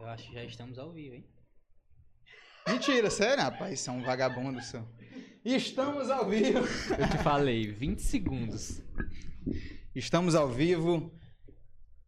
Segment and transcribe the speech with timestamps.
[0.00, 1.24] Eu acho que já estamos ao vivo, hein?
[2.66, 3.44] Mentira, sério?
[3.44, 4.82] Rapaz, isso é um vagabundo, seu.
[5.44, 6.60] Estamos ao vivo.
[6.98, 8.82] Eu te falei, 20 segundos.
[9.94, 11.12] Estamos ao vivo.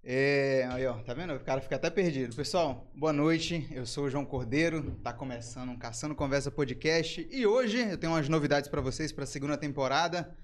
[0.02, 1.34] É, aí, ó, tá vendo?
[1.34, 2.34] O cara fica até perdido.
[2.34, 3.68] Pessoal, boa noite.
[3.70, 4.98] Eu sou o João Cordeiro.
[5.02, 7.28] Tá começando um Caçando Conversa Podcast.
[7.30, 10.34] E hoje eu tenho umas novidades para vocês para a segunda temporada.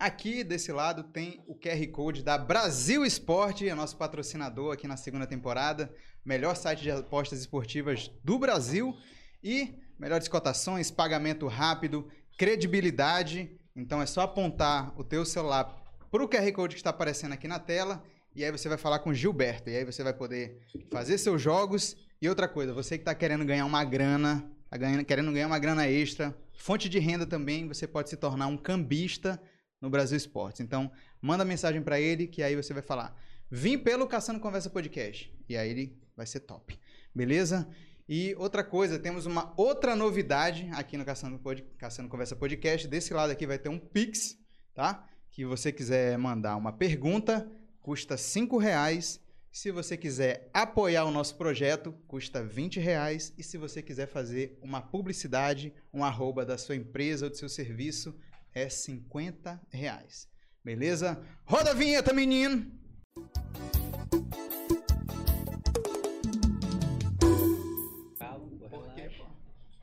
[0.00, 4.96] Aqui desse lado tem o QR Code da Brasil Esporte, é nosso patrocinador aqui na
[4.96, 5.94] segunda temporada.
[6.24, 8.96] Melhor site de apostas esportivas do Brasil.
[9.44, 13.60] E melhores cotações, pagamento rápido, credibilidade.
[13.76, 15.66] Então é só apontar o teu celular
[16.10, 18.02] para o QR Code que está aparecendo aqui na tela
[18.34, 19.68] e aí você vai falar com Gilberto.
[19.68, 21.94] E aí você vai poder fazer seus jogos.
[22.22, 25.58] E outra coisa, você que está querendo ganhar uma grana, tá ganhando, querendo ganhar uma
[25.58, 29.38] grana extra, fonte de renda também, você pode se tornar um cambista
[29.80, 30.60] no Brasil Esportes.
[30.60, 33.16] Então, manda mensagem para ele que aí você vai falar:
[33.50, 35.32] "Vim pelo Caçando Conversa Podcast".
[35.48, 36.78] E aí ele vai ser top.
[37.14, 37.68] Beleza?
[38.12, 41.62] E outra coisa, temos uma outra novidade aqui no Caçando, Pod...
[41.78, 42.88] Caçando Conversa Podcast.
[42.88, 44.36] Desse lado aqui vai ter um Pix,
[44.74, 45.08] tá?
[45.30, 47.48] Que você quiser mandar uma pergunta,
[47.80, 49.20] custa cinco reais.
[49.52, 53.32] Se você quiser apoiar o nosso projeto, custa 20 reais.
[53.38, 57.48] E se você quiser fazer uma publicidade, um arroba da sua empresa ou do seu
[57.48, 58.12] serviço,
[58.54, 60.28] é 50 reais.
[60.64, 61.22] Beleza?
[61.44, 62.70] Roda a vinheta, menino!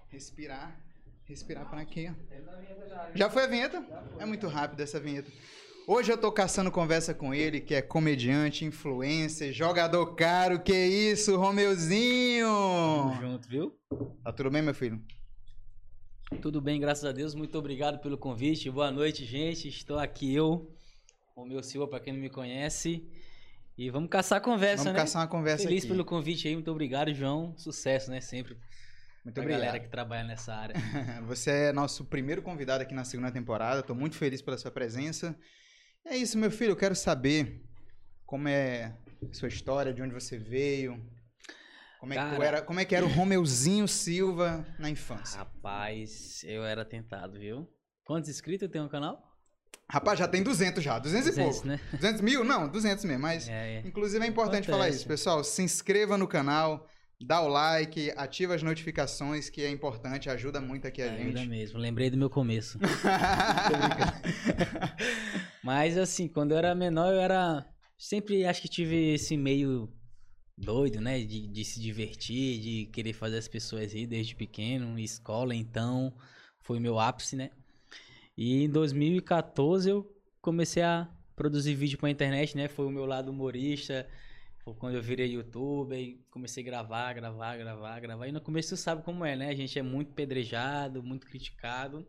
[0.10, 0.80] Respirar.
[1.26, 2.12] Respirar para quê?
[3.14, 3.86] Já foi a vinheta?
[4.18, 5.32] É muito rápido essa vinheta.
[5.88, 11.38] Hoje eu tô caçando conversa com ele, que é comediante, influencer, jogador caro, que isso,
[11.38, 12.48] Romeuzinho!
[12.48, 13.80] Tamo junto, viu?
[14.24, 15.02] Tá tudo bem, meu filho?
[16.36, 17.34] Tudo bem, graças a Deus.
[17.34, 18.70] Muito obrigado pelo convite.
[18.70, 19.70] Boa noite, gente.
[19.70, 20.70] Estou aqui eu,
[21.36, 23.08] o meu Silva, para quem não me conhece.
[23.78, 25.00] E vamos caçar conversa, Vamos né?
[25.00, 25.92] caçar uma conversa Feliz aqui.
[25.92, 26.54] pelo convite aí.
[26.54, 27.56] Muito obrigado, João.
[27.58, 28.20] Sucesso, né?
[28.20, 28.58] Sempre.
[29.24, 29.62] Muito obrigado.
[29.62, 30.76] galera que trabalha nessa área.
[31.28, 33.82] Você é nosso primeiro convidado aqui na segunda temporada.
[33.82, 35.38] Tô muito feliz pela sua presença.
[36.06, 36.72] É isso, meu filho.
[36.72, 37.62] Eu quero saber
[38.26, 38.96] como é
[39.30, 41.02] a sua história, de onde você veio.
[42.08, 45.38] Como é, que Cara- era, como é que era o Romeuzinho Silva na infância?
[45.40, 47.68] Rapaz, eu era tentado, viu?
[48.06, 49.22] Quantos inscritos tem no canal?
[49.90, 50.98] Rapaz, já tem 200 já.
[51.00, 51.68] 200, e 200, pouco.
[51.68, 51.80] né?
[51.94, 52.44] 200 mil?
[52.46, 53.22] Não, 200 mesmo.
[53.22, 53.88] Mas, É, é.
[53.88, 54.72] inclusive, é importante Acontece.
[54.72, 55.06] falar isso.
[55.08, 56.88] Pessoal, se inscreva no canal,
[57.22, 61.50] dá o like, ativa as notificações, que é importante, ajuda muito aqui a Ajuda gente.
[61.50, 61.78] mesmo.
[61.80, 62.78] Lembrei do meu começo.
[65.64, 67.66] Mas assim, quando eu era menor, eu era.
[67.98, 69.90] Sempre acho que tive esse meio
[70.58, 71.20] doido, né?
[71.20, 74.98] De, de se divertir, de querer fazer as pessoas rir desde pequeno.
[75.00, 76.14] Escola, então,
[76.60, 77.52] foi meu ápice, né?
[78.36, 82.68] E em 2014 eu comecei a produzir vídeo pra internet, né?
[82.68, 84.08] Foi o meu lado humorista.
[84.60, 88.28] Foi quando eu virei youtuber e comecei a gravar, gravar, gravar, gravar.
[88.28, 89.50] E no começo tu sabe como é, né?
[89.50, 92.08] A gente é muito pedrejado, muito criticado.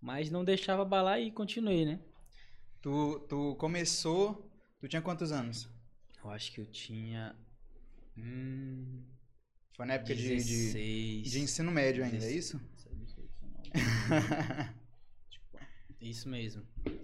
[0.00, 1.98] Mas não deixava abalar e continuei, né?
[2.84, 4.50] tu, tu começou.
[4.78, 5.66] Tu tinha quantos anos?
[6.22, 7.34] Eu acho que eu tinha.
[8.16, 9.02] Hum,
[9.76, 11.30] Foi na época de, de, 16.
[11.30, 12.60] de ensino médio ainda, é isso?
[16.00, 16.62] Isso mesmo.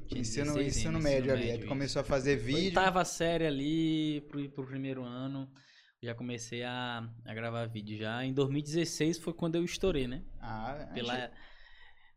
[0.09, 1.45] Tinha ensino 16 ensino anos, médio ali.
[1.51, 1.69] Aí tu isso.
[1.69, 2.65] começou a fazer vídeo.
[2.67, 5.51] Oitava série ali pro, pro primeiro ano.
[6.03, 7.97] Já comecei a, a gravar vídeo.
[7.97, 10.23] Já em 2016 foi quando eu estourei, né?
[10.39, 11.33] Ah, Pela, gente-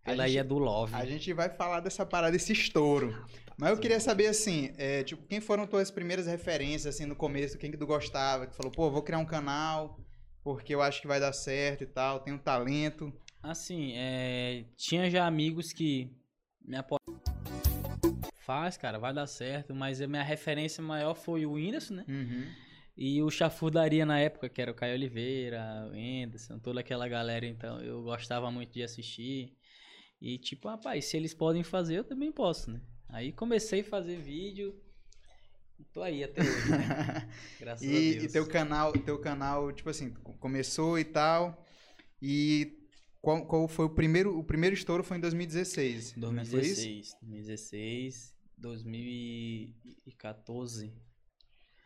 [0.04, 0.94] pela gente- IA do Love.
[0.94, 3.26] A gente vai falar dessa parada, desse estouro.
[3.58, 7.58] Mas eu queria saber, assim, é, tipo, quem foram tuas primeiras referências, assim, no começo?
[7.58, 8.48] Quem que tu gostava?
[8.48, 10.00] Que falou, pô, vou criar um canal
[10.44, 13.14] porque eu acho que vai dar certo e tal, tenho talento.
[13.42, 16.10] Assim, é, tinha já amigos que
[16.62, 17.22] me apoiaram.
[18.38, 19.74] Faz, cara, vai dar certo.
[19.74, 22.06] Mas a minha referência maior foi o Whindersson, né?
[22.10, 22.46] Uhum.
[22.96, 27.46] E o Chafurdaria na época, que era o Caio Oliveira, o Anderson, toda aquela galera,
[27.46, 29.54] então eu gostava muito de assistir.
[30.24, 32.80] E tipo, rapaz, se eles podem fazer, eu também posso, né?
[33.10, 34.74] Aí comecei a fazer vídeo.
[35.92, 37.30] Tô aí até hoje, né?
[37.60, 38.24] Graças a E, Deus.
[38.24, 41.62] e teu canal, teu canal, tipo assim, co- começou e tal.
[42.22, 42.88] E
[43.22, 44.40] qual, qual foi o primeiro?
[44.40, 46.16] O primeiro estouro foi em 2016.
[46.16, 46.82] não foi isso?
[46.86, 50.94] 2016, 2016, 2014.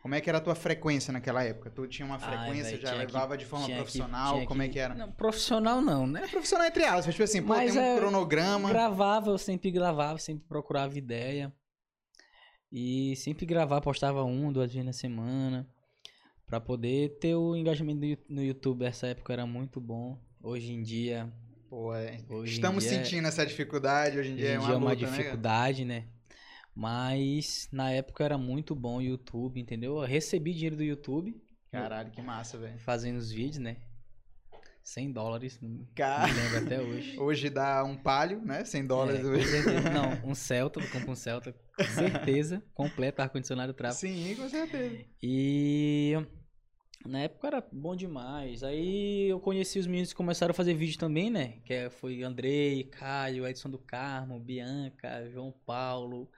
[0.00, 1.70] Como é que era a tua frequência naquela época?
[1.70, 4.34] Tu tinha uma Ai, frequência, velho, já tinha que- levava de forma que- profissional?
[4.34, 4.94] tinha Como é que era?
[4.94, 6.26] Não, profissional não, né?
[6.28, 8.68] Profissional entre aspas, tipo assim, pô, Mas tem um é- cronograma.
[8.68, 11.52] Gravava, eu sempre gravava, sempre procurava ideia.
[12.70, 15.66] E sempre gravava, postava um, duas vezes na semana.
[16.46, 18.84] Pra poder ter o engajamento no YouTube.
[18.84, 20.18] Essa época era muito bom.
[20.42, 21.30] Hoje em dia,
[21.68, 24.18] Pô, é, Hoje em estamos dia é- sentindo essa dificuldade.
[24.18, 26.04] Hoje em hoje dia é uma, dia é uma luta, né, dificuldade, né?
[26.82, 29.96] Mas na época era muito bom o YouTube, entendeu?
[29.96, 31.34] Eu recebi dinheiro do YouTube.
[31.72, 32.78] Caralho, que massa, velho.
[32.78, 33.78] fazendo os vídeos, né?
[34.84, 37.18] 100 dólares, me Cara, lembro até hoje.
[37.20, 38.64] hoje dá um palio, né?
[38.64, 39.44] 100 dólares É, hoje.
[39.44, 39.90] certeza.
[39.90, 44.12] Não, um Celta, eu compro um Celta, com certeza, completo, ar-condicionado tráfego.
[44.14, 45.04] Sim, com certeza.
[45.20, 46.12] E
[47.04, 48.62] na época era bom demais.
[48.62, 51.58] Aí eu conheci os meninos que começaram a fazer vídeo também, né?
[51.64, 56.30] Que é- foi Andrei, Caio, Edson do Carmo, Bianca, João Paulo.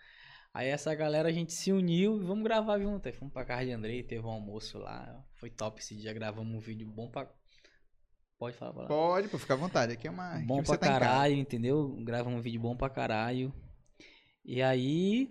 [0.52, 3.06] Aí essa galera a gente se uniu e vamos gravar junto.
[3.06, 5.24] Aí fomos pra casa de Andrei, teve um almoço lá.
[5.34, 7.30] Foi top esse dia, gravamos um vídeo bom pra.
[8.38, 8.88] Pode falar, falar.
[8.88, 9.92] Pode, pô, fica à vontade.
[9.92, 10.38] Aqui é uma.
[10.46, 11.94] Bom pra tá caralho, entendeu?
[12.02, 13.52] Grava um vídeo bom pra caralho.
[14.44, 15.30] E aí,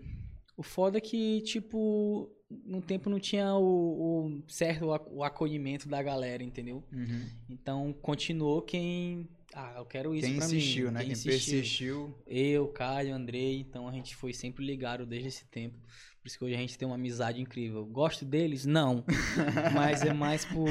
[0.56, 2.30] o foda é que, tipo,
[2.66, 6.84] no tempo não tinha o, o certo o acolhimento da galera, entendeu?
[6.94, 7.30] Uhum.
[7.50, 9.28] Então, continuou quem...
[9.54, 10.94] Ah, eu quero isso Quem pra insistiu, mim.
[10.94, 11.00] né?
[11.02, 11.32] Quem, insistiu.
[11.32, 12.24] persistiu.
[12.28, 15.78] Eu, Caio, Andrei, então a gente foi sempre ligado desde esse tempo.
[16.22, 17.86] Por isso que hoje a gente tem uma amizade incrível.
[17.86, 18.66] Gosto deles?
[18.66, 19.04] Não.
[19.74, 20.68] Mas é mais por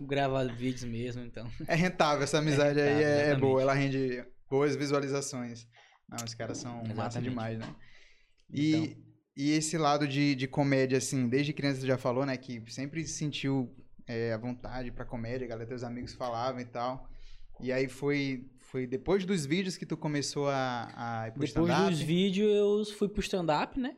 [0.00, 1.50] gravar vídeos mesmo, então.
[1.66, 3.40] É rentável essa amizade aí, rentável, é, é exatamente.
[3.40, 5.66] boa, ela rende boas visualizações.
[6.08, 7.28] Não, os caras são massa Exatamente.
[7.28, 7.74] demais, né?
[8.50, 8.96] E, Então.
[9.36, 12.36] e esse lado de, de comédia, assim, desde criança você já falou, né?
[12.38, 13.76] Que sempre sentiu
[14.06, 17.06] é, a vontade pra comédia, galera, teus amigos falavam e tal.
[17.60, 21.68] E aí foi, foi depois dos vídeos que tu começou a, a ir pro Depois
[21.70, 21.90] stand-up?
[21.90, 22.50] dos vídeos,
[22.90, 23.96] eu fui pro stand-up, né?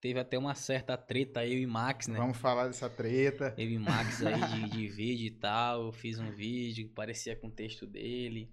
[0.00, 2.18] Teve até uma certa treta, eu e Max, né?
[2.18, 3.54] Vamos falar dessa treta.
[3.58, 5.84] Eu e Max aí de, de vídeo e tal.
[5.86, 8.50] Eu fiz um vídeo que parecia com o texto dele.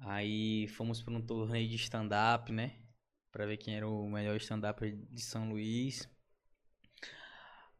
[0.00, 2.72] Aí fomos para um torneio de stand-up, né?
[3.32, 6.06] Pra ver quem era o melhor stand-up de São Luís.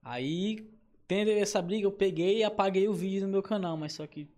[0.03, 0.71] Aí,
[1.07, 4.29] tendo essa briga, eu peguei e apaguei o vídeo no meu canal, mas só que,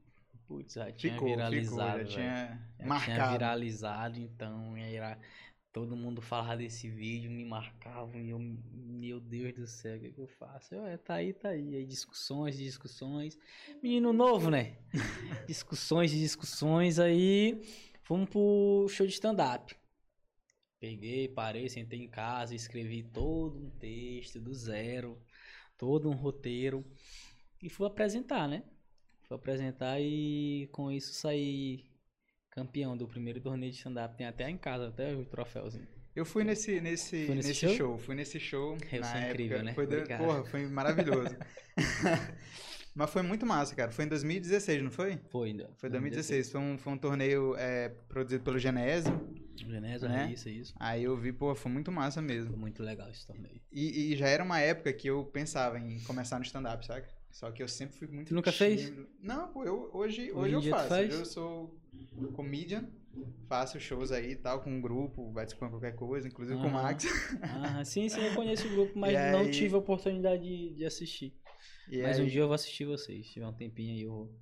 [0.46, 2.04] putz, já tinha Ficou, ficou, viralizado.
[2.06, 2.48] já velho.
[2.48, 3.32] tinha Já tinha marcado.
[3.32, 5.18] viralizado, então era...
[5.72, 10.12] todo mundo falava desse vídeo, me marcavam e eu, meu Deus do céu, o que,
[10.12, 10.74] que eu faço?
[10.74, 11.76] Eu, é, tá aí, tá aí.
[11.76, 13.38] Aí discussões, discussões.
[13.82, 14.78] Menino novo, né?
[15.46, 16.98] discussões, discussões.
[16.98, 17.60] Aí
[18.02, 19.74] fomos pro show de stand-up.
[20.80, 25.18] Peguei, parei, sentei em casa, escrevi todo um texto do zero,
[25.76, 26.84] todo um roteiro
[27.62, 28.62] e fui apresentar, né?
[29.28, 31.84] Fui apresentar e com isso saí
[32.50, 34.16] campeão do primeiro torneio de stand-up.
[34.16, 35.86] Tem até em casa, até o troféuzinho.
[36.14, 37.76] Eu fui nesse, nesse, Foi nesse nesse, show?
[37.76, 37.98] show?
[37.98, 38.76] fui nesse show.
[38.90, 39.30] Eu na época.
[39.32, 39.74] incrível, né?
[39.74, 40.18] Foi, Obrigado.
[40.24, 41.36] porra, foi maravilhoso.
[42.94, 43.90] Mas foi muito massa, cara.
[43.92, 45.18] Foi em 2016, não foi?
[45.30, 45.68] Foi ainda.
[45.76, 46.50] Foi 2016.
[46.50, 49.12] Foi um, foi um torneio é, produzido pelo Genésio.
[49.54, 50.28] Genésio, Né?
[50.28, 50.74] é isso, é isso.
[50.80, 52.56] Aí eu vi, pô, foi muito massa Foi mesmo.
[52.56, 53.60] muito legal esse torneio.
[53.70, 57.06] E, e já era uma época que eu pensava em começar no stand-up, saca?
[57.36, 58.80] Só que eu sempre fui muito Tu nunca fez?
[58.86, 59.06] tímido.
[59.20, 60.88] Não, pô, eu, hoje, Hoje hoje, eu faço.
[60.88, 61.12] faz?
[61.14, 61.78] Eu sou
[62.32, 62.88] comedian,
[63.46, 66.70] faço shows aí e tal, com um grupo, participando de qualquer coisa, inclusive com o.
[66.72, 67.04] Max.
[67.42, 70.76] Ah, sim, sim, eu conheço o grupo, mas E não aí- tive a oportunidade de,
[70.76, 71.34] de assistir.
[71.90, 73.26] E mas um aí- dia eu vou assistir vocês.
[73.26, 74.34] Se tiver um tempinho aí, eu vou.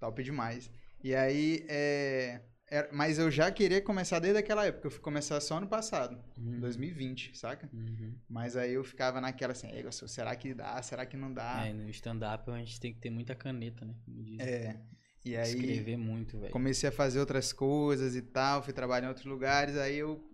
[0.00, 0.68] Top demais.
[1.04, 2.42] E aí, é...
[2.70, 4.86] é- Mas eu já queria começar desde aquela época.
[4.86, 6.60] Eu fui começar só ano passado, Uhum.
[6.60, 7.68] 2020, saca?
[7.72, 8.14] Uhum.
[8.28, 10.80] Mas aí eu ficava naquela assim, "Ei, Gostou, será que dá?
[10.82, 11.66] Será que não dá?
[11.66, 13.94] É, no stand-up a gente tem que ter muita caneta, né?
[14.38, 14.76] É.
[15.24, 16.52] E aí Escrever muito, velho.
[16.52, 20.24] comecei a fazer outras coisas e tal, fui trabalhar em outros lugares, aí eu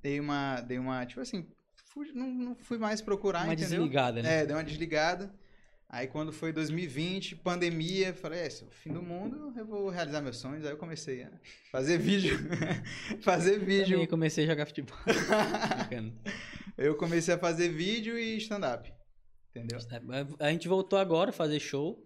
[0.00, 1.46] dei uma, dei uma, tipo assim,
[1.86, 3.80] fui- não, não fui mais procurar, Uma entendeu?
[3.80, 4.42] desligada, né?
[4.42, 5.34] É, dei uma desligada.
[5.92, 9.88] Aí quando foi 2020, pandemia, falei, é, esse é o fim do mundo, eu vou
[9.88, 10.64] realizar meus sonhos.
[10.64, 11.32] Aí eu comecei a
[11.72, 12.38] fazer vídeo.
[13.22, 13.94] fazer vídeo.
[13.94, 14.96] Também comecei a jogar futebol.
[16.78, 18.90] Eu comecei a fazer vídeo e stand-up.
[19.50, 19.78] Entendeu?
[20.38, 22.02] A gente voltou agora a fazer show.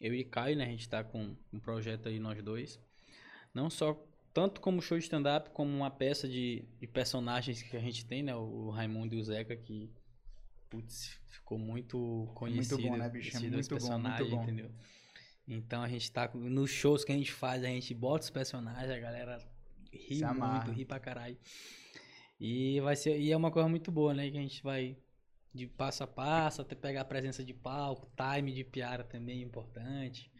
[0.00, 0.66] Eu e Caio, né?
[0.66, 2.78] A gente tá com um projeto aí, nós dois.
[3.52, 4.00] Não só
[4.32, 8.22] tanto como show de stand-up, como uma peça de, de personagens que a gente tem,
[8.22, 8.36] né?
[8.36, 9.90] O Raimundo e o Zeca, que
[10.74, 12.82] putz, ficou muito conhecido.
[12.82, 13.36] bom, né, bicho?
[13.36, 14.42] É muito bom, muito bom.
[14.42, 14.70] entendeu?
[15.46, 18.90] Então a gente tá nos shows que a gente faz, a gente bota os personagens,
[18.90, 19.38] a galera
[19.92, 20.64] ri Se amarra.
[20.64, 21.36] muito, ri pra caralho.
[22.40, 24.30] E vai ser, e é uma coisa muito boa, né?
[24.30, 24.96] Que a gente vai
[25.52, 29.42] de passo a passo, até pegar a presença de palco, time de piada também é
[29.44, 30.30] importante.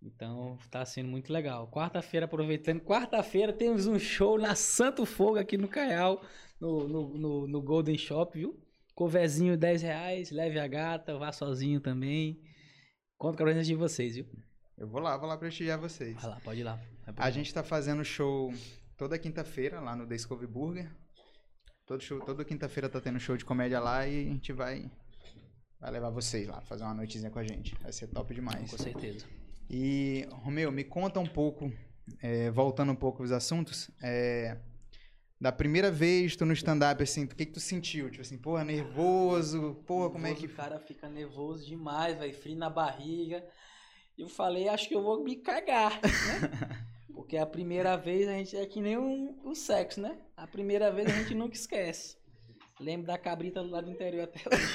[0.00, 1.68] Então tá sendo muito legal.
[1.68, 6.24] Quarta-feira, aproveitando, quarta-feira temos um show na Santo Fogo aqui no Caial,
[6.60, 8.58] no, no, no, no Golden Shop, viu?
[8.98, 12.42] Covezinho 10 reais, leve a gata, vá sozinho também.
[13.16, 14.26] Conto com a presença de vocês, viu?
[14.76, 16.16] Eu vou lá, vou lá prestigiar vocês.
[16.16, 16.80] Vai lá, pode ir lá.
[17.16, 18.52] A gente tá fazendo show
[18.96, 20.90] toda quinta-feira lá no Scove Burger.
[21.86, 24.90] Todo show, toda quinta-feira tá tendo show de comédia lá e a gente vai
[25.78, 27.76] vai levar vocês lá, fazer uma noitezinha com a gente.
[27.80, 28.68] Vai ser top demais.
[28.68, 29.24] Com certeza.
[29.70, 31.72] E, Romeu, me conta um pouco,
[32.20, 34.58] é, voltando um pouco os assuntos, é,
[35.40, 38.10] Da primeira vez tu no stand-up, assim, o que que tu sentiu?
[38.10, 40.46] Tipo assim, porra, nervoso, porra, como é que...
[40.46, 43.44] O cara fica nervoso demais, vai frio na barriga.
[44.16, 46.88] Eu falei, acho que eu vou me cagar, né?
[47.14, 50.18] Porque a primeira vez a gente é que nem um, o sexo, né?
[50.36, 52.16] A primeira vez a gente nunca esquece.
[52.80, 54.74] Lembro da cabrita do interior até hoje.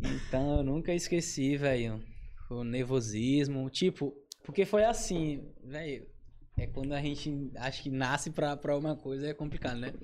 [0.26, 2.02] então eu nunca esqueci, velho.
[2.50, 3.68] O nervosismo.
[3.68, 6.06] Tipo, porque foi assim, velho.
[6.58, 9.94] É quando a gente acha que nasce pra, pra uma coisa é complicado, né?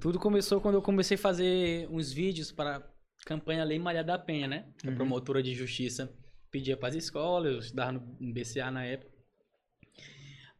[0.00, 2.88] Tudo começou quando eu comecei a fazer uns vídeos para
[3.24, 4.68] campanha Lei Maria da Penha, né?
[4.84, 4.94] A Uhum.
[4.94, 6.12] promotora de justiça
[6.52, 9.10] pedia para as escolas, eu estudava no BCA na época.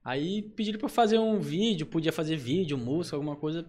[0.04, 3.64] Aí pediram para fazer um vídeo, podia fazer vídeo, música, alguma coisa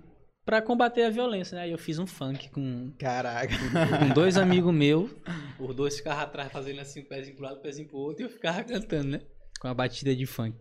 [0.48, 1.64] para combater a violência, né?
[1.64, 3.54] Aí eu fiz um funk com, Caraca.
[4.00, 5.12] com dois amigos meus,
[5.60, 8.26] os dois ficavam atrás fazendo assim, um pezinho pro lado, um pezinho pro outro, e
[8.26, 9.22] eu ficava cantando, né?
[9.60, 10.56] Com a batida de funk.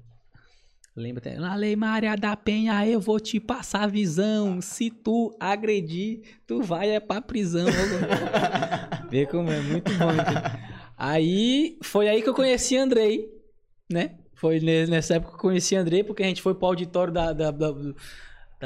[0.96, 4.60] Lembra até, na Lei Maria da Penha, eu vou te passar a visão.
[4.62, 7.66] Se tu agredir, tu vai é pra prisão.
[9.10, 10.10] Vê como é muito bom.
[10.10, 10.42] entendeu?
[10.98, 13.28] Aí, foi aí que eu conheci Andrei,
[13.92, 14.16] né?
[14.34, 17.32] Foi ne- nessa época que eu conheci Andrei, porque a gente foi pro auditório da,
[17.32, 17.74] da, da-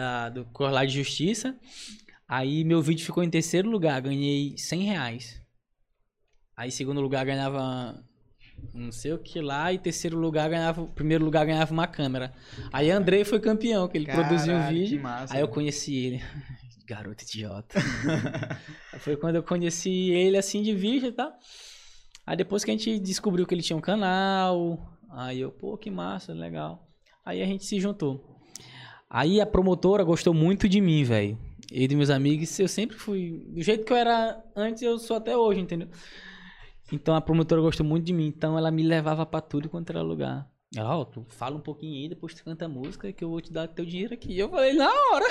[0.00, 1.54] da- do Corlar de Justiça.
[2.26, 5.42] Aí meu vídeo ficou em terceiro lugar, ganhei 100 reais.
[6.56, 8.02] Aí segundo lugar ganhava
[8.74, 12.32] não sei o que lá, e terceiro lugar ganhava, primeiro lugar ganhava uma câmera.
[12.72, 15.02] Aí Andrei foi campeão, que ele produziu um Caralho, vídeo.
[15.02, 15.54] massa, aí eu velho.
[15.54, 16.20] conheci ele.
[16.86, 17.80] Garoto idiota.
[19.00, 21.32] foi quando eu conheci ele assim de vista e tal.
[22.26, 24.78] Aí depois que a gente descobriu que ele tinha um canal,
[25.10, 26.86] aí eu, pô, que massa, legal.
[27.24, 28.29] Aí a gente se juntou.
[29.10, 31.36] Aí a promotora gostou muito de mim, velho.
[31.72, 33.44] E dos meus amigos, eu sempre fui.
[33.48, 35.88] Do jeito que eu era antes, eu sou até hoje, entendeu?
[36.92, 38.26] Então a promotora gostou muito de mim.
[38.26, 40.48] Então ela me levava pra tudo quanto era lugar.
[40.76, 43.40] Ela, ó, tu fala um pouquinho aí, depois tu canta a música que eu vou
[43.40, 44.38] te dar teu dinheiro aqui.
[44.38, 45.26] Eu falei, na hora.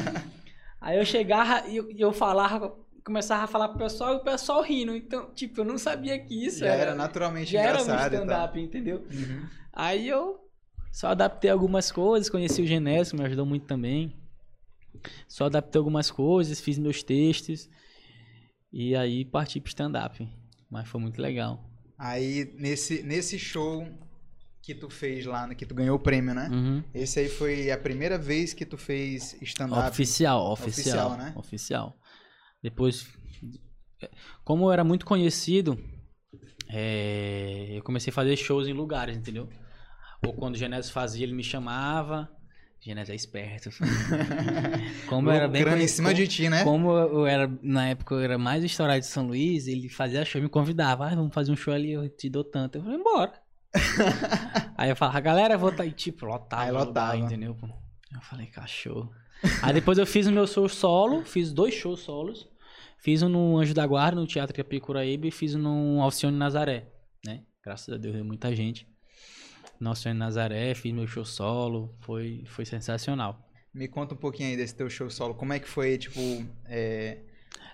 [0.80, 2.74] aí eu chegava e eu, eu falava,
[3.04, 4.96] começava a falar pro pessoal e o pessoal rindo.
[4.96, 8.16] Então, tipo, eu não sabia que isso Já era naturalmente já era um engraçado e
[8.16, 8.26] tal.
[8.26, 9.04] stand-up, entendeu?
[9.10, 9.46] Uhum.
[9.72, 10.49] Aí eu
[10.90, 14.12] só adaptei algumas coisas, conheci o Genésio, me ajudou muito também.
[15.28, 17.68] Só adaptei algumas coisas, fiz meus textos.
[18.72, 20.28] E aí parti pro stand-up.
[20.70, 21.68] Mas foi muito legal.
[21.98, 23.86] Aí, nesse, nesse show
[24.62, 26.48] que tu fez lá, que tu ganhou o prêmio, né?
[26.50, 26.84] Uhum.
[26.94, 29.88] Esse aí foi a primeira vez que tu fez stand-up.
[29.88, 31.32] Oficial, oficial, Oficial, né?
[31.36, 31.96] Oficial.
[32.62, 33.06] Depois,
[34.44, 35.78] como eu era muito conhecido,
[36.68, 39.48] é, eu comecei a fazer shows em lugares, entendeu?
[40.22, 42.30] Ou quando o Genésio fazia, ele me chamava.
[42.80, 43.70] Genésio é esperto.
[45.06, 46.64] Como eu era bem Lucrando em conhecido, cima de ti, né?
[46.64, 50.40] Como eu era, na época, eu era mais estourado de São Luís, ele fazia show
[50.40, 51.06] e me convidava.
[51.06, 52.78] Ah, vamos fazer um show ali, eu te dou tanto.
[52.78, 53.32] Eu falei, embora.
[54.76, 55.84] Aí eu falava, galera, eu vou estar.
[55.84, 56.62] E tipo, lotava.
[56.62, 57.16] Aí o lugar, lotava.
[57.18, 57.56] entendeu?
[58.12, 59.12] Eu falei, cachorro.
[59.62, 62.48] Aí depois eu fiz o meu show solo, fiz dois shows solos.
[62.98, 66.86] Fiz um no Anjo da Guarda, no Teatro Capicuraíba, e fiz um no Alcione Nazaré,
[67.24, 67.44] né?
[67.64, 68.86] Graças a Deus, deu muita gente.
[69.80, 73.48] No Alcione Nazaré, fiz meu show solo, foi, foi sensacional.
[73.72, 75.34] Me conta um pouquinho aí desse teu show solo.
[75.34, 76.20] Como é que foi, tipo,
[76.66, 77.18] é,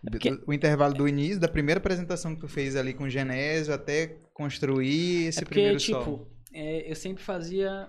[0.05, 3.11] do- porque- o intervalo do início, da primeira apresentação que tu fez ali com o
[3.11, 6.31] Genésio até construir esse é porque, primeiro tipo, solo?
[6.53, 7.89] é, eu sempre fazia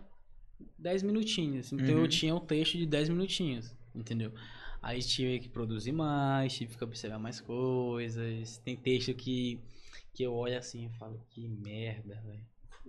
[0.79, 1.71] 10 minutinhos.
[1.71, 2.01] Então Uhum.
[2.01, 4.31] eu tinha um texto de 10 minutinhos, entendeu?
[4.81, 8.57] Aí tive que produzir mais, tive que observar mais coisas.
[8.59, 9.59] Tem texto que,
[10.13, 12.39] que eu olho assim e falo, que merda, velho.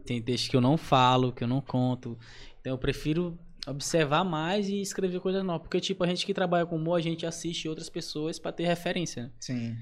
[0.05, 2.19] Tem texto que eu não falo, que eu não conto.
[2.61, 5.63] Então eu prefiro observar mais e escrever coisas novas.
[5.63, 8.65] Porque, tipo, a gente que trabalha com humor, a gente assiste outras pessoas pra ter
[8.67, 9.33] referência, né?
[9.41, 9.77] Sim.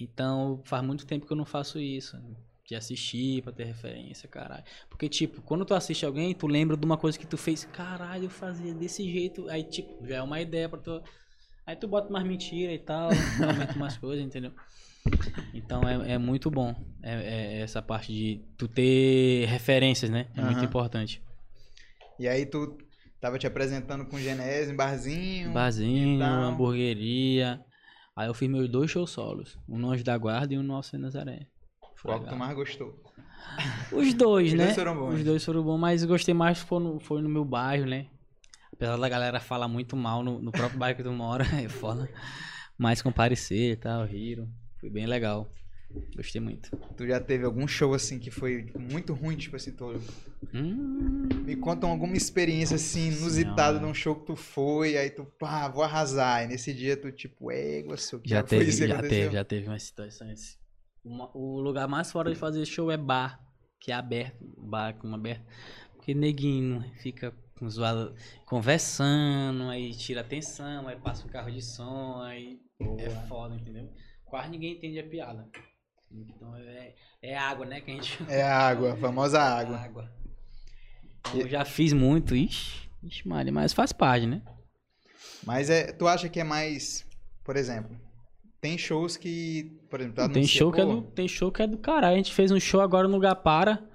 [0.00, 2.16] Então, faz muito tempo que eu não faço isso.
[2.16, 2.34] né?
[2.66, 4.64] De assistir pra ter referência, caralho.
[4.88, 8.24] Porque, tipo, quando tu assiste alguém, tu lembra de uma coisa que tu fez, caralho,
[8.24, 9.48] eu fazia desse jeito.
[9.50, 11.02] Aí, tipo, já é uma ideia pra tu.
[11.66, 13.10] Aí tu bota mais mentira e tal,
[13.46, 14.52] aumenta mais coisas, entendeu?
[15.52, 16.74] Então é, é muito bom.
[17.02, 20.26] É, é essa parte de tu ter referências, né?
[20.34, 20.64] É muito Aham.
[20.64, 21.22] importante.
[22.18, 22.78] E aí tu
[23.20, 25.52] tava te apresentando com o Genésio em barzinho.
[25.52, 26.28] Barzinho, tal.
[26.44, 27.64] hamburgueria.
[28.16, 29.58] Aí eu fiz meus dois shows solos.
[29.68, 31.46] Um no Anjo da Guarda e um no Alceu Nazaré.
[31.96, 32.38] Foi Qual que tu legal.
[32.38, 33.02] mais gostou?
[33.92, 34.64] Os dois, Os né?
[34.64, 35.14] dois foram bons.
[35.14, 38.06] Os dois foram bons, mas gostei mais foi no, foi no meu bairro, né?
[38.72, 42.08] Apesar da galera falar muito mal no, no próprio bairro que tu mora, é foda.
[42.78, 44.48] Mas comparecer e tal, riram.
[44.84, 45.50] Foi bem legal.
[46.14, 46.70] Gostei muito.
[46.94, 49.94] Tu já teve algum show assim que foi muito ruim, tipo assim, tu...
[50.52, 55.68] Hum, Me conta alguma experiência assim inusitada num show que tu foi, aí tu, pá,
[55.68, 56.44] vou arrasar.
[56.44, 59.18] E nesse dia tu, tipo, égua, seu que já teve, isso já aconteceu?
[59.22, 60.58] teve, já teve umas situações.
[61.02, 63.40] Uma- o lugar mais fora de fazer show é bar,
[63.80, 65.46] que é aberto, bar com aberto.
[65.96, 68.14] Porque neguinho fica com zoado,
[68.44, 72.60] conversando, aí tira atenção, aí passa um carro de som, aí
[72.98, 73.88] é foda, entendeu?
[74.34, 75.48] Quase ninguém entende a piada.
[76.10, 77.80] Então é, é água, né?
[77.80, 78.18] Que a gente.
[78.28, 79.76] É a água, a famosa água.
[79.76, 80.12] água.
[81.20, 84.42] Então, eu já fiz muito, ixi, ixi, Maria, mas faz parte, né?
[85.44, 87.06] Mas é, tu acha que é mais,
[87.44, 87.96] por exemplo,
[88.60, 91.66] tem shows que, por exemplo, tu tem show que é do, tem show que é
[91.68, 92.14] do caralho.
[92.14, 93.88] A gente fez um show agora no Gapara.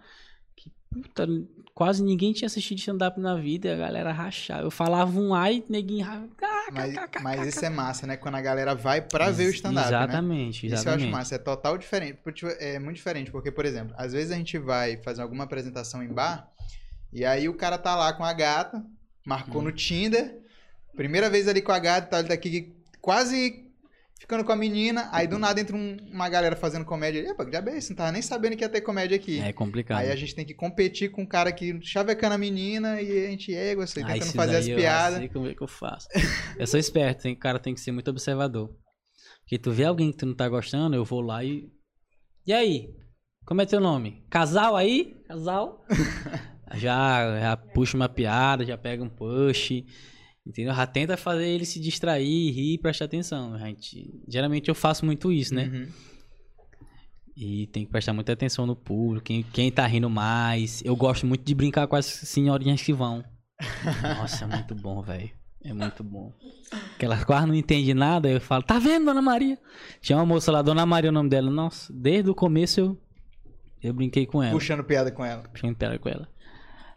[0.55, 1.27] Que puta,
[1.79, 4.63] quase ninguém tinha assistido stand-up na vida, e a galera rachava.
[4.63, 6.27] Eu falava um ai, neguinho rachava.
[6.73, 6.93] Mas,
[7.23, 8.17] mas isso é massa, né?
[8.17, 9.97] Quando a galera vai pra ver o stand-up, né?
[9.97, 11.03] Exatamente, Isso eu exatamente.
[11.03, 12.19] acho massa, é total diferente.
[12.33, 16.03] tipo, É muito diferente, porque, por exemplo, às vezes a gente vai fazer alguma apresentação
[16.03, 16.51] em bar,
[17.13, 18.85] e aí o cara tá lá com a gata,
[19.25, 19.65] marcou Hum.
[19.65, 20.37] no Tinder,
[20.97, 23.68] primeira vez ali com a gata, tá, ele tá aqui quase
[24.19, 27.19] ficando com a menina, aí do nada entra um- uma galera fazendo comédia.
[27.27, 27.89] Epa, que diabo é isso?
[27.91, 29.39] Não tava nem sabendo que ia ter comédia aqui.
[29.39, 29.97] É complicado.
[29.99, 33.29] Aí a gente tem que competir com um cara que chavecando a menina e a
[33.29, 35.17] gente é você, Ah, tentando fazer as daí eu piadas.
[35.19, 36.07] sei como é que eu faço.
[36.59, 38.69] eu sou esperto, tem, cara tem que ser muito observador.
[39.41, 41.67] Porque tu vê alguém que tu não tá gostando, eu vou lá e.
[42.45, 42.93] E aí?
[43.45, 44.23] Como é teu nome?
[44.29, 45.15] Casal aí?
[45.27, 45.83] Casal?
[46.75, 49.71] já, já puxa uma piada, já pega um push.
[50.45, 50.73] Entendeu?
[50.73, 53.57] Já tenta fazer ele se distrair, rir e prestar atenção.
[53.59, 55.65] Gente, geralmente eu faço muito isso, né?
[55.65, 55.87] Uhum.
[57.35, 60.83] E tem que prestar muita atenção no público, quem, quem tá rindo mais.
[60.83, 63.23] Eu gosto muito de brincar com as senhorinhas que vão.
[64.17, 65.29] Nossa, é muito bom, velho.
[65.63, 66.33] É muito bom.
[66.69, 69.57] Porque elas quase não entendem nada, eu falo, tá vendo, Dona Maria?
[70.01, 71.49] Tinha uma moça lá, Dona Maria o nome dela.
[71.49, 72.97] Nossa, desde o começo eu,
[73.81, 74.53] eu brinquei com ela.
[74.53, 75.43] Puxando piada com ela.
[75.43, 76.27] Puxando piada com ela.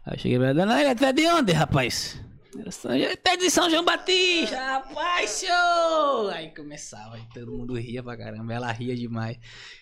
[0.05, 2.21] Aí eu cheguei pra ela, Dona Maria, tu é de onde, rapaz?
[2.57, 2.91] Ela, "São-
[3.23, 6.31] Tá de São João Batista, rapaz, senhor!
[6.33, 9.37] Aí começava, aí todo mundo ria pra caramba, ela ria demais.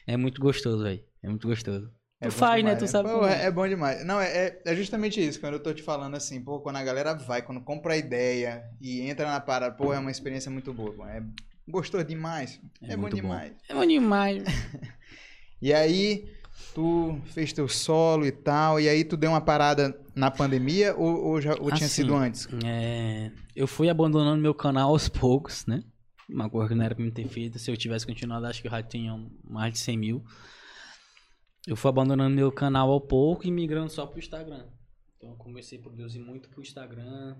[0.08, 1.04] É muito gostoso, velho.
[1.24, 1.92] É muito gostoso.
[2.20, 2.72] É tu faz, né?
[2.76, 4.06] demais, Tu sabe Pô, como é, é bom demais.
[4.06, 5.40] Não, é, é- é justamente isso.
[5.40, 8.64] Quando eu tô te falando assim, pô, quando a galera vai, quando compra a ideia
[8.80, 10.94] e entra na parada, pô, é uma experiência muito boa.
[10.94, 11.06] pô.
[11.08, 11.24] É
[11.68, 12.60] gostoso demais.
[12.82, 13.22] É, É bom muito bom.
[13.24, 13.54] demais.
[13.68, 14.44] É bom demais.
[15.64, 16.26] E aí,
[16.74, 21.26] tu fez teu solo e tal, e aí tu deu uma parada na pandemia ou,
[21.26, 22.48] ou já ou tinha Assim, sido antes?
[22.66, 25.84] É, eu fui abandonando meu canal aos poucos, né?
[26.30, 27.60] Uma coisa que não era pra me ter feito.
[27.60, 30.24] Se eu tivesse continuado, acho que eu já tinha mais de 100 mil.
[31.68, 34.66] Eu fui abandonando meu canal ao pouco e migrando só pro Instagram.
[35.18, 37.36] Então eu comecei a produzir muito pro Instagram.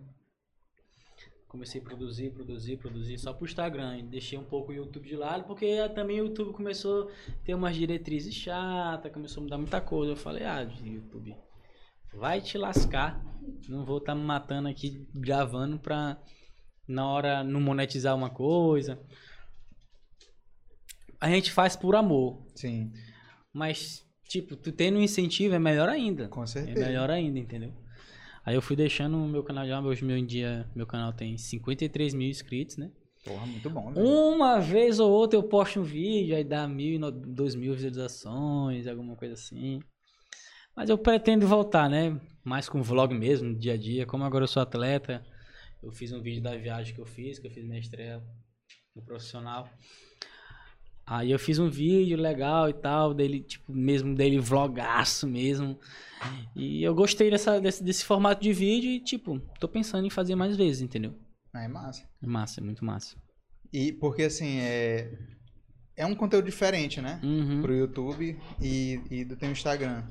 [1.52, 3.98] Comecei a produzir, produzir, produzir só pro Instagram.
[3.98, 7.54] E deixei um pouco o YouTube de lado, porque também o YouTube começou a ter
[7.54, 10.14] umas diretrizes chatas, começou a mudar muita coisa.
[10.14, 11.36] Eu falei, ah, YouTube,
[12.14, 13.22] vai te lascar.
[13.68, 16.18] Não vou estar me matando aqui gravando pra
[16.88, 18.98] na hora não monetizar uma coisa.
[21.20, 22.94] A gente faz por amor, Sim,
[23.54, 26.30] mas tipo, tu tendo um incentivo é melhor ainda.
[26.30, 26.80] com É certeza.
[26.80, 27.74] melhor ainda, entendeu?
[28.44, 32.14] Aí eu fui deixando o meu canal já, hoje meu dia, meu canal tem 53
[32.14, 32.92] mil inscritos, né?
[33.24, 34.06] Porra, muito bom, velho.
[34.06, 38.88] Uma vez ou outra eu posto um vídeo, aí dá mil, e dois mil visualizações,
[38.88, 39.80] alguma coisa assim.
[40.76, 42.20] Mas eu pretendo voltar, né?
[42.44, 44.06] Mais com vlog mesmo, no dia a dia.
[44.08, 45.24] Como agora eu sou atleta,
[45.84, 48.24] eu fiz um vídeo da viagem que eu fiz, que eu fiz minha estreia
[48.96, 49.70] no profissional.
[51.06, 55.78] Aí eu fiz um vídeo legal e tal, dele, tipo, mesmo dele vlogaço mesmo.
[56.56, 60.36] E eu gostei dessa, desse, desse formato de vídeo e, tipo, tô pensando em fazer
[60.36, 61.18] mais vezes, entendeu?
[61.54, 62.08] Ah, é massa.
[62.22, 63.16] É massa, é muito massa.
[63.74, 65.12] E porque assim, é.
[65.98, 67.20] É um conteúdo diferente, né?
[67.22, 67.62] Uhum.
[67.62, 70.04] Pro YouTube e, e do teu Instagram.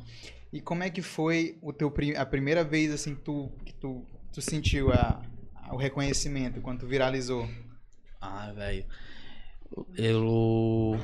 [0.52, 4.04] E como é que foi o teu, a primeira vez assim que tu, que tu,
[4.32, 5.22] tu sentiu a,
[5.54, 7.48] a- o reconhecimento quando tu viralizou?
[8.20, 8.84] Ah, velho.
[9.96, 10.98] Eu.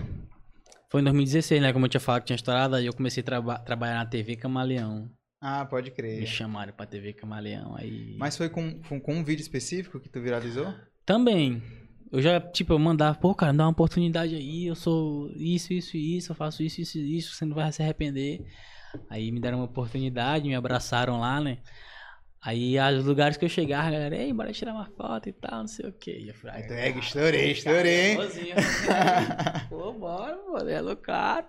[0.90, 1.72] Foi em 2016, né?
[1.72, 4.37] Como eu tinha falado que tinha estourado, aí eu comecei a traba- trabalhar na TV
[4.37, 5.11] Camaleão.
[5.40, 6.26] Ah, pode Me crer.
[6.26, 7.74] chamaram pra TV Camaleão.
[7.76, 8.16] Aí.
[8.18, 10.72] Mas foi com, foi com um vídeo específico que tu viralizou?
[11.05, 11.62] Também.
[12.11, 15.96] Eu já, tipo, eu mandava, pô, cara, dá uma oportunidade aí, eu sou isso, isso
[15.96, 18.46] isso, eu faço isso, isso isso, você não vai se arrepender.
[19.11, 21.59] Aí me deram uma oportunidade, me abraçaram lá, né?
[22.46, 25.62] Aí, os lugares que eu chegava, a galera, ei, bora tirar uma foto e tal,
[25.62, 26.16] não sei o quê.
[26.20, 28.14] E eu falei, Então, é, estourei, estourei.
[28.14, 28.54] Famosinho,
[29.68, 31.46] Pô, bora, mano, é loucaro.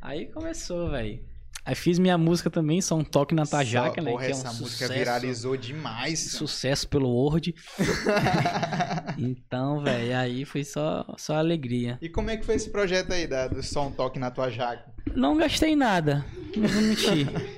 [0.00, 1.20] Aí começou, velho.
[1.62, 4.10] Aí fiz minha música também, Só um Toque na Tua Jaca, Só- né?
[4.12, 6.18] Porra, que é um essa música sucesso, viralizou demais.
[6.20, 7.54] Sucesso pelo Word.
[9.18, 11.98] então, velho, aí foi só, só alegria.
[12.00, 14.90] E como é que foi esse projeto aí da, do Som Toque na tua jaca?
[15.14, 16.24] Não gastei nada,
[16.56, 17.28] não vou mentir.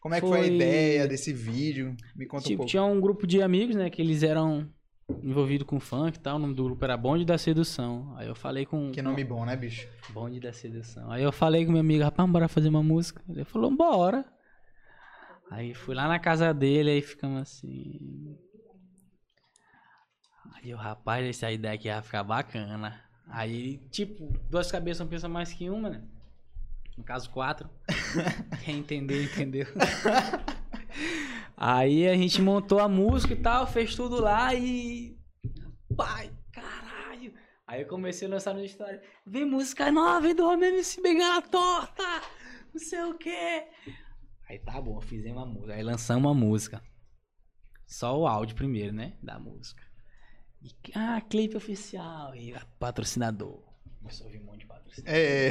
[0.00, 1.96] Como é que foi, a Foi- ideia desse vídeo?
[2.14, 2.70] Me conta um tipo, pouco.
[2.70, 4.68] tinha um grupo de amigos, né, que eles eram
[5.22, 8.14] envolvidos com funk e tal, o nome do grupo era Bonde da Sedução.
[8.16, 8.92] Aí eu falei com...
[8.92, 9.88] Que nome bom, né, bicho?
[10.10, 11.10] Bonde da Sedução.
[11.10, 13.22] Aí eu falei com meu amigo, rapaz, bora fazer uma música.
[13.28, 14.24] Ele falou, bora.
[15.50, 18.36] Aí fui lá na casa dele, aí ficamos assim.
[20.54, 23.00] Aí o rapaz, essa ideia aqui ia ficar bacana.
[23.28, 26.02] Aí, tipo, duas cabeças não pensam mais que uma, né?
[26.98, 27.70] No caso, quatro.
[28.64, 29.66] Quem entendeu, entendeu.
[31.56, 35.16] Aí a gente montou a música e tal, fez tudo lá e.
[35.96, 37.32] Pai, caralho!
[37.68, 39.00] Aí eu comecei a lançar no história.
[39.24, 42.02] Vem música nova, vem do Homem MC Bengala Torta!
[42.74, 43.68] Não sei o quê.
[44.48, 45.74] Aí tá bom, fizemos a música.
[45.74, 46.82] Aí lançamos a música.
[47.86, 49.16] Só o áudio primeiro, né?
[49.22, 49.82] Da música.
[50.60, 52.34] E, ah, clipe oficial.
[52.34, 53.67] E patrocinador.
[54.08, 55.14] Começou a um monte de patrocinador.
[55.14, 55.50] É.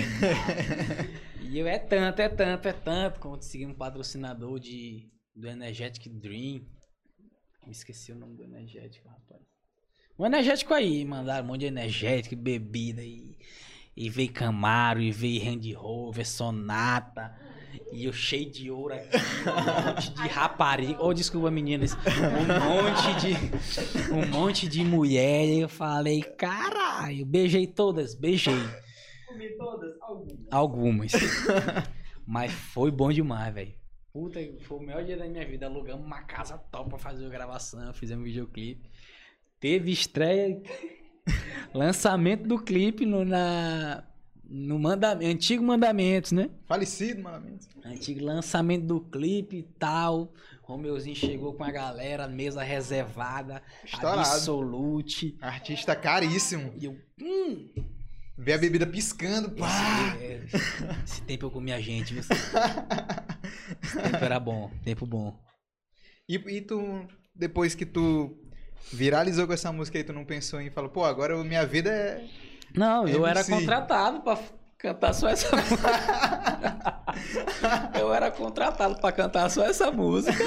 [1.42, 3.20] E eu é tanto, é tanto, é tanto.
[3.20, 6.66] Consegui um patrocinador de, do Energetic Dream.
[7.66, 9.44] Me esqueci o nome do energético, rapaz.
[10.18, 13.38] Um energético aí, mandaram um monte de energético, bebida e,
[13.96, 17.40] e veio Camaro, e veio Range Rover, Sonata.
[17.92, 21.04] E eu cheio de ouro aqui, um monte de rapariga.
[21.04, 21.94] Ô, desculpa, meninas.
[21.96, 22.46] Um
[22.84, 24.14] monte de.
[24.14, 25.46] Um monte de mulher.
[25.46, 28.54] E eu falei, caralho, beijei todas, beijei.
[29.28, 29.94] Comi todas?
[30.02, 30.48] Algumas.
[30.52, 31.12] Algumas.
[32.26, 33.74] Mas foi bom demais, velho.
[34.12, 35.66] Puta, foi o melhor dia da minha vida.
[35.68, 38.90] Alugamos uma casa top pra fazer a gravação, fizemos um videoclipe.
[39.60, 40.62] Teve estreia,
[41.74, 44.04] lançamento do clipe no, na,
[44.50, 46.50] no mandamento, antigo mandamentos, né?
[46.66, 47.58] Falecido, mano.
[47.86, 50.34] Antigo lançamento do clipe e tal.
[50.64, 54.20] Romeuzinho chegou com a galera, mesa reservada, Estourado.
[54.20, 55.38] absolute.
[55.42, 56.74] Artista caríssimo.
[56.78, 57.70] E eu, hum,
[58.38, 59.50] Vê a bebida piscando.
[59.50, 60.16] Pá!
[60.22, 62.22] esse, é, esse tempo eu comi a gente, viu?
[62.22, 65.36] Esse tempo era bom, tempo bom.
[66.30, 68.38] E, e tu, depois que tu
[68.94, 72.28] viralizou com essa música aí, tu não pensou em falar, pô, agora minha vida é.
[72.76, 73.52] Não, eu era MC.
[73.52, 74.38] contratado pra
[74.78, 75.88] cantar só essa música.
[78.00, 80.44] eu era contratado pra cantar só essa música.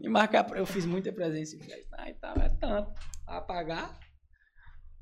[0.00, 0.46] E marcar.
[0.56, 1.96] Eu fiz muita presença em festa.
[1.98, 2.92] Ah, e tal, é tanto.
[3.26, 3.98] A pagar.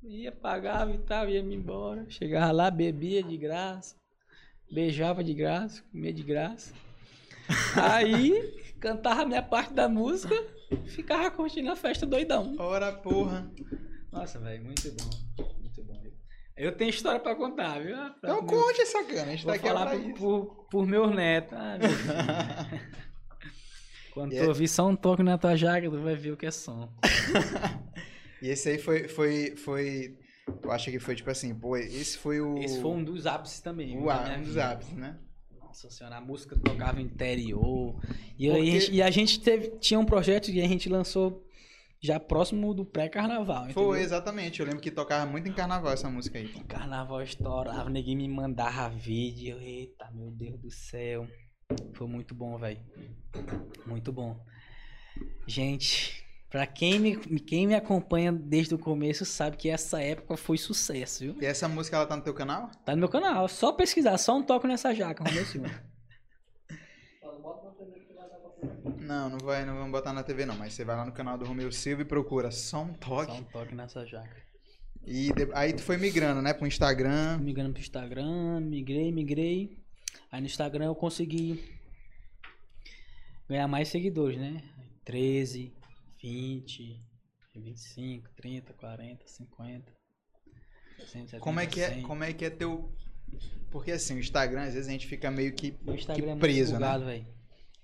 [0.03, 2.07] Ia, pagava e tal, ia me embora.
[2.09, 3.97] Chegava lá, bebia de graça.
[4.71, 6.73] Beijava de graça, comia de graça.
[7.75, 10.35] Aí, cantava a minha parte da música,
[10.88, 12.55] ficava curtindo a festa doidão.
[12.59, 13.51] Ora, porra.
[14.12, 15.49] Nossa, velho, muito bom.
[16.59, 17.94] Eu tenho história pra contar, viu?
[17.97, 20.14] Pra Então meu- conte essa cana, a gente Vou tá aqui falar pra por, isso.
[20.18, 21.53] por, por meus netos.
[21.57, 21.88] Ah, meu.
[24.12, 26.37] Quando E tu é- ouvir só um toque na tua jaca, tu vai ver o
[26.37, 26.88] que é som.
[28.40, 30.16] E esse aí foi, foi, foi.
[30.62, 32.57] Tu acha que foi tipo assim, pô, esse foi o.
[32.59, 33.97] Esse foi um dos ápices também.
[33.99, 35.18] o um dos ápices, né?
[35.61, 37.97] Nossa senhora, a música tocava interior.
[38.38, 41.44] E, Porque- a gente, e a gente teve, tinha um projeto e a gente lançou
[42.00, 43.70] já próximo do pré-carnaval.
[43.70, 44.61] Foi, exatamente.
[44.61, 46.48] Eu lembro que tocava muito em carnaval essa música aí.
[46.64, 49.58] Carnaval estourava, ninguém me mandava vídeo.
[49.61, 51.26] Eita, meu Deus do céu.
[51.94, 52.80] Foi muito bom, velho.
[53.87, 54.40] Muito bom.
[55.46, 60.56] Gente, pra quem me, quem me acompanha desde o começo sabe que essa época foi
[60.56, 61.37] sucesso, viu?
[61.40, 62.70] E essa música ela tá no teu canal?
[62.84, 65.68] Tá no meu canal, só pesquisar, só um toque nessa jaca, Romeu Silva.
[67.20, 68.98] Fala, bota na TV que vai dar pra você.
[69.09, 71.38] Não, não vai, não vamos botar na TV não, mas você vai lá no canal
[71.38, 73.33] do Romeu Silva e procura só um toque.
[73.33, 74.37] Só um toque nessa jaca.
[75.07, 77.38] E de- aí tu foi migrando, né, pro Instagram.
[77.38, 79.79] Migrando pro Instagram, migrei, migrei.
[80.31, 81.64] Aí no Instagram eu consegui
[83.49, 84.62] ganhar mais seguidores, né?
[85.07, 85.73] 13,
[86.23, 87.01] 20,
[87.55, 89.92] 25, 30, 40, 50.
[90.99, 92.03] 60, 70, Como é que é, 100.
[92.03, 92.92] como é que é teu
[93.71, 96.27] Porque assim, o Instagram, às vezes a gente fica meio que, O Instagram que é
[96.27, 96.79] muito preso, né?
[96.79, 97.38] bugado, velho.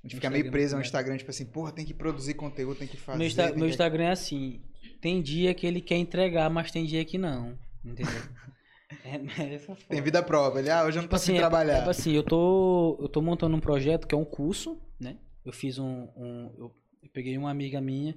[0.04, 2.86] A gente fica meio preso ao Instagram, tipo assim, porra, tem que produzir conteúdo, tem
[2.86, 3.18] que fazer.
[3.18, 4.60] Meu, Insta- meu que- Instagram é assim.
[5.00, 7.58] Tem dia que ele quer entregar, mas tem dia que não.
[7.82, 8.12] Entendeu?
[9.04, 10.60] é, é Tem vida própria.
[10.60, 11.78] Ele, ah, hoje eu não tô assim, sem é- trabalhar.
[11.78, 15.16] tipo assim, eu tô, eu tô montando um projeto que é um curso, né?
[15.44, 16.08] Eu fiz um.
[16.16, 18.14] um- eu, eu peguei uma amiga minha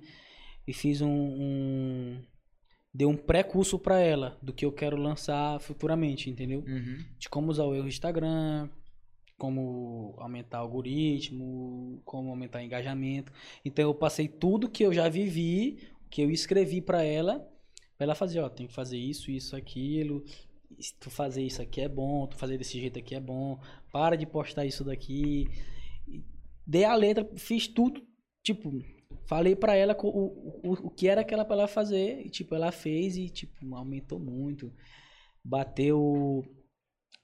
[0.67, 1.09] e fiz um.
[1.09, 2.21] um
[2.93, 6.63] dei um pré-curso pra ela do que eu quero lançar futuramente, entendeu?
[6.67, 6.97] Uhum.
[7.19, 8.69] De como usar o Instagram,
[9.37, 13.31] como aumentar algoritmo, como aumentar engajamento.
[13.63, 17.39] Então eu passei tudo que eu já vivi, que eu escrevi pra ela,
[17.97, 20.23] pra ela fazer, ó, tem que fazer isso, isso, aquilo.
[20.79, 23.59] Se tu fazer isso aqui é bom, tu fazer desse jeito aqui é bom.
[23.91, 25.47] Para de postar isso daqui.
[26.65, 28.01] Dei a letra, fiz tudo,
[28.43, 28.71] tipo,
[29.25, 30.07] falei pra ela o,
[30.63, 34.19] o, o que era aquela pra ela fazer e tipo, ela fez e tipo, aumentou
[34.19, 34.73] muito.
[35.43, 36.43] Bateu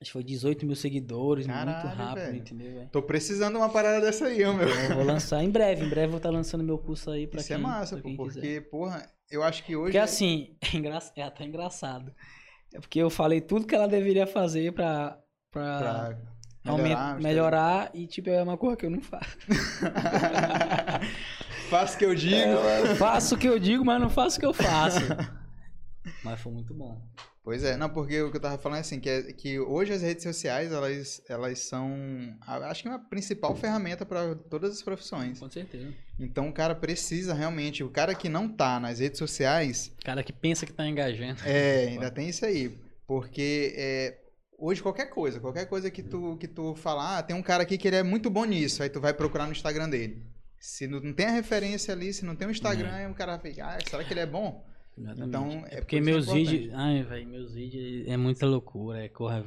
[0.03, 2.35] Acho que foi 18 mil seguidores, muito Caralho, rápido, velho.
[2.37, 2.73] entendeu?
[2.73, 2.89] velho?
[2.91, 4.67] Tô precisando de uma parada dessa aí, meu.
[4.67, 7.39] Eu vou lançar em breve, em breve eu vou estar lançando meu curso aí pra
[7.39, 8.69] Isso quem é massa, pô, porque, quiser.
[8.69, 9.85] porra, eu acho que hoje.
[9.85, 10.99] Porque assim, é, engra...
[11.15, 12.13] é até engraçado.
[12.73, 15.17] É porque eu falei tudo que ela deveria fazer pra,
[15.49, 16.17] pra, pra-
[16.65, 19.37] Melhorar, melhorar e, tipo, é uma coisa que eu não faço.
[21.69, 22.35] Faço o que eu digo.
[22.35, 24.99] Eu faço o que eu digo, mas não faço o que eu faço.
[26.23, 27.01] Mas foi muito bom.
[27.43, 29.91] Pois é, não, porque o que eu tava falando é assim, que, é, que hoje
[29.91, 31.93] as redes sociais, elas, elas são,
[32.39, 35.39] a- acho que uma principal ferramenta para todas as profissões.
[35.39, 35.93] Com certeza.
[36.17, 40.31] Então o cara precisa realmente, o cara que não tá nas redes sociais, Cara que
[40.31, 41.41] pensa que tá engajando.
[41.45, 44.17] é, ainda tem isso aí, porque é,
[44.57, 47.77] hoje qualquer coisa, qualquer coisa que tu, que tu falar, ah, tem um cara aqui
[47.77, 50.23] que ele é muito bom nisso, aí tu vai procurar no Instagram dele.
[50.59, 53.37] Se não, não tem a referência ali, se não tem o Instagram, aí o cara
[53.37, 54.65] fica, ah, será que ele é bom?
[54.97, 55.27] Exatamente.
[55.27, 56.73] Então, é é porque por isso meus é vídeos.
[56.73, 59.03] Ai, velho, meus vídeos é muita loucura.
[59.03, 59.43] É corra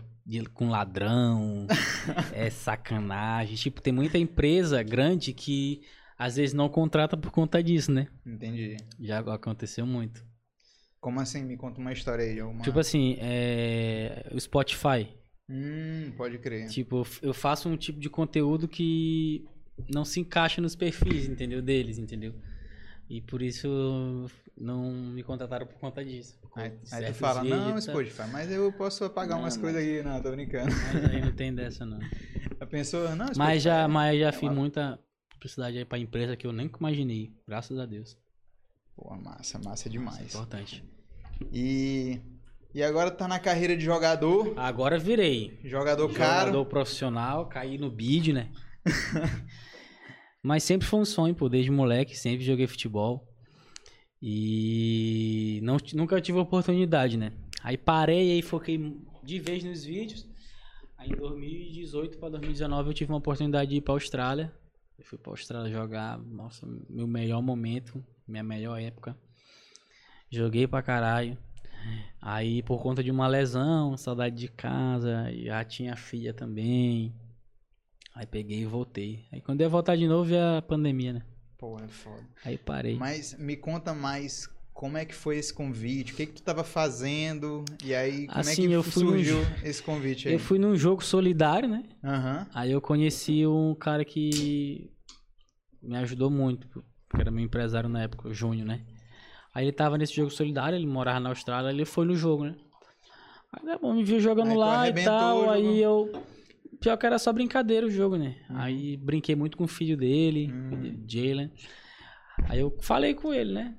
[0.52, 1.66] com ladrão,
[2.34, 3.54] é sacanagem.
[3.56, 5.82] Tipo, tem muita empresa grande que
[6.18, 8.08] às vezes não contrata por conta disso, né?
[8.24, 8.76] Entendi.
[8.98, 10.24] Já aconteceu muito.
[11.00, 11.44] Como assim?
[11.44, 12.42] Me conta uma história aí.
[12.42, 12.62] Uma...
[12.62, 14.28] Tipo assim, é...
[14.32, 15.08] o Spotify.
[15.48, 16.68] Hum, pode crer.
[16.68, 19.44] Tipo, eu faço um tipo de conteúdo que
[19.92, 21.62] não se encaixa nos perfis, entendeu?
[21.62, 22.34] Deles, entendeu?
[23.08, 26.38] E por isso não me contrataram por conta disso.
[26.56, 27.80] Aí, aí tu fala, não, tá?
[27.80, 30.02] Spotify, mas eu posso apagar Não, umas mas- coisas aí.
[30.02, 30.70] Não, tô brincando.
[30.92, 31.98] Mas aí não tem dessa, não.
[32.58, 33.38] A pessoa, não, Spotify.
[33.38, 34.98] Mas já, mas já é fiz uma- muita
[35.30, 37.32] publicidade aí pra empresa que eu nem imaginei.
[37.46, 38.16] Graças a Deus.
[38.96, 40.34] Pô, massa, massa é demais.
[40.34, 40.82] importante.
[41.52, 42.18] E,
[42.74, 45.60] e agora tá na carreira de jogador, Agora virei.
[45.62, 46.46] jogador caro.
[46.46, 48.50] Jogador profissional, caí no bid, né?
[50.46, 53.26] Mas sempre foi um sonho, pô, desde moleque, sempre joguei futebol.
[54.22, 57.32] E não, nunca tive oportunidade, né?
[57.64, 60.24] Aí parei, aí foquei de vez nos vídeos.
[60.96, 64.54] Aí em 2018 para 2019 eu tive uma oportunidade de ir pra Austrália.
[64.96, 69.18] Eu fui pra Austrália jogar, nossa, meu melhor momento, minha melhor época.
[70.30, 71.36] Joguei pra caralho.
[72.22, 77.12] Aí por conta de uma lesão, saudade de casa, e já tinha filha também.
[78.16, 79.26] Aí peguei e voltei.
[79.30, 81.22] Aí quando eu ia voltar de novo, veio a pandemia, né?
[81.58, 82.24] Pô, é foda.
[82.44, 82.96] Aí parei.
[82.96, 86.64] Mas me conta mais como é que foi esse convite, o que que tu tava
[86.64, 90.34] fazendo, e aí como Assim, é que eu fui num surgiu jo- esse convite aí?
[90.34, 91.84] Eu fui num jogo solidário, né?
[92.02, 94.90] Aham, Aí eu conheci um cara que
[95.82, 96.66] me ajudou muito,
[97.08, 98.80] porque era meu empresário na época, o Júnior, né?
[99.54, 102.54] Aí ele tava nesse jogo solidário, ele morava na Austrália, ele foi no jogo, né?
[103.52, 106.10] Aí tá bom, me viu jogando Aí lá e tal, aí eu...
[106.80, 108.36] Pior que era só brincadeira o jogo, né?
[108.50, 111.04] Aí brinquei muito com o filho dele, Hum.
[111.08, 111.50] Jalen.
[112.48, 113.78] Aí eu falei com ele, né?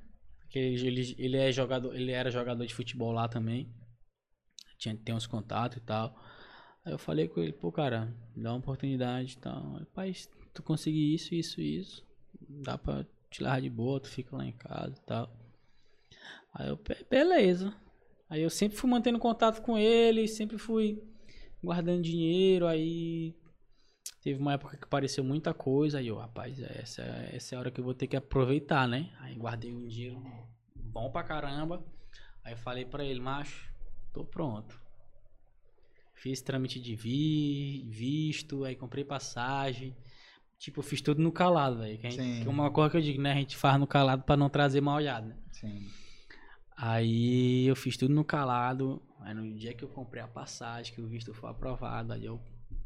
[0.49, 3.69] Que ele, ele, é jogador, ele era jogador de futebol lá também.
[4.79, 6.15] Tinha, tem uns contatos e tal.
[6.85, 9.81] Aí eu falei com ele, pô, cara, me dá uma oportunidade e tal.
[9.93, 10.13] Pai,
[10.53, 12.05] tu conseguir isso, isso, isso,
[12.63, 15.29] dá pra te levar de boa, tu fica lá em casa e tal.
[16.53, 17.73] Aí eu, "Be- beleza.
[18.29, 21.01] Aí eu sempre fui mantendo contato com ele, sempre fui
[21.63, 23.35] guardando dinheiro, aí
[24.21, 27.71] teve uma época que apareceu muita coisa, aí eu, rapaz, essa, essa é a hora
[27.71, 29.11] que eu vou ter que aproveitar, né?
[29.19, 30.21] Aí guardei um dinheiro
[30.75, 31.85] bom pra caramba.
[32.43, 33.69] Aí falei pra ele, macho,
[34.13, 34.79] tô pronto.
[36.13, 39.95] Fiz trâmite de vi, visto, aí comprei passagem.
[40.57, 41.99] Tipo, eu fiz tudo no calado, velho.
[41.99, 43.33] Que, que é uma coisa que eu digo, né?
[43.33, 45.37] A gente faz no calado pra não trazer mal olhado, né?
[45.51, 45.87] sim.
[46.77, 49.01] Aí eu fiz tudo no calado.
[49.21, 52.39] Aí no dia que eu comprei a passagem, que o visto foi aprovado, aí eu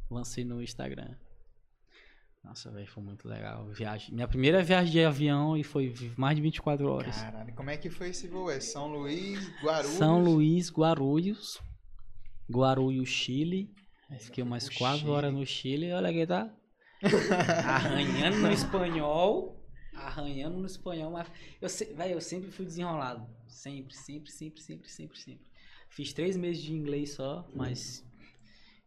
[0.10, 1.14] lancei no Instagram.
[2.44, 3.68] Nossa, velho, foi muito legal.
[3.70, 7.16] Viagem, minha primeira viagem de avião e foi mais de 24 horas.
[7.22, 8.50] Caralho, como é que foi esse voo?
[8.50, 9.98] É São Luís, Guarulhos?
[9.98, 11.62] São Luís, Guarulhos.
[12.50, 13.72] Guarulhos, Chile.
[14.10, 15.12] Aí fiquei umas O 4 Chile.
[15.12, 15.92] horas no Chile.
[15.94, 16.50] Olha aqui, tá?
[17.66, 19.64] Arranhando no espanhol.
[19.94, 21.12] Arranhando no espanhol.
[21.12, 21.28] Mas
[21.62, 23.24] eu, se- véi, eu sempre fui desenrolado.
[23.52, 25.52] Sempre, sempre, sempre, sempre, sempre, sempre.
[25.90, 28.04] Fiz três meses de inglês só, mas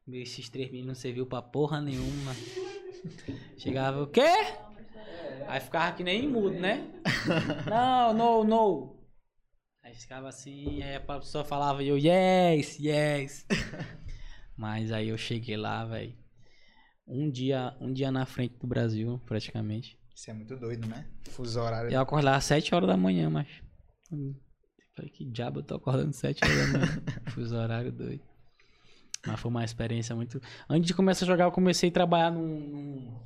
[0.09, 2.35] esses três meses não serviu pra porra nenhuma.
[3.59, 4.23] Chegava, o quê?
[5.47, 6.91] Aí ficava que nem mudo, né?
[7.69, 8.97] Não, no, no.
[9.83, 13.47] Aí ficava assim, aí a pessoa falava e eu, yes, yes.
[14.57, 16.17] Mas aí eu cheguei lá, velho.
[17.07, 19.99] Um dia, um dia na frente do Brasil, praticamente.
[20.15, 21.07] Isso é muito doido, né?
[21.29, 21.91] Fuso horário.
[21.91, 23.47] Eu acordava às 7 horas da manhã, mas.
[24.95, 27.03] Falei, que diabo eu tô acordando 7 horas da manhã.
[27.31, 28.23] Fuso horário doido.
[29.27, 30.41] Mas foi uma experiência muito.
[30.69, 32.61] Antes de começar a jogar, eu comecei a trabalhar num.
[32.61, 33.21] num,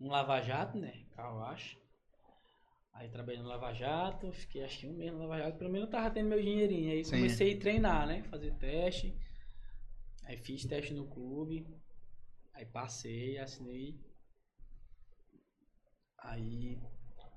[0.00, 1.04] num Lava Jato, né?
[1.14, 1.76] Carro acho.
[2.94, 5.86] Aí trabalhei no Lava Jato, fiquei acho que um mês no Lava Jato, pelo menos
[5.86, 6.92] eu tava tendo meu dinheirinho.
[6.92, 7.16] Aí Sim.
[7.16, 8.22] comecei a treinar, né?
[8.24, 9.14] Fazer teste.
[10.24, 11.66] Aí fiz teste no clube.
[12.54, 14.00] Aí passei, assinei.
[16.18, 16.78] Aí,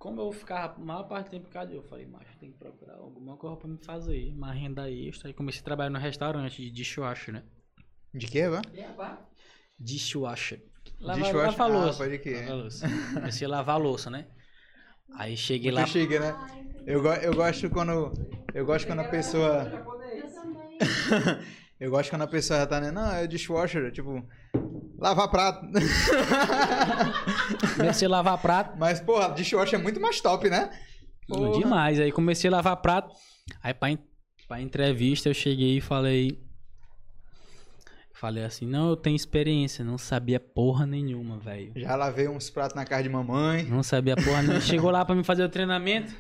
[0.01, 2.57] como eu ficava a maior parte do tempo em casa, eu falei, macho, tem que
[2.57, 5.27] procurar alguma coisa pra me fazer, uma renda extra.
[5.29, 7.43] Aí comecei a trabalhar no restaurante de dishwasher, né?
[8.11, 8.61] De quê, vá?
[9.79, 10.59] Dishwasher.
[10.99, 11.51] Lavar, Dishwasher?
[11.59, 11.97] lavar Ah, louça.
[12.03, 12.41] pode crer.
[12.41, 12.87] Lavar louça.
[13.13, 14.27] Comecei a lavar a louça, né?
[15.13, 15.87] Aí cheguei Muito lá.
[15.87, 16.35] chique, né?
[16.87, 18.11] Eu, go- eu gosto quando.
[18.55, 19.63] Eu gosto quando a pessoa.
[19.63, 20.79] Eu também.
[21.79, 22.91] Eu gosto quando a pessoa já tá, né?
[22.91, 24.23] Não, é dishwasher, tipo.
[25.01, 25.65] Lavar prato.
[27.75, 28.77] Comecei a lavar prato.
[28.77, 30.69] Mas, porra, dishwasher é muito mais top, né?
[31.27, 31.59] Porra.
[31.59, 31.99] Demais.
[31.99, 33.15] Aí comecei a lavar prato.
[33.63, 33.87] Aí pra,
[34.47, 36.39] pra entrevista eu cheguei e falei.
[38.13, 41.73] Falei assim, não, eu tenho experiência, não sabia porra nenhuma, velho.
[41.75, 43.63] Já lavei uns pratos na casa de mamãe.
[43.63, 44.61] Não sabia porra nenhuma.
[44.61, 46.15] Chegou lá pra me fazer o treinamento.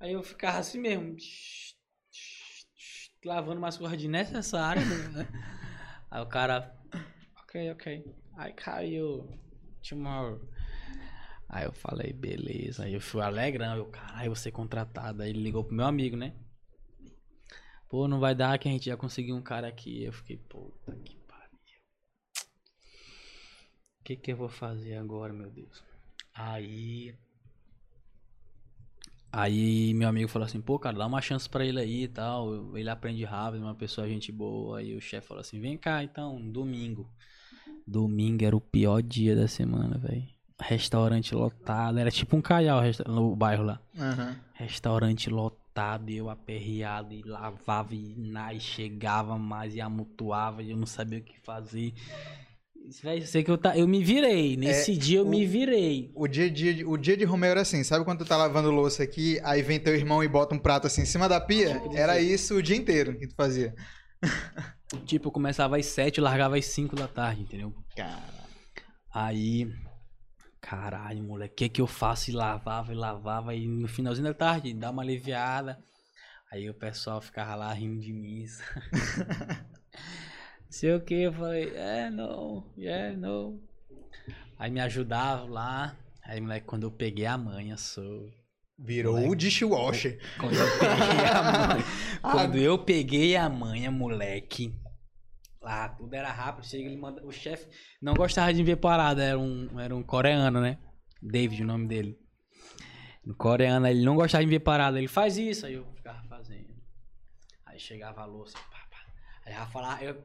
[0.00, 1.14] Aí eu ficava assim mesmo.
[3.22, 5.28] Lavando umas coisas desnecessárias, né?
[6.10, 6.74] Aí o cara.
[7.52, 7.84] Ok, ok.
[8.38, 9.28] Aí caiu.
[9.86, 10.40] Tomorrow.
[11.50, 12.84] Aí eu falei, beleza.
[12.84, 13.76] Aí eu fui alegrão.
[13.76, 15.22] Eu, caralho, vou ser contratado.
[15.22, 16.34] Aí ele ligou pro meu amigo, né?
[17.90, 20.02] Pô, não vai dar que a gente já conseguiu um cara aqui.
[20.02, 21.58] Eu fiquei, puta que pariu.
[24.00, 25.84] O que que eu vou fazer agora, meu Deus?
[26.32, 27.14] Aí.
[29.30, 32.74] Aí meu amigo falou assim, pô, cara, dá uma chance pra ele aí e tal.
[32.78, 34.78] Ele aprende rápido, uma pessoa gente boa.
[34.78, 37.06] Aí o chefe falou assim, vem cá então, domingo.
[37.86, 40.24] Domingo era o pior dia da semana, velho.
[40.60, 43.80] Restaurante lotado, era tipo um caial no bairro lá.
[43.98, 44.36] Aham.
[44.54, 50.76] Restaurante lotado, eu aperreado e lavava e, na- e chegava mais e amutuava e eu
[50.76, 51.92] não sabia o que fazer.
[53.02, 54.56] Véi, eu sei que eu, tá, eu me virei.
[54.56, 56.10] Nesse dia eu o- me virei.
[56.14, 58.70] O dia, dia, de- o dia de Romeu era assim, sabe quando tu tá lavando
[58.70, 61.80] louça aqui, aí vem teu irmão e bota um prato assim em cima da pia?
[61.94, 63.74] Era isso o dia inteiro que tu fazia.
[65.00, 67.74] Tipo, eu começava às 7 e largava às 5 da tarde, entendeu?
[67.96, 68.42] Cara.
[69.12, 69.72] Aí,
[70.60, 72.30] caralho, moleque, o que que eu faço?
[72.30, 75.82] E lavava e lavava, e no finalzinho da tarde, dá uma aliviada.
[76.50, 78.44] Aí o pessoal ficava lá rindo de mim.
[80.68, 83.60] Sei o que, eu falei, é, não, é, não.
[84.58, 85.96] Aí me ajudava lá.
[86.22, 88.30] Aí, moleque, quando eu peguei a manha, sou.
[88.78, 89.30] Virou Moleque.
[89.32, 90.18] o dishwasher.
[90.38, 91.84] Quando eu peguei a manha,
[92.22, 94.74] quando eu peguei a manha, moleque.
[95.60, 96.66] Lá, tudo era rápido.
[96.66, 97.68] Chega, ele manda, o chefe
[98.00, 100.78] não gostava de ver parada, era um, era um coreano, né?
[101.22, 102.18] David, o nome dele.
[103.24, 104.98] Um coreano, ele não gostava de ver parada.
[104.98, 106.74] Ele faz isso, aí eu ficava fazendo.
[107.64, 108.98] Aí chegava a louça, pá, pá.
[109.46, 110.20] Aí já falava, eu,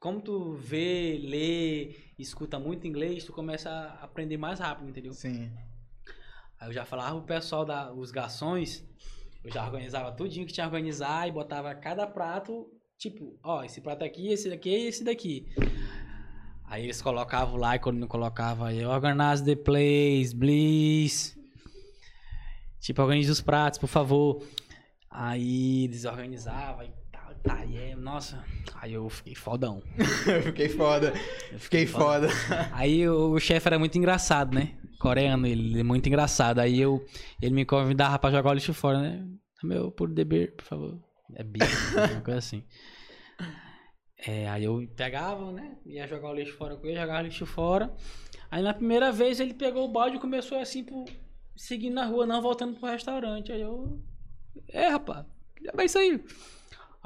[0.00, 5.12] como tu vê, lê, escuta muito inglês, tu começa a aprender mais rápido, entendeu?
[5.12, 5.52] Sim.
[6.60, 8.84] Aí eu já falava pro pessoal da, os garçons,
[9.44, 12.66] eu já organizava tudinho que tinha que organizar e botava cada prato,
[12.96, 15.46] tipo, ó, esse prato aqui, esse daqui e esse daqui.
[16.64, 21.38] Aí eles colocavam lá e quando não colocava, eu organize the place, please.
[22.80, 24.42] Tipo, organize os pratos, por favor.
[25.10, 26.92] Aí eles organizavam e
[27.68, 28.44] e é, nossa.
[28.74, 29.82] Aí eu fiquei fodão.
[30.26, 31.12] Eu fiquei foda.
[31.52, 32.28] Eu Fiquei foda.
[32.72, 34.76] Aí o, chefe era muito engraçado, né?
[34.98, 36.58] Coreano, ele é muito engraçado.
[36.58, 37.04] Aí eu,
[37.40, 39.26] ele me convidava pra jogar o lixo fora, né?
[39.62, 40.98] Meu, por beber, por favor.
[41.34, 42.64] É bicho, uma coisa assim.
[44.26, 45.76] É, aí eu pegava, né?
[45.86, 47.94] Ia jogar o lixo fora com ele, jogava o lixo fora.
[48.50, 51.04] Aí na primeira vez ele pegou o balde e começou assim, por,
[51.56, 53.52] seguindo na rua, não voltando pro restaurante.
[53.52, 54.00] Aí eu.
[54.68, 55.26] É, rapaz,
[55.62, 56.12] já vai sair.
[56.12, 56.24] Aí,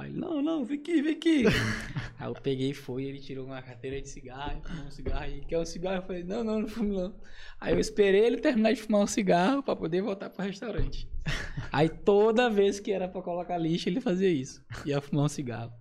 [0.01, 1.45] ele, não, não, vem aqui, vem aqui.
[2.19, 5.41] aí eu peguei e fui, ele tirou uma carteira de cigarro, fumou um cigarro e
[5.43, 5.97] quer um cigarro?
[5.97, 7.15] Eu falei, não, não, não fumo não.
[7.61, 11.09] Aí eu esperei ele terminar de fumar um cigarro pra poder voltar pro restaurante.
[11.71, 14.65] Aí toda vez que era pra colocar lixo, ele fazia isso.
[14.87, 15.73] Ia fumar um cigarro.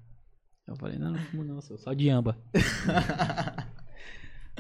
[0.68, 2.38] Eu falei, não, não fumo não, sou só de amba.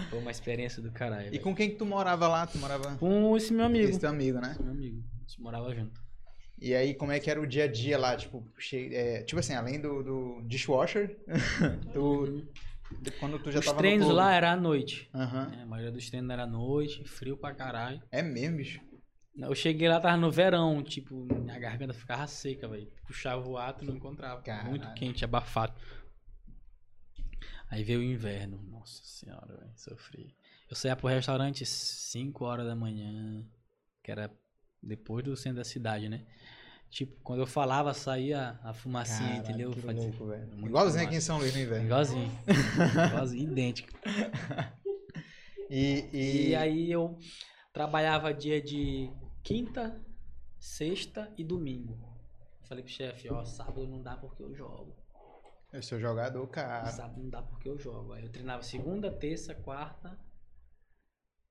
[0.10, 1.28] Foi uma experiência do caralho.
[1.28, 1.44] E velho.
[1.44, 2.48] com quem que tu morava lá?
[2.48, 3.90] Tu morava com esse meu amigo.
[3.90, 4.52] esse teu amigo, né?
[4.52, 5.04] Esse meu amigo.
[5.14, 6.02] A gente morava junto.
[6.62, 8.16] E aí, como é que era o dia a dia lá?
[8.16, 11.18] Tipo, che- é, tipo assim, além do, do dishwasher,
[11.92, 12.46] tu,
[13.20, 14.18] quando tu já Os tava no treinos clube.
[14.18, 15.10] lá era à noite.
[15.14, 15.52] Aham.
[15.58, 18.00] É, a maioria dos treinos era à noite, frio pra caralho.
[18.12, 18.80] É mesmo, bicho?
[19.36, 22.92] Eu cheguei lá, tava no verão, tipo, minha garganta ficava seca, velho.
[23.08, 24.42] Puxava o ato e não encontrava.
[24.42, 24.70] Caralho.
[24.70, 25.74] Muito quente, abafado.
[27.70, 28.62] Aí veio o inverno.
[28.70, 29.72] Nossa senhora, velho.
[29.76, 30.36] Sofri.
[30.70, 33.44] Eu saía pro restaurante 5 horas da manhã,
[34.04, 34.30] que era
[34.84, 36.26] depois do centro da cidade, né?
[36.92, 39.72] Tipo, quando eu falava, saía a fumacinha, entendeu?
[39.72, 40.66] que Fazia- louco, velho.
[40.68, 41.22] Igualzinho aqui em.
[41.22, 41.86] São Luís no inverno.
[41.86, 42.32] Igualzinho.
[43.10, 43.90] Igualzinho, idêntico.
[45.74, 47.18] E, e, E aí eu
[47.72, 49.10] trabalhava dia de
[49.42, 50.04] quinta,
[50.60, 51.98] sexta e domingo.
[52.68, 54.94] Falei pro chefe, ó, sábado não dá porque eu jogo.
[55.72, 56.88] eu sou jogador, cara.
[56.88, 58.12] Sábado não dá porque eu jogo.
[58.12, 60.20] Aí eu treinava segunda, terça, quarta,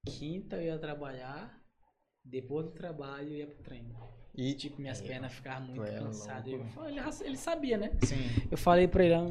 [0.04, 1.58] quinta eu ia trabalhar,
[2.22, 3.96] depois do trabalho eu ia pro treino.
[4.34, 6.46] E, tipo, minhas pernas ficavam muito é cansadas.
[6.46, 6.72] Eu louco.
[6.72, 7.90] falei, ele, ele sabia, né?
[8.02, 8.16] sim,
[8.50, 9.26] Eu falei pra ele, "Ah,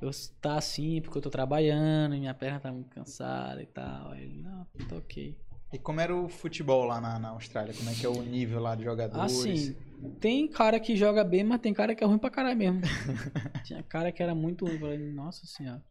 [0.00, 4.12] eu tá assim porque eu tô trabalhando, minha perna tá muito cansada e tal.
[4.12, 5.36] Aí ele, não, tô ok.
[5.72, 7.72] E como era o futebol lá na, na Austrália?
[7.74, 9.32] Como é que é o nível lá de jogadores?
[9.38, 9.76] Assim,
[10.18, 12.80] tem cara que joga bem, mas tem cara que é ruim pra caralho mesmo.
[13.64, 14.78] Tinha cara que era muito ruim.
[14.78, 15.84] Falei, nossa senhora.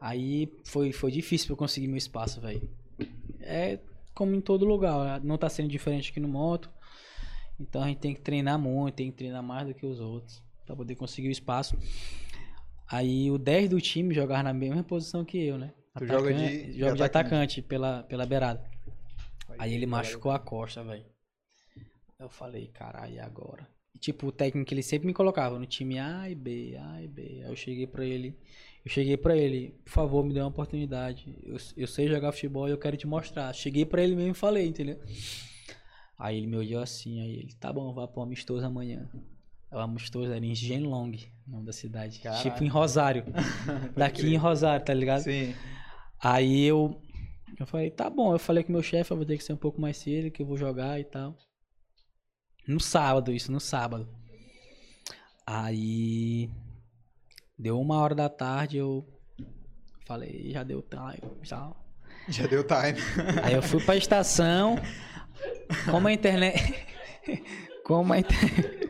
[0.00, 2.70] Aí foi, foi difícil pra eu conseguir meu espaço, velho.
[3.40, 3.78] É
[4.14, 6.70] como em todo lugar, não tá sendo diferente aqui no moto.
[7.58, 10.42] Então a gente tem que treinar muito, tem que treinar mais do que os outros
[10.64, 11.76] pra poder conseguir o espaço.
[12.88, 15.72] Aí o 10 do time jogava na mesma posição que eu, né?
[15.98, 17.26] Tu joga de- Atacante- de joga de atacante.
[17.34, 18.64] atacante pela, pela beirada.
[19.58, 21.04] Aí ele machucou a costa, velho.
[22.18, 23.66] Eu falei, caralho, e agora?
[23.94, 27.08] E, tipo, o técnico ele sempre me colocava no time A e B, A e
[27.08, 27.42] B.
[27.44, 28.36] Aí eu cheguei pra ele,
[28.84, 31.36] eu cheguei pra ele, por favor, me dê uma oportunidade.
[31.42, 33.52] Eu, eu sei jogar futebol e eu quero te mostrar.
[33.52, 34.98] Cheguei pra ele mesmo e falei, entendeu?
[36.18, 39.10] Aí ele me olhou assim, aí ele, tá bom, vá pro amistoso amanhã.
[39.70, 41.12] O amistoso era em Genlong,
[41.46, 42.18] nome da cidade.
[42.20, 42.42] Caralho.
[42.42, 43.24] Tipo em Rosário.
[43.96, 45.22] Daqui em Rosário, tá ligado?
[45.22, 45.54] Sim.
[46.18, 47.00] Aí eu,
[47.58, 48.32] eu falei, tá bom.
[48.32, 50.42] Eu falei com meu chefe, eu vou ter que ser um pouco mais cedo, que
[50.42, 51.36] eu vou jogar e tal.
[52.66, 54.08] No sábado, isso, no sábado.
[55.46, 56.50] Aí
[57.60, 59.06] deu uma hora da tarde, eu
[60.06, 61.70] falei, já deu time, já.
[62.28, 62.98] Já deu time.
[63.42, 64.76] Aí eu fui pra estação,
[65.90, 66.74] como a internet.
[67.84, 68.88] Como a internet.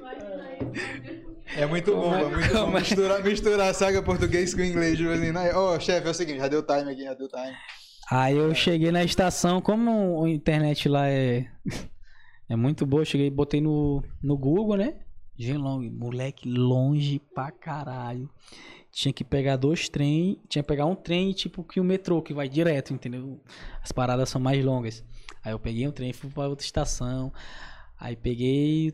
[1.56, 2.80] É muito bom, é muito bom Como é?
[2.80, 4.96] misturar, misturar saga português com inglês.
[4.96, 5.52] Tipo assim, né?
[5.54, 7.56] Ô, chefe, é o seguinte, já deu time aqui, já deu time.
[8.10, 11.46] Aí eu cheguei na estação, como a internet lá é,
[12.48, 14.94] é muito boa, eu cheguei, botei no, no Google, né?
[15.40, 18.28] Genlong, moleque, longe pra caralho.
[18.92, 22.34] Tinha que pegar dois trem, tinha que pegar um trem tipo que o metrô, que
[22.34, 23.40] vai direto, entendeu?
[23.82, 25.02] As paradas são mais longas.
[25.42, 27.32] Aí eu peguei um trem, fui pra outra estação.
[27.98, 28.92] Aí peguei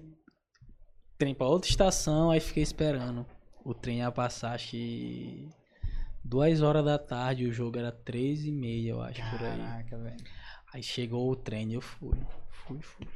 [1.19, 3.27] trem pra outra estação, aí fiquei esperando.
[3.65, 5.49] O trem ia passar, acho que
[6.23, 9.59] duas horas da tarde, o jogo era três e meia, eu acho, por aí.
[9.59, 10.25] Caraca, velho.
[10.73, 12.19] Aí chegou o trem, eu fui.
[12.51, 13.07] Fui, fui.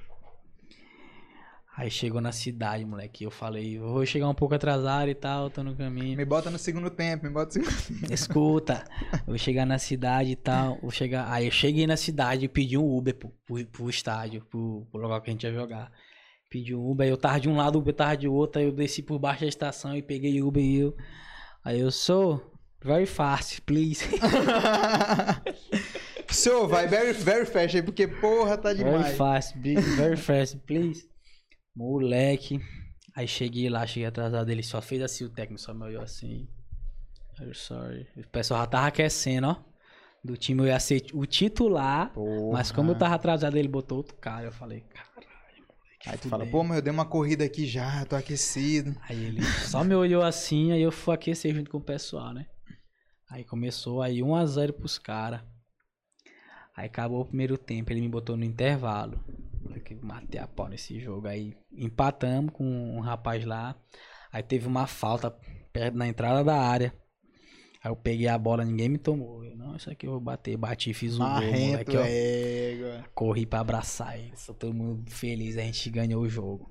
[1.77, 3.25] Aí chegou na cidade, moleque.
[3.25, 6.16] Eu falei, eu vou chegar um pouco atrasado e tal, tô no caminho.
[6.16, 8.12] Me bota no segundo tempo, me bota no segundo tempo.
[8.12, 10.79] Escuta, eu vou chegar na cidade e tal.
[10.83, 11.31] Vou chegar.
[11.33, 15.01] Aí eu cheguei na cidade e pedi um Uber pro, pro, pro estádio, pro, pro
[15.01, 15.93] lugar que a gente ia jogar.
[16.51, 18.66] Pedi um Uber, aí eu tava de um lado, o Uber tava de outro, aí
[18.66, 20.97] eu desci por baixo da estação e peguei o Uber e eu.
[21.64, 22.53] Aí eu sou
[22.83, 24.05] very fast, please.
[26.29, 29.16] Senhor, vai very, very fast aí, porque porra, tá Very demais.
[29.16, 31.09] fast, big, very fast, please.
[31.75, 32.61] Moleque.
[33.14, 36.49] Aí cheguei lá, cheguei atrasado, ele só fez assim, o técnico só me olhou assim.
[37.41, 38.07] I'm sorry.
[38.16, 39.57] O pessoal já tava aquecendo, ó.
[40.23, 42.53] Do time eu ia ser o titular, Porra.
[42.53, 44.47] mas como eu tava atrasado, ele botou outro cara.
[44.47, 46.09] Eu falei, caralho, moleque.
[46.11, 48.95] Aí tu fala, fudeu." pô, mas eu dei uma corrida aqui já, tô aquecido.
[49.09, 52.47] Aí ele só me olhou assim, aí eu fui aquecer junto com o pessoal, né?
[53.31, 55.41] Aí começou aí 1x0 pros caras.
[56.77, 59.18] Aí acabou o primeiro tempo, ele me botou no intervalo.
[59.65, 61.27] Eu que matei a pau nesse jogo.
[61.27, 63.77] Aí empatamos com um rapaz lá.
[64.33, 65.31] Aí teve uma falta
[65.73, 66.95] perto na entrada da área.
[67.83, 69.45] Aí eu peguei a bola, ninguém me tomou.
[69.45, 70.57] Eu, não, isso aqui eu vou bater.
[70.57, 73.09] Bati, fiz gol, Marrento, moleque, ó.
[73.15, 76.71] Corri pra abraçar ele, só todo mundo feliz, a gente ganhou o jogo.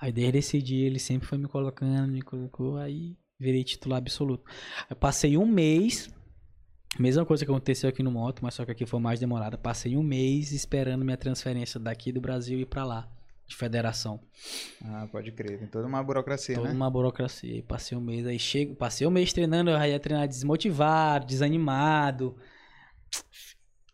[0.00, 4.50] Aí desde esse dia ele sempre foi me colocando, me colocou, aí virei titular absoluto.
[4.88, 6.10] Aí passei um mês,
[6.98, 9.56] mesma coisa que aconteceu aqui no moto, mas só que aqui foi mais demorada.
[9.56, 13.08] Passei um mês esperando minha transferência daqui do Brasil ir pra lá,
[13.46, 14.20] de federação.
[14.84, 16.74] Ah, pode crer, tem toda uma burocracia, Toda né?
[16.74, 17.54] uma burocracia.
[17.54, 22.36] Aí passei um mês, aí chego, passei um mês treinando, eu ia treinar desmotivado, desanimado.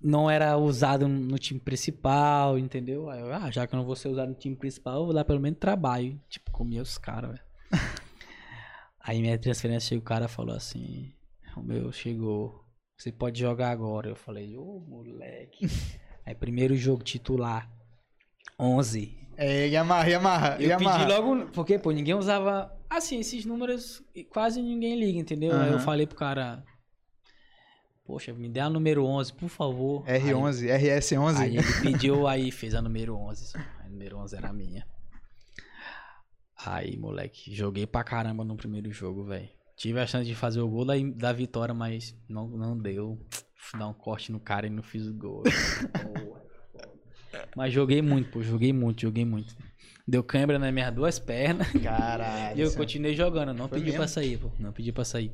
[0.00, 3.10] Não era usado no time principal, entendeu?
[3.10, 5.14] Aí eu, ah, já que eu não vou ser usado no time principal, eu vou
[5.14, 6.20] dar pelo menos trabalho.
[6.28, 7.42] Tipo, comia os caras, velho.
[9.00, 11.12] aí minha transferência chegou, o cara falou assim:
[11.56, 12.64] O meu chegou,
[12.98, 14.08] você pode jogar agora.
[14.10, 15.66] Eu falei, ô moleque.
[16.26, 17.70] aí primeiro jogo titular,
[18.58, 19.16] 11.
[19.36, 20.98] É, Yamaha, Yamaha, Eu Yamaha.
[20.98, 22.76] pedi logo, porque, pô, ninguém usava.
[22.90, 25.56] Assim, esses números quase ninguém liga, entendeu?
[25.56, 26.64] Aí eu falei pro cara.
[28.04, 30.02] Poxa, me dê a número 11, por favor.
[30.06, 31.36] R11, Aí, RS11.
[31.40, 33.46] aí ele pediu, aí fez a número 11.
[33.46, 33.58] só.
[33.58, 34.84] A número 11 era a minha.
[36.56, 39.48] Aí, moleque, joguei pra caramba no primeiro jogo, velho.
[39.78, 43.18] Tive a chance de fazer o gol da, da vitória, mas não, não deu.
[43.54, 45.42] Fui dar um corte no cara e não fiz o gol.
[47.54, 49.54] Mas joguei muito, pô, joguei muito, joguei muito.
[50.06, 51.70] Deu câimbra nas minhas duas pernas.
[51.82, 52.58] Caralho.
[52.58, 54.08] E eu você continuei jogando, não pedi pra mesmo?
[54.14, 54.50] sair, pô.
[54.58, 55.32] Não pedi pra sair.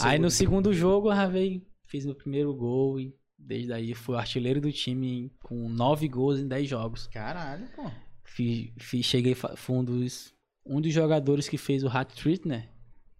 [0.00, 4.16] Aí no segundo jogo eu já veio, fiz meu primeiro gol e desde aí fui
[4.16, 7.06] artilheiro do time com nove gols em dez jogos.
[7.06, 7.88] Caralho, pô.
[8.24, 10.34] Fiz, fiz- cheguei, fui um dos,
[10.66, 12.68] um dos jogadores que fez o hat trick, né?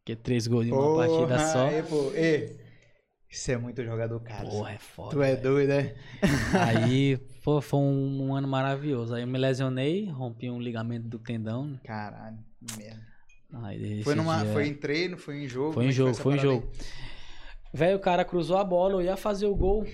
[0.04, 1.68] Que três gols em uma partida só.
[1.68, 2.58] Aí, pô, ei,
[3.30, 4.48] isso é muito jogador, cara.
[4.48, 5.10] Porra, é foda.
[5.10, 5.42] tu é velho.
[5.42, 5.94] doido, é?
[6.66, 9.14] Aí, pô, foi um, um ano maravilhoso.
[9.14, 11.78] Aí eu me lesionei, rompi um ligamento do tendão.
[11.84, 12.38] Caralho,
[12.76, 13.08] merda.
[13.64, 15.72] Aí, Foi, numa, dia- foi em treino, foi em jogo?
[15.72, 16.70] Foi é em que jogo, essa foi em jogo.
[17.72, 19.84] Velho, o cara cruzou a bola, eu ia fazer o gol.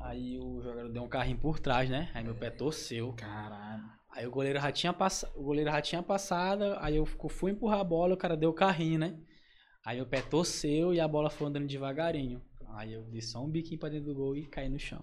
[0.00, 2.10] Aí o jogador deu um carrinho por trás, né?
[2.14, 3.12] Aí meu pé torceu.
[3.14, 3.82] Caralho.
[4.14, 5.24] Aí o goleiro já tinha, pass...
[5.34, 8.54] o goleiro já tinha passado, aí eu fui empurrar a bola, o cara deu o
[8.54, 9.16] carrinho, né?
[9.84, 12.40] Aí meu pé torceu e a bola foi andando devagarinho.
[12.74, 15.02] Aí eu dei só um biquinho pra dentro do gol e caí no chão.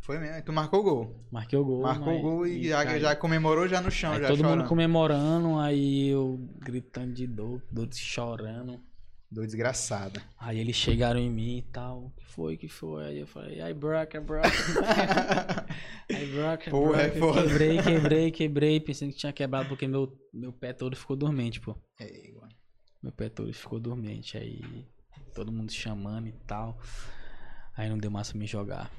[0.00, 1.24] Foi mesmo, tu marcou o gol.
[1.30, 1.82] Marquei o gol.
[1.82, 3.00] marcou o gol e, já, caí.
[3.00, 4.58] já comemorou já no chão, Aí já todo chorando.
[4.58, 8.80] mundo comemorando, aí eu gritando de dor, dor chorando.
[9.30, 10.22] Dor desgraçada.
[10.38, 12.06] Aí eles chegaram em mim e tal.
[12.06, 13.04] O que foi, que foi?
[13.04, 14.48] Aí eu falei, ai, broca, broca.
[16.10, 17.34] Aí, broca, Porra, é broca.
[17.34, 17.46] foda.
[17.48, 18.80] Quebrei, quebrei, quebrei.
[18.80, 21.76] Pensando que tinha quebrado porque meu, meu pé todo ficou dormente, pô.
[22.00, 22.48] É, igual.
[23.02, 24.38] Meu pé todo ficou dormente.
[24.38, 24.86] Aí
[25.34, 26.78] todo mundo chamando e tal.
[27.76, 28.90] Aí não deu mais pra me jogar.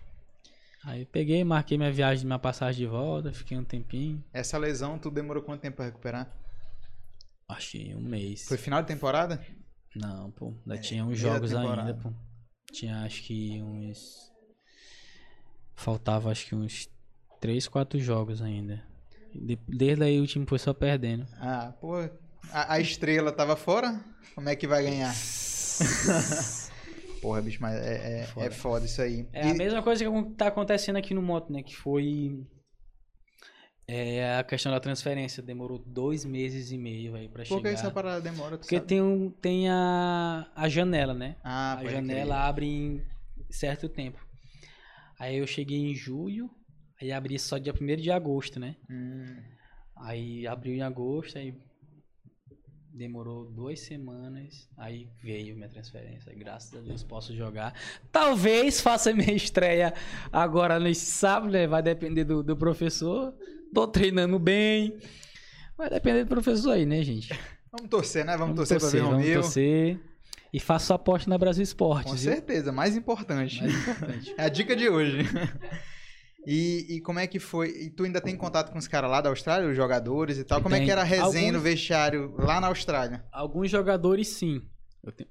[0.84, 4.24] Aí peguei, marquei minha viagem, minha passagem de volta, fiquei um tempinho.
[4.32, 6.32] Essa lesão, tu demorou quanto tempo pra recuperar?
[7.50, 8.48] Acho que um mês.
[8.48, 9.44] Foi final de temporada?
[9.96, 10.54] Não, pô.
[10.66, 12.12] Ainda É, tinha uns jogos ainda, pô.
[12.72, 14.30] Tinha acho que uns.
[15.76, 16.90] Faltava acho que uns
[17.40, 18.84] 3, 4 jogos ainda.
[19.34, 21.26] De- Desde aí o time foi só perdendo.
[21.40, 21.96] Ah, pô.
[22.52, 24.04] A, a estrela tava fora?
[24.36, 25.14] Como é que vai ganhar?
[27.22, 28.46] Porra, bicho, mas é, é, Foda.
[28.46, 29.28] é foda isso aí.
[29.34, 31.62] É E- a mesma coisa que tá acontecendo aqui no Moto, né?
[31.64, 32.46] Que foi.
[33.92, 35.42] É a questão da transferência.
[35.42, 37.70] Demorou dois meses e meio aí pra Por que chegar.
[37.72, 38.58] essa parada demora?
[38.58, 38.88] Porque sabe?
[38.88, 41.36] tem, um, tem a, a janela, né?
[41.44, 42.48] Ah, a janela crer.
[42.50, 43.02] abre em
[43.50, 44.24] certo tempo.
[45.18, 46.52] Aí eu cheguei em julho,
[47.02, 48.76] aí abri só dia 1 de agosto, né?
[48.90, 49.36] Hum,
[50.02, 51.54] Aí abriu em agosto, aí
[52.94, 56.34] demorou duas semanas, aí veio minha transferência.
[56.36, 57.74] Graças a Deus posso jogar.
[58.12, 59.94] Talvez faça minha estreia
[60.32, 61.68] agora nesse sábado, né?
[61.68, 63.34] Vai depender do, do professor.
[63.74, 64.98] Tô treinando bem.
[65.78, 67.30] Vai depender do professor aí, né, gente?
[67.72, 68.36] Vamos torcer, né?
[68.36, 69.42] Vamos, torcer, pra ver o vamos meu.
[69.42, 70.00] torcer.
[70.52, 72.12] E faço aposta na Brasil Esportes.
[72.12, 72.32] Com viu?
[72.34, 73.62] certeza, mais importante.
[73.62, 74.34] Mais importante.
[74.38, 75.20] É a dica de hoje.
[76.48, 77.70] E, e como é que foi?
[77.70, 80.62] E tu ainda tem contato com os caras lá da Austrália, os jogadores e tal?
[80.62, 80.92] Como é que Tem.
[80.92, 83.24] era a resenha no Alguns- vestiário lá na Austrália?
[83.32, 84.62] Alguns jogadores sim.
[85.04, 85.30] Eu tenho-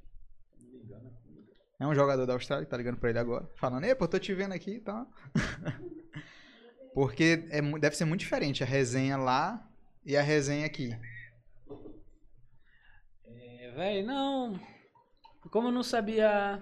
[1.81, 4.19] É um jogador da Austrália que tá ligando pra ele agora, falando, ei, pô, tô
[4.19, 5.07] te vendo aqui e tal.
[6.95, 9.69] Porque é, deve ser muito diferente a resenha lá
[10.05, 10.97] e a resenha aqui.
[13.27, 14.61] É, velho, não.
[15.51, 16.61] Como eu não sabia.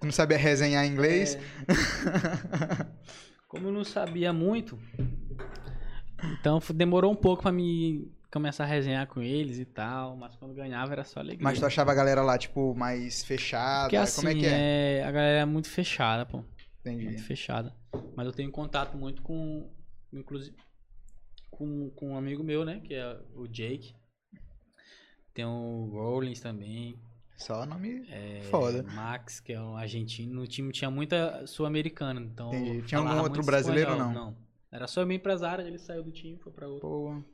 [0.00, 1.34] Tu não sabia resenhar inglês?
[1.34, 1.40] é,
[3.48, 4.78] como eu não sabia muito.
[6.40, 10.16] Então demorou um pouco pra me começar a resenhar com eles e tal.
[10.16, 11.42] Mas quando ganhava era só alegria.
[11.42, 13.84] Mas tu achava a galera lá, tipo, mais fechada?
[13.84, 14.98] Porque assim, como é que é?
[14.98, 16.44] é, a galera é muito fechada, pô.
[16.92, 17.06] Entendi.
[17.06, 17.74] Muito fechada.
[18.16, 19.70] Mas eu tenho contato muito com.
[20.12, 20.56] Inclusive.
[21.50, 22.80] Com, com um amigo meu, né?
[22.80, 23.94] Que é o Jake.
[25.34, 26.98] Tem o Rollins também.
[27.36, 28.82] Só nome É, foda.
[28.82, 30.34] Max, que é um argentino.
[30.34, 32.52] No time tinha muita sul-americana, então.
[32.52, 32.82] Entendi.
[32.82, 34.36] Tinha algum outro brasileiro ou espanhol, não?
[34.70, 37.24] Era só meu empresário, ele saiu do time, foi pra outro.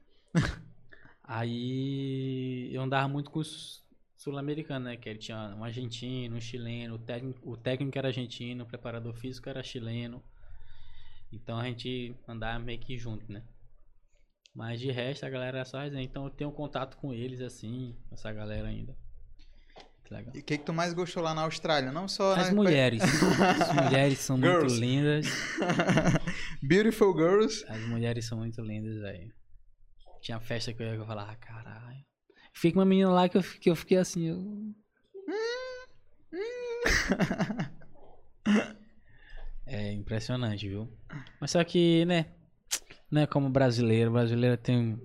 [1.22, 3.83] Aí eu andava muito com os
[4.24, 4.96] sul-americanos, né?
[4.96, 9.14] Que ele tinha um argentino, um chileno, o técnico, o técnico era argentino, o preparador
[9.14, 10.22] físico era chileno.
[11.30, 13.42] Então a gente andava meio que junto, né?
[14.54, 16.02] Mas de resto a galera era só resenha.
[16.02, 18.96] Então eu tenho contato com eles, assim, essa galera ainda.
[20.04, 20.34] Que legal.
[20.34, 21.92] E o que, que tu mais gostou lá na Austrália?
[21.92, 22.54] Não só As na...
[22.54, 23.02] mulheres.
[23.60, 25.26] As mulheres são muito lindas.
[26.62, 27.64] Beautiful Girls.
[27.68, 29.34] As mulheres são muito lindas, velho.
[30.22, 32.13] Tinha festa que eu ia falar, ah, caralho.
[32.54, 34.74] Fica uma menina lá que eu, que eu fiquei assim, eu...
[39.66, 40.88] É impressionante, viu?
[41.40, 42.26] Mas só que, né?
[43.10, 44.12] Não é como brasileiro.
[44.12, 45.00] Brasileiro tem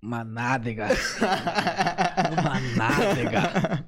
[0.00, 0.88] uma nádega.
[2.32, 3.84] uma nádega.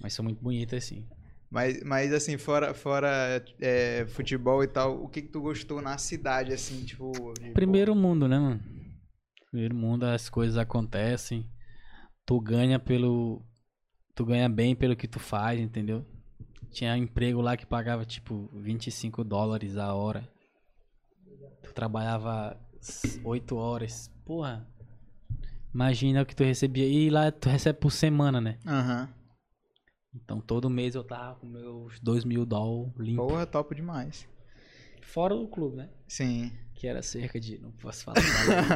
[0.00, 1.06] Mas são muito bonitas, sim.
[1.50, 5.96] Mas, mas assim, fora, fora é, futebol e tal, o que, que tu gostou na
[5.96, 7.32] cidade, assim, tipo.
[7.40, 8.60] de, Primeiro mundo, né, mano?
[9.50, 11.48] Primeiro mundo, as coisas acontecem.
[12.26, 13.42] Tu ganha pelo.
[14.14, 16.04] Tu ganha bem pelo que tu faz, entendeu?
[16.70, 20.28] Tinha emprego lá que pagava tipo 25 dólares a hora.
[21.62, 22.60] Tu trabalhava
[23.24, 24.10] 8 horas.
[24.24, 24.66] Porra.
[25.72, 26.86] Imagina o que tu recebia.
[26.86, 28.58] E lá tu recebe por semana, né?
[28.66, 29.08] Aham.
[30.14, 33.26] Então todo mês eu tava com meus 2 mil dólares limpo.
[33.26, 34.28] Porra, top demais.
[35.02, 35.88] Fora do clube, né?
[36.06, 36.52] Sim.
[36.78, 37.58] Que era cerca de.
[37.58, 38.20] Não posso falar.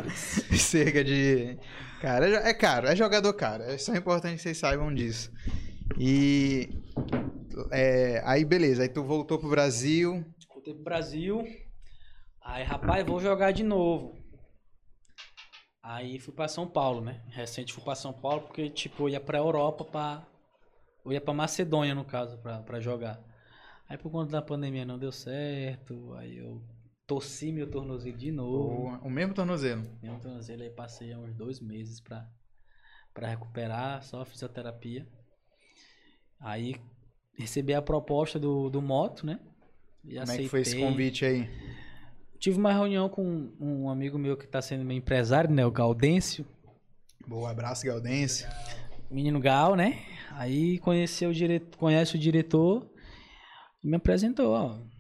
[0.59, 1.57] Cerca de.
[2.01, 3.63] Cara, é- é caro, é jogador caro.
[3.63, 5.31] É só importante que vocês saibam disso.
[5.97, 6.69] E.
[7.71, 8.83] é, aí, beleza.
[8.83, 10.25] Aí tu voltou pro Brasil.
[10.53, 11.47] Voltei pro Brasil.
[12.45, 14.19] Aí, rapaz, vou jogar de novo.
[15.81, 17.23] Aí fui pra São Paulo, né?
[17.29, 20.27] Recente fui pra São Paulo porque, tipo, eu ia pra Europa pra.
[21.05, 23.21] Eu ia pra Macedônia, no caso, pra, pra jogar.
[23.89, 26.15] Aí por conta da pandemia não deu certo.
[26.15, 26.61] Aí eu
[27.13, 28.99] torci meu tornozelo de novo.
[29.03, 29.83] O, o mesmo tornozelo.
[30.03, 32.27] Meu tornozelo aí passei uns dois meses pra,
[33.13, 35.07] pra recuperar, só fisioterapia.
[36.41, 36.77] Aí
[37.39, 39.39] recebi a proposta do, do moto, né?
[40.05, 41.49] E Como é que foi esse convite aí?
[42.39, 45.65] Tive uma reunião com um amigo meu que tá sendo meu empresário, né?
[45.65, 46.45] O Gaudêncio.
[47.27, 48.47] Boa, abraço, Galdense.
[49.09, 50.03] Menino Gal, né?
[50.33, 52.91] Aí conheceu o diretor, conhece o diretor
[53.85, 54.92] e me apresentou, ó.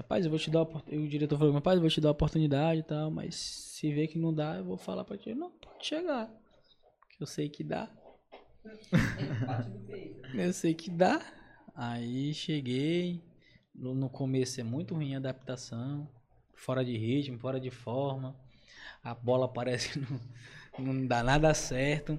[0.00, 2.80] Rapaz, eu vou te dar O diretor falou, rapaz, eu vou te dar a oportunidade
[2.80, 5.34] e tal, mas se vê que não dá, eu vou falar pra ti.
[5.34, 6.32] Não, pode chegar.
[7.10, 7.86] Que eu sei que dá.
[10.34, 11.20] Eu sei que dá.
[11.74, 13.22] Aí cheguei.
[13.74, 16.08] No, no começo é muito ruim a adaptação.
[16.54, 18.34] Fora de ritmo, fora de forma.
[19.02, 20.20] A bola parece que não,
[20.78, 22.18] não dá nada certo.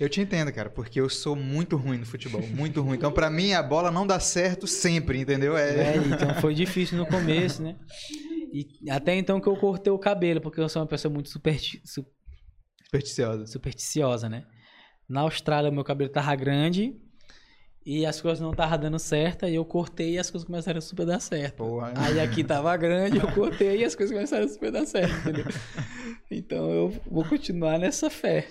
[0.00, 2.96] Eu te entendo, cara, porque eu sou muito ruim no futebol, muito ruim.
[2.96, 5.56] Então, pra mim, a bola não dá certo sempre, entendeu?
[5.56, 7.76] É, É, então foi difícil no começo, né?
[8.52, 11.80] E até então que eu cortei o cabelo, porque eu sou uma pessoa muito supersti-
[11.84, 12.04] su-
[12.84, 13.46] supersticiosa.
[13.46, 14.44] supersticiosa, né?
[15.08, 16.94] Na Austrália, meu cabelo tava grande
[17.86, 20.80] e as coisas não estavam dando certo, aí eu cortei e as coisas começaram a
[20.80, 21.56] super dar certo.
[21.58, 21.92] Porra.
[21.96, 25.44] Aí aqui tava grande, eu cortei e as coisas começaram a super dar certo, entendeu?
[26.30, 28.48] Então eu vou continuar nessa fé.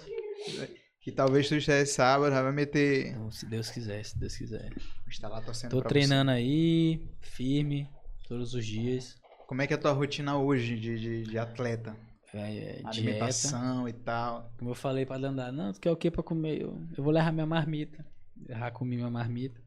[1.03, 3.07] Que talvez tu estivesse sábado, já vai meter.
[3.07, 4.71] Então, se Deus quiser, se Deus quiser.
[5.07, 7.89] Está lá torcendo Tô treinando aí, firme,
[8.27, 9.03] todos os dias.
[9.09, 9.23] você.
[9.45, 11.95] Como é que é a tua rotina hoje de, de, de atleta?
[12.33, 12.87] É, é, dieta.
[12.89, 14.49] Alimentação e tal.
[14.57, 16.61] Como eu falei pra Dandara, não, tu quer o que pra comer?
[16.61, 18.03] Eu, eu vou levar minha marmita.
[18.47, 19.61] Já comi minha marmita.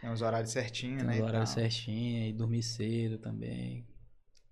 [0.00, 1.14] Tem uns horários certinhos, Tem né?
[1.14, 1.62] os e horários tal.
[1.62, 3.84] certinhos, e dormir cedo também.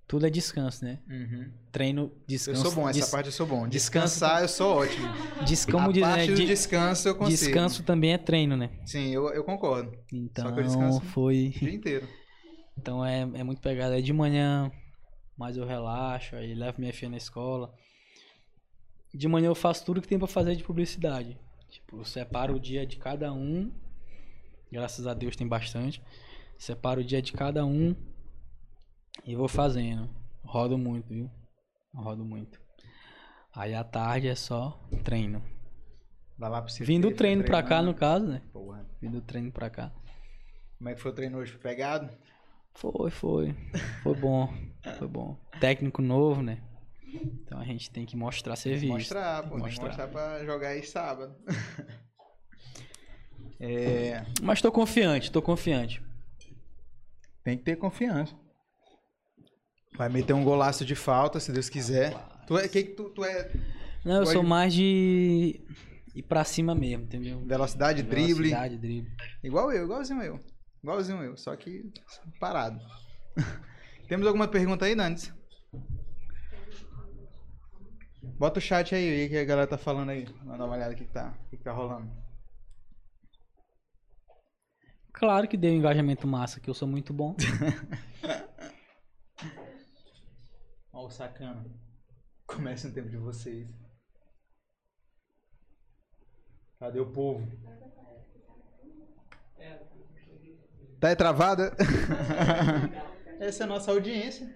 [0.08, 1.00] Tudo é descanso, né?
[1.08, 1.50] Uhum.
[1.72, 2.62] Treino, Eu descanso.
[2.62, 3.66] sou bom, essa des- parte eu sou bom.
[3.66, 5.08] descanso- Descansar eu sou ótimo.
[5.44, 6.08] des- como a diz, né?
[6.08, 7.36] parte do De- descanso eu consigo.
[7.38, 8.70] descanso também é treino, né?
[8.84, 9.92] Sim, eu, eu concordo.
[10.12, 11.52] Então que eu descanso- foi.
[11.56, 12.08] O dia inteiro.
[12.78, 13.98] Então é, é muito pegada.
[13.98, 14.70] É de manhã,
[15.36, 17.74] mas eu relaxo, aí levo minha filha na escola.
[19.12, 21.36] De manhã eu faço tudo que tem pra fazer de publicidade.
[21.68, 23.72] Tipo, eu separo o dia de cada um.
[24.70, 26.00] Graças a Deus tem bastante.
[26.58, 27.96] Separo o dia de cada um
[29.24, 30.08] e vou fazendo.
[30.44, 31.30] Rodo muito, viu?
[31.94, 32.60] Rodo muito.
[33.54, 35.42] Aí à tarde é só treino.
[36.38, 38.42] Vai lá pro CT, Vindo do fica treino pra cá, no caso, né?
[38.52, 38.86] Porra.
[39.00, 39.90] Vindo do treino pra cá.
[40.76, 41.52] Como é que foi o treino hoje?
[41.52, 42.10] Foi pegado?
[42.74, 43.54] Foi, foi.
[44.02, 44.52] Foi bom.
[44.98, 45.36] Foi bom.
[45.58, 46.62] Técnico novo, né?
[47.06, 48.92] Então a gente tem que mostrar serviço.
[48.92, 49.50] Mostrar, pô.
[49.50, 49.86] Tem que Mostrar.
[49.86, 51.34] mostrar pra jogar aí sábado.
[53.58, 56.02] é, Mas tô confiante, tô confiante.
[57.42, 58.36] tem que ter confiança.
[59.96, 62.14] Vai meter um golaço de falta, se Deus quiser.
[62.46, 63.50] Tu é, que tu, tu é
[64.04, 65.60] Não, eu Pode- sou mais de
[66.14, 67.40] ir pra cima mesmo, entendeu?
[67.46, 68.34] velocidade, drible.
[68.34, 69.10] Velocidade, drible.
[69.42, 70.40] Igual eu, igualzinho eu.
[70.82, 71.90] Igualzinho eu, só que
[72.38, 72.78] parado.
[74.08, 75.32] Temos alguma pergunta aí, Nantes?
[78.38, 80.26] Bota o chat aí, o que a galera tá falando aí.
[80.44, 82.10] Dar uma olhada o que, que, tá, que tá rolando.
[85.12, 87.34] Claro que deu um engajamento massa, que eu sou muito bom.
[90.96, 91.62] Ó, o sacana.
[92.48, 93.68] Começa no tempo de vocês.
[96.80, 97.46] Cadê o povo?
[100.98, 101.76] Tá travada?
[103.38, 104.48] Essa é a nossa audiência.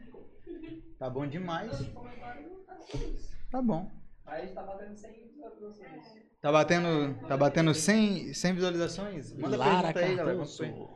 [0.98, 1.70] Tá bom demais.
[3.50, 3.90] Tá bom.
[4.24, 6.04] Aí a gente tá batendo 100 visualizações.
[6.40, 9.32] Tá batendo, tá batendo 100, 100 visualizações?
[9.34, 10.38] Manda Lara pergunta aí, galera.
[10.38, 10.62] Cardoso.
[10.62, 10.88] Ver.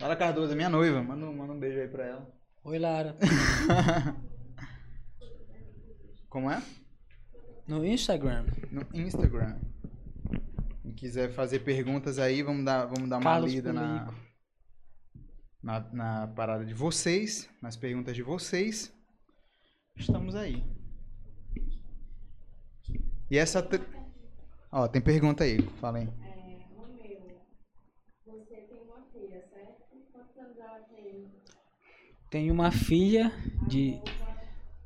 [0.00, 1.02] Lara Cardoso, é minha noiva.
[1.02, 2.32] Manda, um- manda um beijo aí pra ela.
[2.62, 3.16] Oi, Lara.
[6.34, 6.60] Como é?
[7.68, 9.56] No Instagram, No Instagram.
[10.82, 14.12] Quem quiser fazer perguntas aí, vamos dar, vamos dar uma Carlos lida na,
[15.62, 18.92] na, na parada de vocês, nas perguntas de vocês.
[19.96, 20.64] Estamos aí.
[23.30, 23.62] E essa.
[23.62, 23.86] tre-
[24.72, 26.08] Ó, tem pergunta aí, fala aí.
[26.08, 27.38] É, Romeu,
[28.26, 29.84] você tem uma filha, certo?
[30.12, 31.30] Quantos anos ela tem?
[32.28, 33.30] Tem uma filha
[33.68, 34.00] de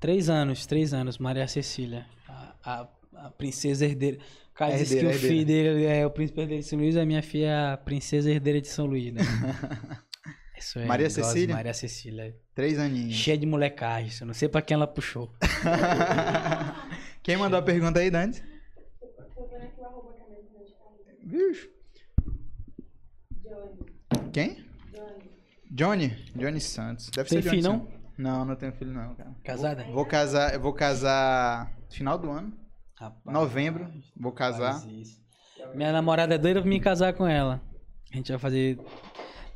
[0.00, 2.06] três anos, três anos, Maria Cecília.
[2.28, 2.88] A, a,
[3.26, 4.18] a princesa herdeira.
[4.50, 5.34] O cara disse que Herdeira, o herdeira.
[5.34, 8.28] filho dele é o príncipe herdeiro de São Luís, a minha filha é a princesa
[8.30, 9.20] herdeira de São Luís, né?
[10.58, 11.54] Isso é, Maria gosto Cecília?
[11.54, 12.36] Maria Cecília.
[12.52, 13.14] Três aninhos.
[13.14, 14.10] Cheia de molecagem.
[14.20, 15.32] Eu não sei pra quem ela puxou.
[17.22, 18.42] Quem mandou a pergunta aí, Dante?
[19.34, 20.98] Tô vendo aqui o arroba que a minha irmã te falou.
[21.24, 21.70] Vixe.
[23.44, 24.30] Johnny.
[24.32, 24.64] Quem?
[24.92, 25.30] Johnny.
[25.70, 26.08] Johnny.
[26.34, 27.10] Johnny Santos.
[27.10, 27.94] Deve Tem ser Johnny filho, Santos.
[28.18, 29.30] Não, não tenho filho não, cara.
[29.44, 29.84] Casada?
[29.84, 32.52] Vou casar, eu vou casar final do ano,
[32.96, 34.82] Rapaz, novembro, vou casar.
[35.72, 37.62] Minha namorada é doida pra me casar com ela.
[38.12, 38.76] A gente vai fazer.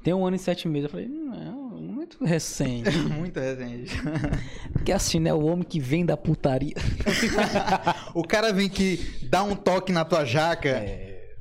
[0.04, 0.84] Tem um ano e sete meses.
[0.84, 2.90] Eu falei, não, muito recente.
[3.18, 3.94] Muito recente.
[4.72, 5.32] Porque assim, né?
[5.32, 6.74] O homem que vem da putaria.
[8.14, 10.68] o cara vem que dá um toque na tua jaca.
[10.68, 11.32] É,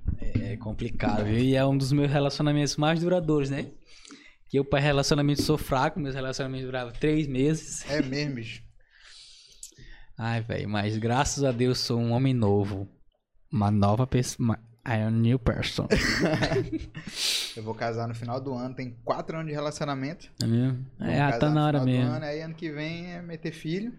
[0.53, 1.37] é complicado, viu?
[1.37, 3.67] E é um dos meus relacionamentos mais duradouros, né?
[4.51, 5.97] Que eu, para relacionamento, sou fraco.
[5.97, 7.89] Meus relacionamentos duravam três meses.
[7.89, 8.61] É mesmo, bicho.
[10.19, 12.85] Ai, velho, mas graças a Deus sou um homem novo.
[13.49, 14.59] Uma nova pessoa.
[14.85, 15.87] I am a new person.
[17.55, 20.29] Eu vou casar no final do ano, tem quatro anos de relacionamento.
[20.43, 20.85] É mesmo?
[20.99, 22.15] É, ah, tá na hora final do mesmo.
[22.15, 23.93] Ano, aí ano que vem é meter filho.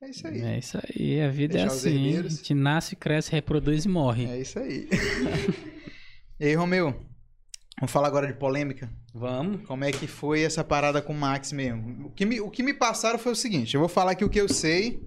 [0.00, 0.40] É isso aí.
[0.40, 2.18] É isso aí, a vida Deixar é assim.
[2.18, 4.26] A gente nasce, cresce, reproduz e morre.
[4.26, 4.88] É isso aí.
[6.38, 7.09] e aí, Romeu?
[7.80, 8.90] Vamos falar agora de polêmica.
[9.14, 9.66] Vamos.
[9.66, 12.06] Como é que foi essa parada com o Max mesmo?
[12.08, 14.28] O que me, o que me passaram foi o seguinte: eu vou falar aqui o
[14.28, 15.00] que eu sei,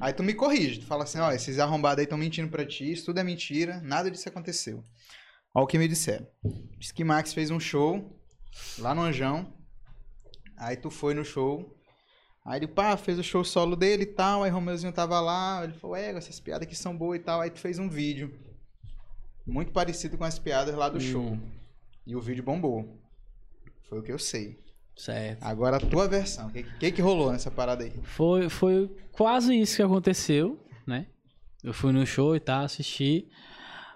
[0.00, 0.80] aí tu me corrige.
[0.80, 3.80] Tu fala assim: ó, esses arrombados aí estão mentindo pra ti, isso tudo é mentira,
[3.82, 4.82] nada disso aconteceu.
[5.54, 6.26] Olha o que me disseram.
[6.76, 8.20] Diz que Max fez um show
[8.78, 9.52] lá no Anjão.
[10.56, 11.74] Aí tu foi no show.
[12.44, 14.42] Aí ele, pá, fez o show solo dele e tal.
[14.42, 15.62] Aí Romeuzinho tava lá.
[15.64, 17.40] Ele falou, é, essas piadas aqui são boas e tal.
[17.40, 18.32] Aí tu fez um vídeo.
[19.46, 21.00] Muito parecido com as piadas lá do Hum.
[21.00, 21.38] show.
[22.08, 22.98] E o vídeo bombou.
[23.88, 24.58] Foi o que eu sei.
[24.96, 25.42] Certo.
[25.44, 26.48] Agora a tua versão.
[26.48, 27.92] O que, que que rolou nessa parada aí?
[28.02, 31.06] Foi, foi quase isso que aconteceu, né?
[31.62, 33.28] Eu fui no show e tal, assisti.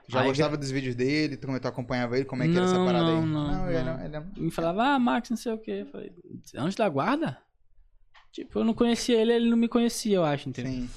[0.06, 1.38] Já Aí, gostava dos vídeos dele?
[1.38, 2.26] Tu, tu acompanhava ele?
[2.26, 3.14] Como é que era essa Não, parada aí?
[3.14, 3.98] não, não, ele, não.
[3.98, 5.70] é- ele é- me falava, ah, Max, não sei o quê.
[5.80, 6.12] Eu falei,
[6.56, 7.38] antes da guarda?
[8.30, 10.72] Tipo, eu não conhecia ele, ele não me conhecia, eu acho, entendeu?
[10.72, 10.90] Sim.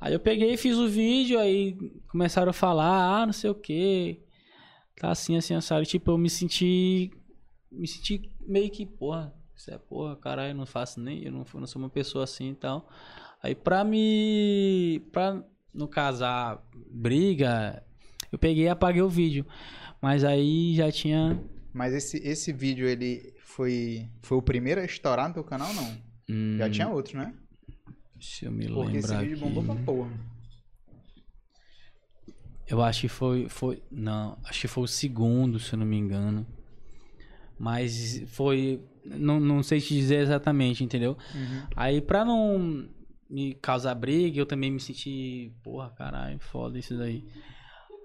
[0.00, 1.76] Aí eu peguei, fiz o vídeo, aí
[2.08, 4.20] começaram a falar, ah, não sei o quê.
[4.96, 5.84] Tá assim, assim, assado.
[5.86, 7.10] Tipo, eu me senti.
[7.70, 11.24] Me senti meio que, porra, isso é porra, caralho, eu não faço nem.
[11.24, 12.88] Eu não, eu não sou uma pessoa assim e tal.
[13.42, 15.00] Aí pra me.
[15.10, 15.42] Pra
[15.74, 17.82] não casar briga,
[18.30, 19.46] eu peguei e apaguei o vídeo.
[20.00, 21.40] Mas aí já tinha.
[21.72, 25.96] Mas esse, esse vídeo, ele foi, foi o primeiro a estourar no teu canal, não?
[26.28, 27.32] hum, Já tinha outro, né?
[28.14, 29.42] Deixa eu me Porque esse vídeo aqui.
[29.44, 30.10] bombou pra porra.
[32.72, 33.82] Eu acho que foi, foi.
[33.90, 36.46] Não, acho que foi o segundo, se eu não me engano.
[37.58, 38.80] Mas foi.
[39.04, 41.14] Não, não sei te dizer exatamente, entendeu?
[41.34, 41.66] Uhum.
[41.76, 42.88] Aí pra não
[43.28, 45.52] me causar briga, eu também me senti.
[45.62, 47.22] Porra, caralho, foda isso daí.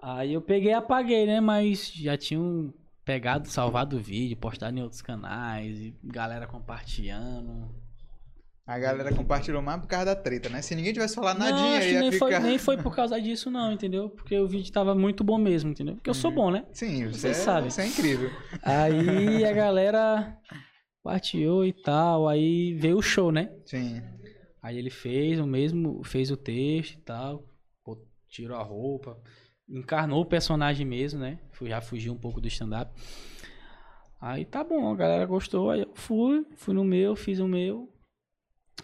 [0.02, 1.40] Aí eu peguei e apaguei, né?
[1.40, 2.74] Mas já tinham
[3.06, 7.74] pegado, salvado o vídeo, postado em outros canais, e galera compartilhando.
[8.68, 10.62] A galera compartilhou mais por causa da treta, né?
[10.62, 12.26] Se ninguém tivesse falado não, nadinha, acho que ia nem, ficar...
[12.26, 14.10] foi, nem foi por causa disso, não, entendeu?
[14.10, 15.96] Porque o vídeo tava muito bom mesmo, entendeu?
[15.96, 16.66] Porque eu sou bom, né?
[16.74, 17.70] Sim, você, Vocês é, sabem.
[17.70, 18.30] você é incrível.
[18.62, 20.38] Aí a galera
[21.02, 23.50] partiu e tal, aí veio o show, né?
[23.66, 24.02] Sim.
[24.62, 27.48] Aí ele fez o mesmo, fez o texto e tal,
[27.86, 27.98] pô,
[28.28, 29.18] tirou a roupa,
[29.70, 31.40] encarnou o personagem mesmo, né?
[31.62, 32.92] Já fugiu um pouco do stand-up.
[34.20, 37.94] Aí tá bom, a galera gostou, aí eu fui, fui no meu, fiz o meu.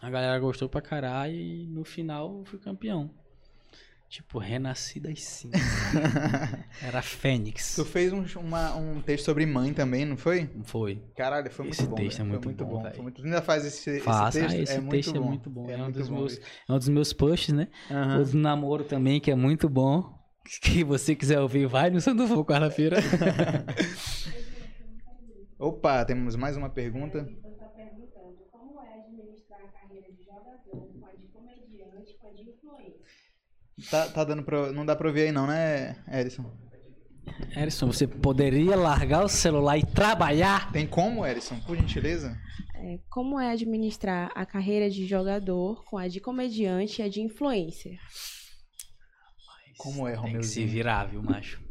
[0.03, 3.09] A galera gostou pra caralho e no final eu fui campeão.
[4.09, 5.59] Tipo, renasci das cinzas.
[6.83, 7.73] Era Fênix.
[7.75, 10.47] Tu fez um, uma- um texto sobre mãe também, não foi?
[10.65, 11.01] Foi.
[11.15, 11.95] Caralho, foi muito Esse bom.
[11.95, 12.27] texto velho.
[12.27, 12.91] é muito foi muito bom, bom.
[12.91, 13.21] Foi muito...
[13.21, 14.09] Tu ainda faz esse, esse texto?
[14.09, 15.19] ah, esse é muito texto bom.
[15.19, 15.69] é muito bom.
[15.69, 17.69] É, um muito dos bom, meus, é um dos meus posts, né?
[17.89, 18.21] Aham.
[18.21, 20.21] O do namoro também, que é muito bom.
[20.61, 22.97] Que você quiser ouvir, vai no Fogo quarta-feira.
[25.57, 27.19] Opa, temos mais uma pergunta.
[27.19, 32.22] Ele está perguntando como é administrar a carreira de jogador com a de comediante, com
[32.22, 33.01] a de influência.
[33.89, 34.71] Tá, tá dando pra...
[34.71, 36.45] Não dá pra ouvir aí não, né, Erison?
[37.55, 40.71] Erison, você poderia largar o celular e trabalhar?
[40.71, 41.59] Tem como, Erison?
[41.61, 42.37] Por gentileza?
[42.75, 47.21] É, como é administrar a carreira de jogador com a de comediante e a de
[47.21, 47.97] influencer?
[49.77, 51.61] Como é, Tem que se virar, viu, macho?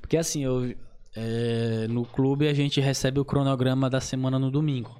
[0.00, 0.74] Porque assim, eu,
[1.14, 4.94] é, no clube a gente recebe o cronograma da semana no domingo.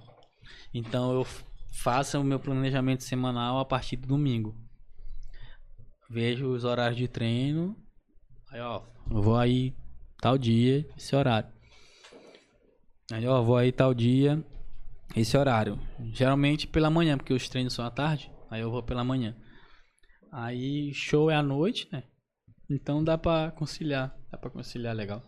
[0.75, 1.27] Então eu
[1.73, 4.55] f- faço o meu planejamento semanal a partir do domingo.
[6.09, 7.77] Vejo os horários de treino.
[8.51, 9.75] Aí, ó, vou aí
[10.20, 11.49] tal dia, esse horário.
[13.11, 14.43] Aí, ó, vou aí tal dia,
[15.16, 15.79] esse horário.
[16.12, 18.31] Geralmente pela manhã, porque os treinos são à tarde.
[18.51, 19.35] Aí eu vou pela manhã.
[20.31, 22.05] Aí show é à noite, né?
[22.70, 24.14] Então dá pra conciliar.
[24.31, 25.23] Dá pra conciliar legal.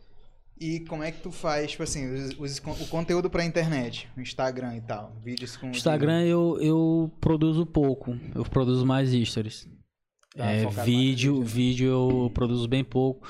[0.61, 4.21] E como é que tu faz, tipo assim, os- os- o conteúdo pra internet, o
[4.21, 5.69] Instagram e tal, vídeos com...
[5.71, 8.17] Instagram eu, eu produzo pouco.
[8.35, 9.69] Eu produzo mais stories.
[10.37, 11.45] Tá é, mais vídeo, né?
[11.45, 13.27] vídeo eu produzo bem pouco.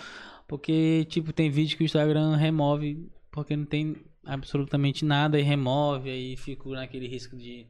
[0.47, 6.11] Porque, tipo, tem vídeo que o Instagram remove porque não tem absolutamente nada e remove.
[6.11, 7.67] Aí fico naquele risco de,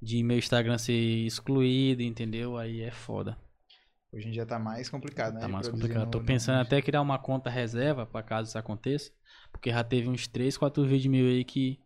[0.00, 2.56] de meu Instagram ser excluído, entendeu?
[2.56, 3.36] Aí é foda.
[4.16, 5.40] Hoje em dia tá mais complicado, né?
[5.40, 6.06] Tá mais complicado.
[6.06, 9.10] no- Tô no- pensando até criar uma conta reserva pra caso isso aconteça.
[9.52, 11.78] Porque já teve uns 3, 4 vídeos meus aí que,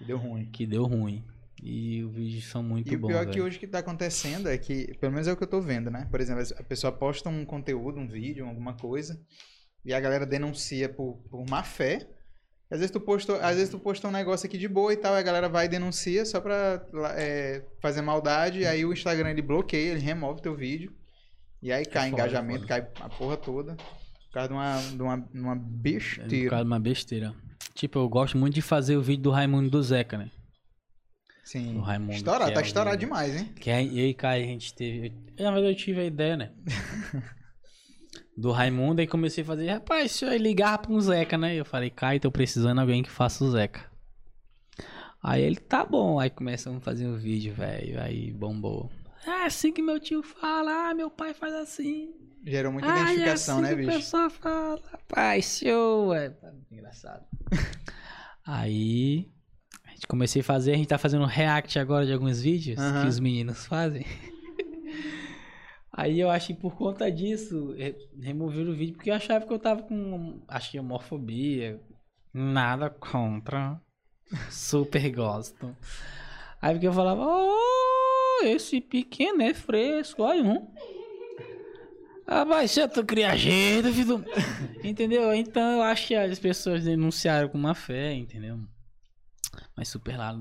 [0.00, 0.46] Deu ruim.
[0.52, 1.24] que deu ruim.
[1.62, 3.08] E os vídeos são muito E o bons.
[3.08, 3.44] pior é que velho.
[3.44, 5.90] hoje o que tá acontecendo é que, pelo menos é o que eu tô vendo,
[5.90, 6.06] né?
[6.10, 9.20] Por exemplo, a pessoa posta um conteúdo, um vídeo, alguma coisa,
[9.84, 12.08] e a galera denuncia por, por má fé.
[12.70, 15.14] Às vezes, tu postou, às vezes tu postou um negócio aqui de boa e tal,
[15.14, 16.84] a galera vai e denuncia só pra
[17.16, 20.92] é, fazer maldade, e aí o Instagram ele bloqueia, ele remove teu vídeo,
[21.64, 25.02] e aí cai foda, engajamento, é cai a porra toda, por causa de uma, de
[25.02, 26.50] uma, de uma É por besteira.
[26.50, 27.34] causa de uma besteira.
[27.74, 30.30] Tipo, eu gosto muito de fazer o vídeo do Raimundo do Zeca, né?
[31.42, 31.76] Sim.
[31.76, 33.46] O Raimundo, Estourado, que tá é estourado demais, hein?
[33.60, 35.12] Que aí, eu e Kai a gente teve.
[35.36, 36.52] eu- Na verdade, eu tive a ideia, né?
[38.36, 41.54] Do Raimundo, aí comecei a fazer, rapaz, se eu ligar pra um Zeca, né?
[41.54, 43.88] Eu falei, Kai, tô precisando de alguém que faça o Zeca.
[45.22, 46.18] Aí ele, tá bom.
[46.18, 48.00] Aí começamos a fazer um vídeo, velho.
[48.00, 48.90] Aí bombou.
[49.26, 52.12] É assim que meu tio fala, ah, meu pai faz assim.
[52.46, 53.98] Gerou muita Ah, identificação, é né, assim O bicho?
[53.98, 57.24] pessoal fala, rapaz, show, é tá engraçado.
[58.46, 59.30] Aí
[59.86, 63.06] a gente comecei a fazer, a gente tá fazendo react agora de alguns vídeos que
[63.08, 64.04] os meninos fazem.
[65.96, 69.52] Aí eu acho que por conta disso, re- removeram o vídeo, porque eu achava que
[69.52, 71.80] eu tava com, acho que homofobia,
[72.32, 73.80] nada contra,
[74.50, 75.74] super gosto.
[76.60, 78.03] Aí porque eu falava, oh,
[78.42, 80.68] esse pequeno é fresco, olha um.
[82.26, 84.24] Rapaz, você tu cria jeito, filho.
[84.82, 85.32] Entendeu?
[85.34, 88.58] Então eu acho que as pessoas denunciaram com má fé, entendeu?
[89.76, 90.38] Mas super lá.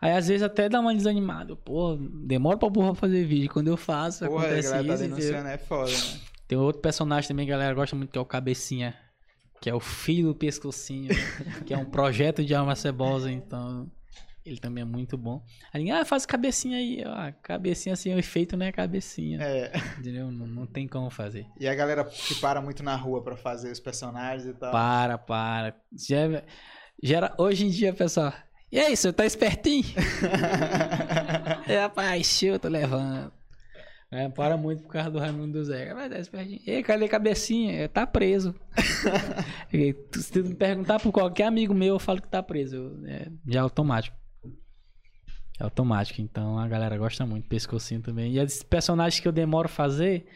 [0.00, 1.56] Aí às vezes até dá uma desanimada.
[1.56, 3.50] Pô, demora pra porra fazer vídeo.
[3.50, 5.46] Quando eu faço, Porra, a acontece galera tá entendeu?
[5.46, 6.20] é foda, né?
[6.46, 8.96] Tem outro personagem também que a galera gosta muito, que é o Cabecinha.
[9.60, 11.10] Que é o filho do pescocinho.
[11.66, 13.90] que é um projeto de alma cebosa, então.
[14.48, 15.44] Ele também é muito bom.
[15.72, 17.02] Aí, ah, faz cabecinha aí.
[17.04, 19.38] Ah, cabecinha assim, o efeito não é cabecinha.
[19.42, 19.72] É.
[19.98, 20.30] Entendeu?
[20.30, 21.46] Não, não tem como fazer.
[21.60, 24.72] E a galera que para muito na rua pra fazer os personagens e tal.
[24.72, 25.76] Para, para.
[27.02, 28.32] Gera, hoje em dia, pessoal.
[28.70, 29.84] E aí, senhor, tá espertinho?
[31.66, 33.32] é, rapaz, eu tô levando.
[34.10, 35.92] É, para muito por causa do Raimundo do Zé.
[35.92, 36.60] Vai dar espertinho.
[36.66, 37.72] Ei, cadê a cabecinha?
[37.72, 38.54] É, Tá preso.
[40.14, 42.98] Se tu me perguntar por qualquer amigo meu, eu falo que tá preso.
[43.06, 44.16] É, já é automático.
[45.58, 46.20] É automático.
[46.20, 47.48] Então a galera gosta muito.
[47.48, 48.34] Pescocinho também.
[48.34, 50.26] E os personagens que eu demoro a fazer,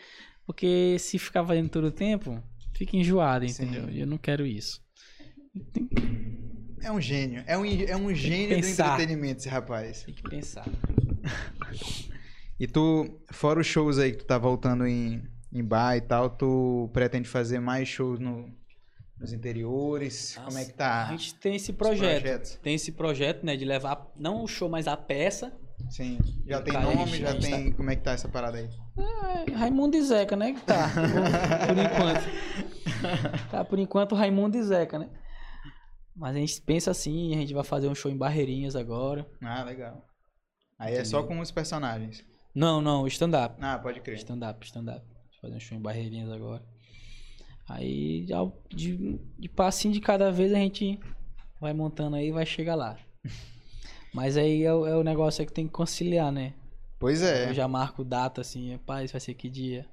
[0.46, 2.42] porque se ficar fazendo todo o tempo,
[2.74, 3.64] fica enjoado, Sim.
[3.64, 3.90] entendeu?
[3.90, 4.80] E eu não quero isso.
[6.80, 7.44] É um gênio.
[7.46, 10.02] É um, é um gênio do entretenimento, esse rapaz.
[10.02, 10.66] Tem que pensar.
[12.58, 16.30] E tu, fora os shows aí que tu tá voltando em, em bar e tal,
[16.30, 18.48] tu pretende fazer mais shows no,
[19.22, 20.36] nos interiores?
[20.44, 21.06] Como é que tá?
[21.06, 22.58] A gente tem esse projeto.
[22.60, 25.52] Tem esse projeto, né, de levar não o show, mas a peça.
[25.88, 26.18] Sim.
[26.46, 27.72] Já tem Cara, nome, já tem.
[27.72, 28.68] Como é que tá essa parada aí?
[29.46, 30.90] É, Raimundo e Zeca, né, que tá.
[31.66, 33.50] Por, enquanto.
[33.50, 35.08] Tá, por enquanto, Raimundo e Zeca, né?
[36.14, 39.26] Mas a gente pensa assim, a gente vai fazer um show em Barreirinhas agora.
[39.40, 40.04] Ah, legal.
[40.78, 42.24] Aí é só com os personagens.
[42.54, 43.56] Não, não, stand-up.
[43.60, 44.18] Ah, pode crer.
[44.18, 45.06] Stand-up, stand-up.
[45.40, 46.62] Fazer um show em Barreirinhas agora.
[47.68, 48.26] Aí,
[48.70, 50.98] de, de passinho de cada vez, a gente
[51.60, 52.98] vai montando aí e vai chegar lá.
[54.12, 56.52] Mas aí é, o- é o negócio é que tem que conciliar, né?
[56.98, 57.50] Pois é.
[57.50, 59.86] Eu já marco data assim, isso vai ser que dia?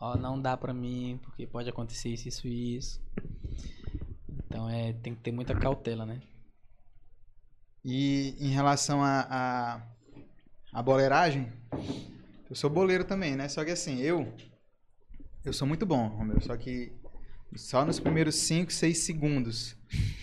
[0.00, 3.00] Ó, não dá pra mim, porque pode acontecer isso, isso e isso.
[4.48, 6.20] Então é, tem que ter muita cautela, né?
[7.84, 9.82] E em relação a, a,
[10.72, 11.52] a boleiragem,
[12.48, 13.48] eu sou boleiro também, né?
[13.48, 14.32] Só que assim, eu
[15.44, 16.92] eu sou muito bom, Romeu, só que
[17.56, 19.76] só nos primeiros 5, 6 segundos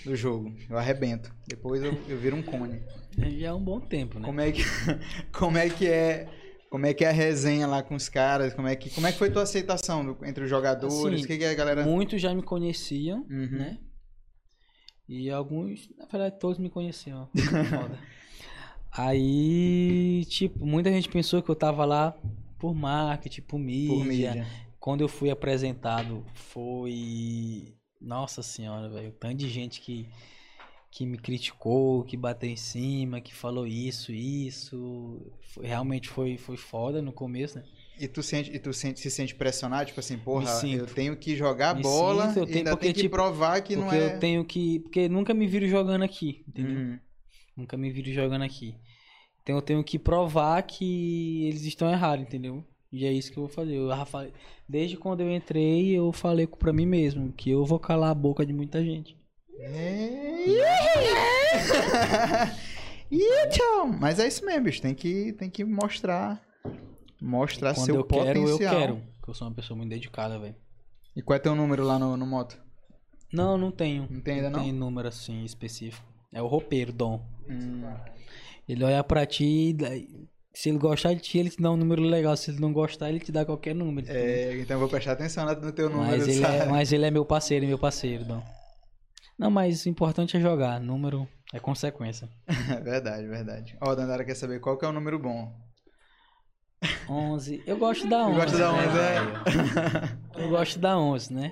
[0.04, 1.34] do jogo eu arrebento.
[1.48, 2.82] Depois eu, eu viro um cone.
[3.40, 4.26] Já é um bom tempo, né?
[4.26, 4.62] Como é que
[5.32, 6.28] como é que é
[6.70, 8.54] como é que é a resenha lá com os caras?
[8.54, 11.20] Como é que como é que foi tua aceitação do- entre os jogadores?
[11.20, 13.58] Assim, que, que a galera Muitos já me conheciam, Uhum.
[13.58, 13.78] né?
[15.10, 17.30] E alguns, na verdade, todos me conheciam.
[18.94, 22.16] Aí, tipo, muita gente pensou que eu tava lá
[22.60, 23.96] por marketing, por mídia.
[23.98, 24.48] por mídia?
[24.82, 27.76] Quando eu fui apresentado, foi.
[28.02, 29.12] Nossa senhora, velho.
[29.12, 30.10] Tanto de gente que,
[30.90, 35.32] que me criticou, que bateu em cima, que falou isso, isso.
[35.54, 37.66] Foi- realmente foi, foi foda no começo, né?
[38.00, 41.36] E tu, sente, e tu sente, se sente pressionado, tipo assim, porra, eu tenho que
[41.36, 43.96] jogar Me bola sinto, eu tenho- ainda porque, tem que tipo, provar que não porque
[43.96, 44.16] é...
[44.16, 44.80] eu tenho que.
[44.80, 46.76] Porque nunca me viro jogando aqui, entendeu?
[46.78, 47.00] Uhum.
[47.56, 48.76] Nunca me viro jogando aqui.
[49.44, 52.66] Então eu tenho que provar que eles estão errados, entendeu?
[52.92, 53.76] E é isso que eu vou fazer.
[53.76, 54.34] Eu já falei-
[54.68, 58.46] desde quando eu entrei, eu falei pra mim mesmo que eu vou calar a boca
[58.46, 59.18] de muita gente.
[63.12, 63.88] Ih, tchau.
[64.00, 64.82] Mas é isso mesmo, bicho.
[64.82, 66.42] Tem que, tem que mostrar.
[67.22, 68.76] Mostrar seu eu quero, eu potencial.
[68.80, 68.96] quero.
[69.18, 70.56] Porque eu sou uma pessoa muito dedicada, velho.
[71.16, 72.60] E qual é teu número lá no, no moto?
[73.32, 74.08] Não, não tenho.
[74.10, 74.60] Não tem ainda não?
[74.62, 76.06] tem número assim específico.
[76.34, 77.24] É o roupeiro, Dom.
[77.50, 77.84] Hum,
[78.68, 82.02] Ele olha pra ti e se ele gostar de ti, ele te dá um número
[82.02, 82.36] legal.
[82.36, 84.08] Se ele não gostar, ele te dá qualquer número.
[84.10, 86.10] é, então eu vou prestar atenção na- no teu número.
[86.18, 88.44] mas, ele é, mas ele é meu parceiro, meu parceiro, Dom.
[89.40, 90.80] Não, mas o importante é jogar.
[90.80, 92.30] Número é consequência.
[92.84, 93.78] verdade, verdade.
[93.82, 95.52] Ó, a Dandara quer saber qual que é o número bom.
[97.10, 97.64] 11.
[97.66, 98.36] Eu gosto da 11.
[98.40, 98.92] gosta da né, 11, é?
[98.92, 100.22] velho?
[100.36, 101.52] Eu gosto da 11, né?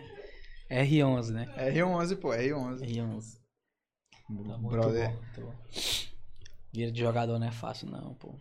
[0.72, 1.46] R11, né?
[1.74, 2.80] R11, pô, R11.
[2.82, 3.24] R11.
[4.28, 5.10] Tá muito Brother.
[5.10, 5.54] bom, muito bom.
[6.72, 8.36] Vida de jogador não é fácil, não, pô.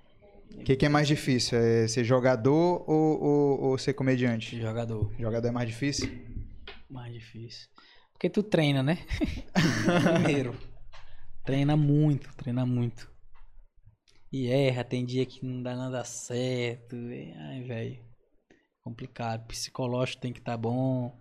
[0.55, 1.59] O que, que é mais difícil?
[1.59, 4.61] É ser jogador ou, ou, ou ser comediante?
[4.61, 6.09] Jogador, Jogador é mais difícil?
[6.90, 7.68] mais difícil.
[8.12, 8.99] Porque tu treina, né?
[10.14, 10.57] Primeiro.
[11.44, 13.11] Treina muito, treina muito.
[14.32, 16.96] E erra, tem dia que não dá nada certo.
[16.96, 18.05] Ai, velho.
[18.82, 19.46] Complicado.
[19.46, 21.18] Psicológico tem que estar bom.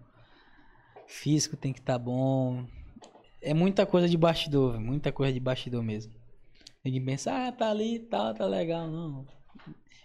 [1.07, 2.67] Físico tem que estar bom.
[3.41, 6.13] É muita coisa de bastidor, muita coisa de bastidor mesmo.
[6.84, 8.88] Tem que pensar, ah, tá ali e tal, tá legal.
[8.88, 9.25] Não.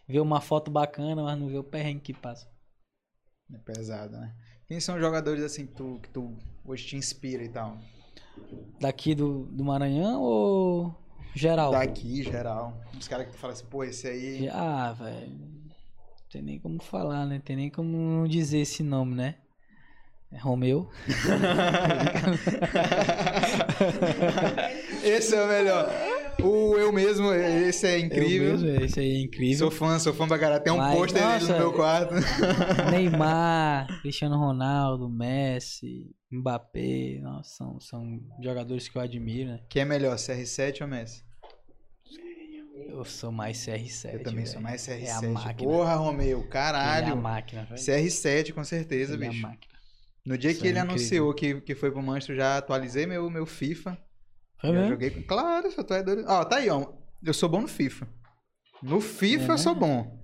[0.09, 2.51] Vê uma foto bacana, mas não vê o perrengue que passa.
[3.53, 4.35] É pesado, né?
[4.67, 7.79] Quem são jogadores assim que tu, que tu hoje te inspira e tal?
[8.81, 10.95] Daqui do, do Maranhão ou
[11.35, 11.73] geral?
[11.73, 12.81] Daqui, geral.
[12.99, 14.49] Os caras que tu fala assim, pô, esse aí.
[14.49, 15.53] Ah, velho.
[16.31, 17.43] Tem nem como falar, né?
[17.45, 19.35] Tem nem como dizer esse nome, né?
[20.31, 20.89] É Romeu.
[25.05, 25.91] esse é o melhor.
[26.45, 28.51] O eu mesmo, esse é Eu incrível.
[28.53, 29.59] mesmo, esse aí é incrível.
[29.59, 30.63] Sou fã, sou fã pra caralho.
[30.63, 32.15] Tem um Mas, pôster dele no meu quarto.
[32.91, 37.19] Neymar, Cristiano Ronaldo, Messi, Mbappé.
[37.23, 39.61] Nossa, são, são jogadores que eu admiro, né?
[39.69, 41.23] Quem é melhor, CR7 ou Messi?
[42.89, 44.15] Eu sou mais CR7.
[44.15, 44.65] Eu também sou velho.
[44.65, 45.05] mais CR7.
[45.05, 45.71] É a máquina.
[45.71, 47.17] Porra, Romeu, Ele É a caralho.
[47.17, 47.81] máquina, velho.
[47.81, 49.43] CR7, com certeza, Ele é a bicho.
[49.43, 49.73] máquina.
[50.25, 50.97] No dia Isso que é ele incrível.
[50.97, 53.99] anunciou que, que foi pro Manchester, eu já atualizei meu, meu FIFA.
[54.63, 54.89] Foi já mesmo?
[54.95, 55.23] joguei com.
[55.25, 56.25] Claro, só tu é doido.
[56.27, 56.87] Ó, tá aí, ó.
[57.23, 58.09] Eu sou bom no FIFA.
[58.83, 60.19] No FIFA É eu sou bom.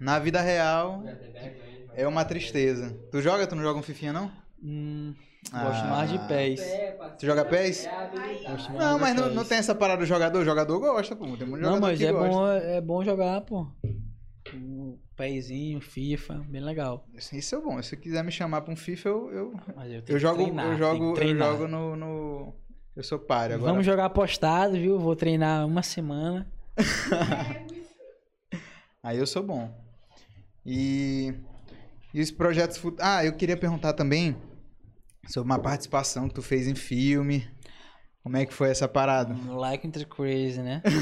[0.00, 1.04] Na vida real
[1.94, 2.96] é uma tristeza.
[3.10, 3.46] Tu joga?
[3.46, 4.30] Tu não joga um fifinha, não?
[4.62, 5.14] Hum,
[5.52, 5.64] Ah.
[5.64, 6.82] Gosto mais de pés.
[7.18, 7.88] Tu joga pés?
[8.78, 10.40] Não, mas não, não tem essa parada do jogador.
[10.40, 11.24] O jogador gosta, pô.
[11.36, 12.28] Tem muito Não, jogador mas que é gosta.
[12.30, 13.66] bom, é bom jogar, pô.
[14.54, 17.06] Um pezinho, FIFA, bem legal.
[17.32, 17.80] Isso é bom.
[17.82, 20.76] Se quiser me chamar pra um FIFA, eu, eu, Mas eu, eu jogo, treinar, eu
[20.78, 22.54] jogo, eu jogo no, no-
[22.98, 23.70] Eu sou páreo agora.
[23.70, 24.98] Vamos jogar apostado, viu?
[24.98, 26.44] Vou treinar uma semana.
[29.00, 29.72] Aí eu sou bom.
[30.66, 31.32] E,
[32.12, 33.06] e os projetos futuros.
[33.06, 34.36] Ah, eu queria perguntar também
[35.28, 37.48] sobre uma participação que tu fez em filme.
[38.20, 39.32] Como é que foi essa parada?
[39.46, 40.82] Like into crazy, né?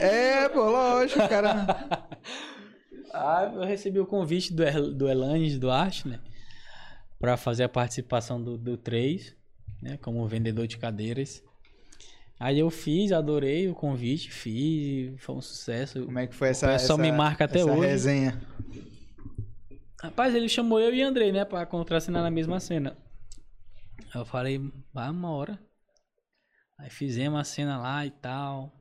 [0.00, 1.64] É, pô, lógico, cara.
[3.14, 6.18] Ah, eu recebi o convite do, El, do Elanes Duarte, né?
[7.22, 9.32] Pra fazer a participação do, do 3,
[9.80, 9.96] né?
[9.98, 11.40] Como vendedor de cadeiras.
[12.36, 16.04] Aí eu fiz, adorei o convite, fiz, foi um sucesso.
[16.04, 16.68] Como é que foi essa.
[16.72, 17.86] Essa, me marca até hoje.
[17.86, 18.42] resenha?
[20.02, 21.44] Rapaz, ele chamou eu e Andrei, né?
[21.44, 22.98] Pra contracenar na mesma cena.
[24.12, 24.60] Eu falei,
[24.92, 25.56] vai uma hora.
[26.76, 28.72] Aí fizemos a cena lá e tal.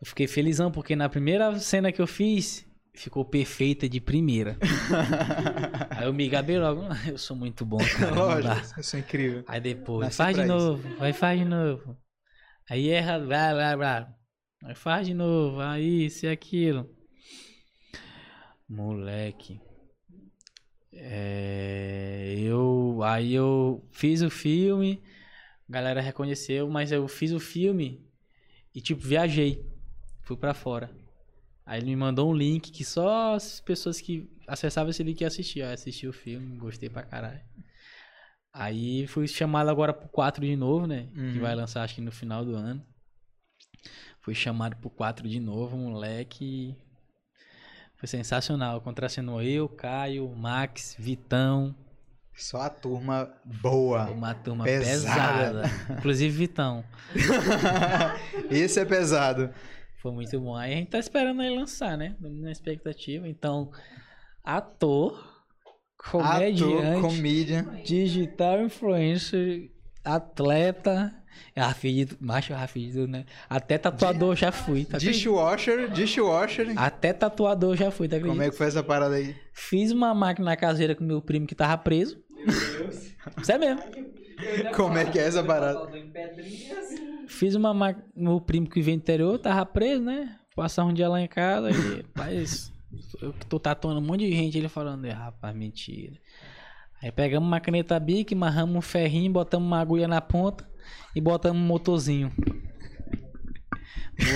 [0.00, 2.64] Eu fiquei felizão, porque na primeira cena que eu fiz,
[2.94, 4.56] ficou perfeita de primeira.
[5.90, 8.14] Aí eu me gabei logo, "Ah, eu sou muito bom, cara.
[8.14, 9.44] não dá." Lógico, isso é incrível.
[9.46, 10.52] Aí depois, Nasci faz de isso.
[10.52, 11.96] novo, vai, faz de novo.
[12.70, 14.14] Aí erra, blá, blá, blá.
[14.64, 16.88] Aí faz de novo, aí isso e aquilo.
[18.68, 19.60] Moleque.
[20.92, 25.02] É, eu, aí eu fiz o filme,
[25.68, 28.00] a galera reconheceu, mas eu fiz o filme
[28.74, 29.66] e tipo, viajei.
[30.22, 30.90] Fui pra fora.
[31.66, 35.66] Aí ele me mandou um link que só as pessoas que acessavam esse link assistiam.
[35.68, 37.40] Aí assisti o filme, gostei pra caralho.
[38.52, 41.08] Aí fui chamado agora pro 4 de novo, né?
[41.12, 41.40] Que Uhum.
[41.40, 42.84] vai lançar acho que no final do ano.
[44.20, 46.76] Fui chamado pro 4 de novo, moleque.
[47.96, 48.80] Foi sensacional.
[48.80, 51.74] Contracenou eu, Caio, Max, Vitão.
[52.36, 54.10] Só a turma boa.
[54.10, 55.62] Uma turma Pesada.
[55.62, 55.94] pesada.
[55.98, 56.84] Inclusive Vitão.
[58.50, 59.50] Esse é pesado.
[60.04, 60.54] Foi muito bom.
[60.54, 62.14] Aí a gente tá esperando ele lançar, né?
[62.20, 63.26] Na expectativa.
[63.26, 63.70] Então,
[64.44, 65.18] ator,
[65.96, 67.82] comediante, Ator, comedian.
[67.82, 69.70] digital influencer,
[70.04, 71.10] atleta.
[71.56, 73.24] Rafid, macho Rafid, né?
[73.48, 74.84] Até tatuador já fui.
[74.84, 74.98] Tá?
[74.98, 76.74] Dishwasher, dishwasher.
[76.76, 79.34] Até tatuador já fui, tá Como é que foi essa parada aí?
[79.54, 82.22] Fiz uma máquina caseira com meu primo que tava preso.
[83.40, 83.82] Isso é mesmo.
[84.76, 85.96] Como é que é essa parada?
[85.96, 87.03] Em pedrinhas.
[87.28, 88.04] Fiz uma máquina.
[88.14, 90.36] Meu primo que veio do interior tava preso, né?
[90.54, 91.74] Passar um dia lá em casa e.
[92.16, 92.72] Rapaz,
[93.20, 94.56] eu que tô tatuando um monte de gente.
[94.58, 96.16] Ele falando, "É, rapaz, mentira.
[97.02, 100.66] Aí pegamos uma caneta bic, amarramos um ferrinho, botamos uma agulha na ponta
[101.14, 102.32] e botamos um motorzinho.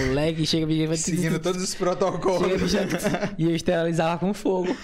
[0.09, 2.61] Moleque, chega vai Seguindo todos os Chega, protocolos.
[2.61, 2.76] bicho,
[3.39, 4.68] E eu esterilizava com fogo.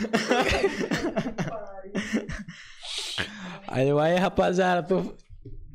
[3.67, 5.15] Aí eu, aí rapaziada, tô.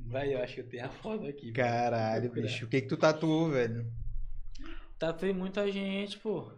[0.10, 1.52] Vai, eu acho que eu tenho a foto aqui.
[1.52, 2.66] Caralho, bicho.
[2.66, 3.86] O que que tu tatuou, velho?
[4.98, 6.52] Tatuei muita gente, pô.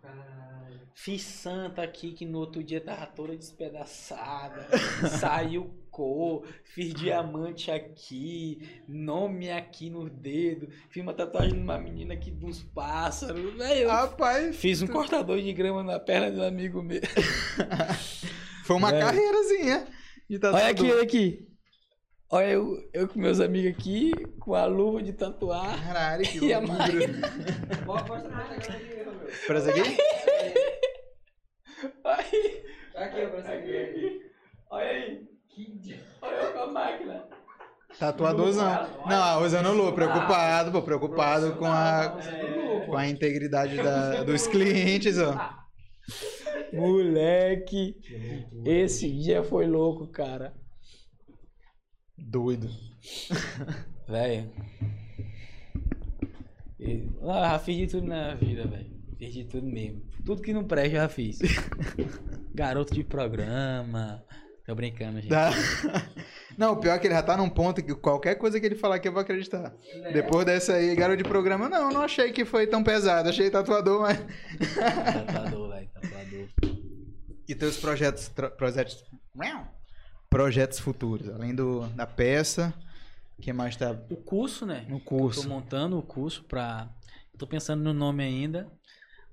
[0.93, 4.67] Fiz santa aqui que no outro dia tava toda despedaçada.
[5.19, 6.47] Saiu cor.
[6.63, 8.81] Fiz diamante aqui.
[8.87, 10.69] Nome aqui no dedo.
[10.89, 13.53] Fiz uma tatuagem numa menina aqui de uns pássaros.
[13.55, 17.01] Velho, Rapaz, fiz um cortador de grama na perna de um amigo meu.
[18.63, 19.87] foi uma carreirazinha
[20.29, 20.61] de tatuador.
[20.61, 21.50] Olha aqui, olha aqui.
[22.31, 25.83] Olha eu, eu com meus amigos aqui, com a luva de tatuar.
[25.85, 27.07] Caralho, que E a loucura.
[27.85, 29.13] Bota mostra pra essa aqui, meu.
[29.47, 29.97] Presta aqui?
[32.05, 32.63] Aí,
[32.95, 34.21] Aqui, ó, pra aqui.
[34.69, 35.27] olha aí.
[36.21, 37.23] Olha eu com a máquina.
[37.99, 38.87] Tatuadorzão.
[39.07, 39.91] Não, usando luva.
[39.91, 40.81] Preocupado, pô.
[40.81, 42.17] Preocupado com a,
[42.85, 45.35] com a integridade da- dos clientes, ó.
[46.73, 47.95] Moleque,
[48.65, 50.53] esse dia foi louco, cara.
[52.21, 52.69] Doido.
[54.07, 54.51] Velho.
[57.23, 58.89] Ah, já fiz de tudo na vida, velho.
[59.17, 60.01] Fiz de tudo mesmo.
[60.25, 61.39] Tudo que não presta, eu já fiz.
[62.53, 64.23] Garoto de programa.
[64.65, 65.29] Tô brincando, gente.
[65.29, 65.51] Tá.
[66.57, 68.75] Não, o pior é que ele já tá num ponto que qualquer coisa que ele
[68.75, 69.73] falar aqui eu vou acreditar.
[70.13, 73.29] Depois dessa aí, garoto de programa, não, não achei que foi tão pesado.
[73.29, 74.19] Achei tatuador, mas.
[75.25, 75.89] Tatuador, velho.
[75.89, 76.47] Tatuador.
[77.47, 78.27] E teus projetos.
[78.29, 79.03] tra- projetos.
[80.31, 81.27] Projetos futuros.
[81.29, 82.73] Além do, da peça,
[83.37, 84.85] o que mais tá O curso, né?
[84.87, 85.47] no Tô curso?
[85.49, 86.89] montando o curso pra.
[87.37, 88.71] Tô pensando no nome ainda.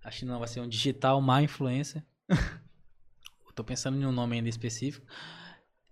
[0.05, 2.03] Acho que não vai ser um digital má influencer.
[3.55, 5.07] Tô pensando em um nome ainda específico.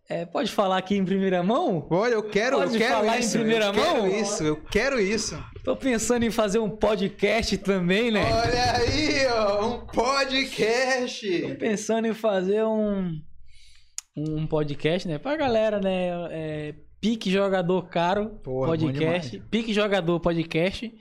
[0.09, 1.87] É, pode falar aqui em primeira mão?
[1.91, 3.33] Olha, eu quero, Pode eu quero falar em isso.
[3.39, 4.07] primeira eu quero mão?
[4.09, 5.45] isso, eu quero isso.
[5.65, 8.23] Tô pensando em fazer um podcast também, né?
[8.33, 11.41] Olha aí, ó, um podcast.
[11.43, 13.21] Tô pensando em fazer um
[14.17, 15.19] um podcast, né?
[15.19, 16.09] Pra galera, né?
[16.31, 19.39] É, Pique Jogador Caro Porra, podcast.
[19.51, 20.93] Pique Jogador Podcast.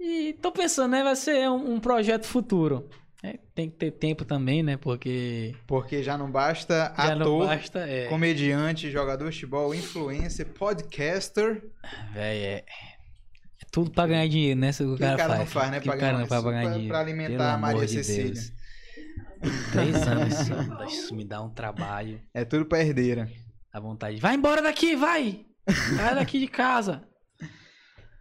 [0.00, 1.02] E tô pensando, né?
[1.02, 2.88] Vai ser um, um projeto futuro.
[3.22, 4.76] É, tem que ter tempo também, né?
[4.76, 7.80] Porque Porque já não basta já não ator, basta.
[7.80, 11.62] É, comediante, jogador de futebol, influencer, podcaster.
[12.14, 12.64] véi, é, é
[13.72, 14.72] tudo pra ganhar dinheiro, né?
[14.72, 15.38] Que o que cara, o cara faz.
[15.40, 15.80] não faz, né?
[15.80, 16.88] Que Pra ganhar- não faz pra ganhar dinheiro.
[16.88, 18.32] pra alimentar Pelo a Maria de Cecília.
[18.32, 18.52] Deus.
[19.72, 22.20] Três anos isso, me dá um trabalho.
[22.34, 23.30] É tudo pra herdeira.
[23.72, 24.18] Dá vontade.
[24.18, 25.46] Vai embora daqui, vai!
[25.96, 27.06] Sai daqui de casa.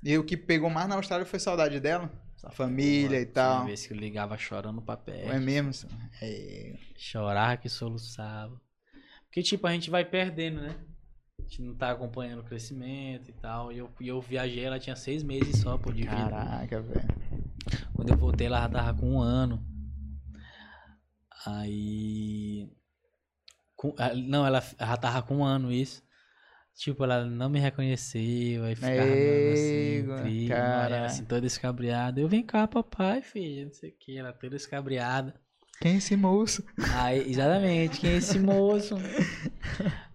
[0.04, 2.12] E o que pegou mais na Austrália foi saudade dela.
[2.44, 3.66] A família e tal.
[3.66, 5.26] vezes que eu ligava chorando pra pé.
[5.26, 5.90] É mesmo?
[6.22, 6.76] É.
[6.96, 8.62] Chorava que soluçava.
[9.26, 10.76] Porque, tipo, a gente vai perdendo, né?
[11.40, 13.72] A gente não tá acompanhando o crescimento e tal.
[13.72, 16.16] E eu, e eu viajei, ela tinha seis meses só, pô, de vida.
[16.16, 17.08] Caraca, velho.
[17.94, 19.64] Quando eu voltei, ela já tava com um ano.
[21.56, 22.70] Aí.
[23.76, 26.04] com- ah, não, ela já tava com um ano isso.
[26.76, 29.12] Tipo, ela não me reconheceu, aí ficava
[29.52, 31.06] assim, triste, cara.
[31.06, 32.20] assim, toda escabriada.
[32.22, 35.34] Eu, vem cá, papai, filha, não sei o que, ela toda escabriada.
[35.82, 36.64] Quem é esse moço?
[36.94, 38.96] Aí, exatamente, quem é esse moço?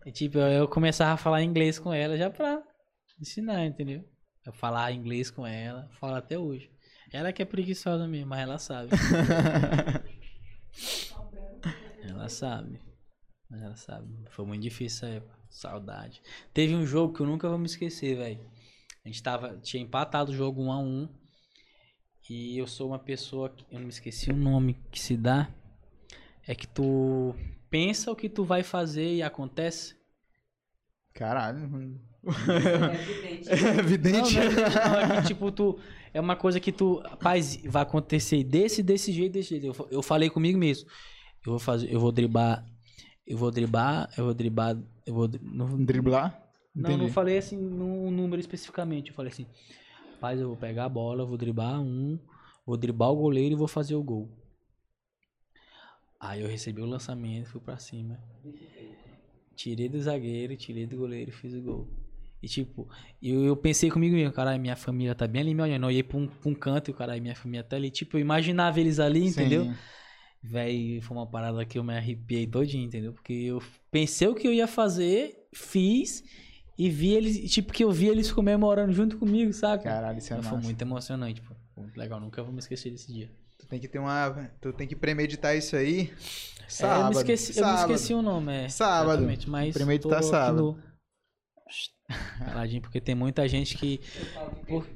[0.07, 2.63] E, tipo, eu, eu começava a falar inglês com ela já pra
[3.21, 4.05] ensinar, entendeu?
[4.47, 6.71] Eu falar inglês com ela, falo até hoje.
[7.13, 8.91] Ela que é preguiçosa mesmo, mas ela sabe.
[12.23, 12.81] ela sabe.
[13.51, 14.09] Mas ela sabe.
[14.31, 15.39] Foi muito difícil essa época.
[15.51, 16.23] Saudade.
[16.55, 18.41] Teve um jogo que eu nunca vou me esquecer, velho.
[19.05, 21.09] A gente tava, tinha empatado o jogo 1 a 1
[22.31, 23.67] E eu sou uma pessoa que.
[23.71, 25.53] Eu não me esqueci o nome que se dá.
[26.47, 27.35] É que tu
[27.69, 29.97] pensa o que tu vai fazer e acontece.
[31.13, 31.69] Caralho.
[32.25, 33.49] É evidente.
[33.51, 34.35] É Não, evidente.
[34.37, 35.77] não, não, é que, tipo, tu.
[36.15, 37.01] É uma coisa que tu.
[37.01, 39.67] Rapaz, vai acontecer desse, desse jeito, desse jeito.
[39.67, 40.89] Eu, eu falei comigo mesmo.
[41.45, 42.65] Eu vou fazer, eu vou driblar
[43.27, 45.31] eu vou driblar, eu vou driblar, eu vou.
[45.41, 46.43] Não, Driblar?
[46.75, 47.13] não, não Entendi.
[47.13, 49.11] falei assim num número especificamente.
[49.11, 49.47] Eu falei assim,
[50.15, 52.19] rapaz, eu vou pegar a bola, vou driblar um,
[52.67, 54.29] vou driblar o goleiro e vou fazer o gol.
[56.19, 58.19] Aí eu recebi o lançamento, fui pra cima.
[59.57, 61.89] Tirei do zagueiro, tirei do goleiro e fiz o gol.
[62.43, 62.89] E tipo,
[63.23, 65.87] eu, eu pensei comigo mesmo, caralho, minha família tá bem ali me olhando.
[65.87, 67.91] Eu ia pra um, pra um canto e, caralho, minha família tá ali.
[67.91, 69.69] Tipo, eu imaginava eles ali, entendeu?
[70.43, 73.13] Véi, foi uma parada que eu me arrepiei todinho, entendeu?
[73.13, 76.25] Porque eu pensei o que eu ia fazer, fiz
[76.77, 79.85] e vi eles, tipo, que eu vi eles comemorando junto comigo, saca?
[79.85, 81.55] Caralho, isso é Então, foi muito emocionante, pô.
[81.77, 83.31] Muito legal, nunca vou me esquecer desse dia.
[83.59, 84.51] Tu tem que ter uma.
[84.61, 86.11] Tu tem que premeditar isso aí.
[86.11, 86.13] É,
[86.65, 87.05] eu, Sábado.
[87.11, 87.93] me esqueci, eu me sábado.
[87.93, 88.69] esqueci o nome, é.
[88.69, 89.11] Sábado.
[89.23, 90.77] Exatamente, mas Premeditar sábado.
[90.77, 90.93] no-
[92.45, 94.01] Caladinho, porque tem muita gente que.
[94.67, 94.87] Por-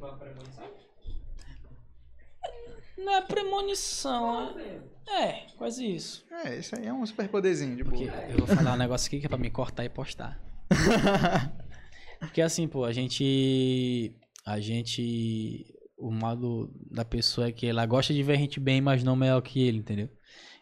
[3.07, 5.23] Não é premonição, é.
[5.23, 6.27] É, quase isso.
[6.45, 7.97] É, isso aí é um superpoderzinho de boa.
[7.97, 10.43] Porque eu vou falar um negócio aqui que é pra me cortar e postar.
[12.19, 14.13] Porque assim, pô, a gente.
[14.45, 15.73] A gente.
[15.97, 19.15] O modo da pessoa é que ela gosta de ver a gente bem, mas não
[19.15, 20.11] melhor que ele, entendeu?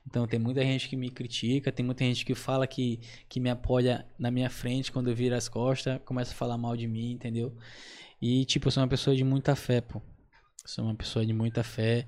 [0.06, 3.48] Então tem muita gente que me critica, tem muita gente que fala que, que me
[3.48, 7.12] apoia na minha frente quando eu viro as costas, começa a falar mal de mim,
[7.12, 7.56] entendeu?
[8.20, 10.02] E tipo, eu sou uma pessoa de muita fé, pô.
[10.64, 12.06] Sou uma pessoa de muita fé.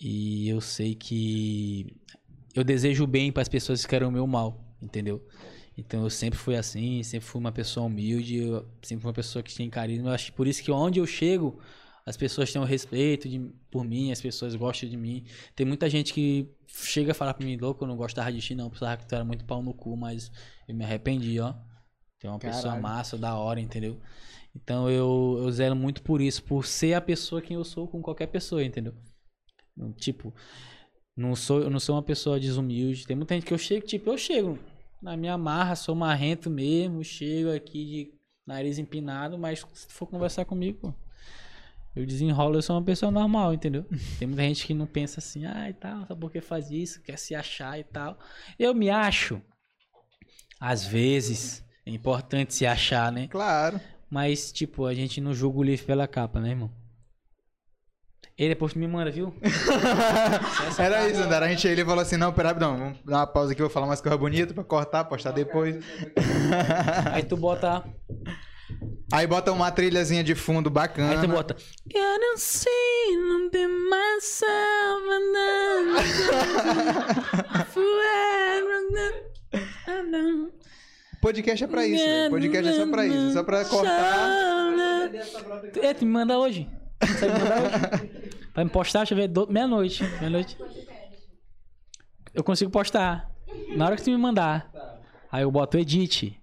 [0.00, 1.86] E eu sei que
[2.54, 5.24] eu desejo o bem para as pessoas que querem o meu mal, entendeu?
[5.76, 8.42] Então eu sempre fui assim, sempre fui uma pessoa humilde,
[8.82, 10.10] sempre fui uma pessoa que tinha carisma.
[10.10, 11.60] Eu acho que por isso que onde eu chego,
[12.04, 15.24] as pessoas têm um respeito de- por mim, as pessoas gostam de mim.
[15.54, 18.54] Tem muita gente que chega a falar pra mim, louco, eu não gostava de ti
[18.54, 20.30] não, pensava que tu era muito pau no cu, mas
[20.66, 21.54] eu me arrependi, ó.
[22.18, 22.82] Tem uma pessoa Caralho.
[22.82, 24.00] massa, da hora, entendeu?
[24.62, 28.02] Então eu, eu zelo muito por isso, por ser a pessoa quem eu sou com
[28.02, 28.94] qualquer pessoa, entendeu?
[29.76, 30.34] Não, Tipo,
[31.16, 33.06] não sou, eu não sou uma pessoa desumilde.
[33.06, 34.58] Tem muita gente que eu chego, tipo, eu chego
[35.00, 38.14] na minha marra, sou marrento mesmo, chego aqui de
[38.46, 40.94] nariz empinado, mas se tu for conversar comigo,
[41.94, 43.84] eu desenrolo, eu sou uma pessoa normal, entendeu?
[44.18, 47.02] Tem muita gente que não pensa assim, ah, e tal, sabe por que faz isso,
[47.02, 48.18] quer se achar e tal.
[48.58, 49.40] Eu me acho,
[50.60, 53.28] às vezes, é importante se achar, né?
[53.28, 53.80] Claro.
[54.10, 56.70] Mas, tipo, a gente não julga o livro pela capa, né, irmão?
[58.38, 59.34] E depois tu me manda, viu?
[60.78, 61.46] Era isso, Andara.
[61.46, 63.86] A gente ele falou assim: não, pera, não, vamos dar uma pausa aqui, vou falar
[63.86, 65.84] umas coisas bonitas pra cortar, postar depois.
[67.12, 67.84] Aí tu bota.
[69.12, 71.10] Aí bota uma trilhazinha de fundo bacana.
[71.10, 71.56] Aí tu bota.
[71.92, 75.28] Eu não sei, não be myself and
[81.20, 82.30] Podcast é pra isso, velho.
[82.30, 83.32] Podcast é só pra isso.
[83.32, 85.10] Só pra cortar.
[85.82, 86.68] É, tu me manda hoje.
[87.00, 88.28] Consegue me mandar hoje?
[88.58, 90.02] Pra me postar, deixa eu ver, do- meia-noite.
[90.18, 90.58] Meia-noite.
[92.34, 93.30] Eu consigo postar.
[93.76, 94.68] Na hora que tu me mandar.
[95.30, 96.36] Aí eu boto edit.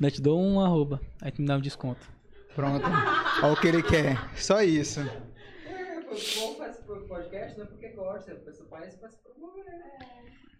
[0.00, 1.00] Daí te dou um arroba.
[1.20, 2.06] Aí tu me dá um desconto.
[2.54, 2.86] Pronto.
[3.42, 4.16] Olha o que ele quer.
[4.36, 5.00] Só isso.
[5.00, 6.00] É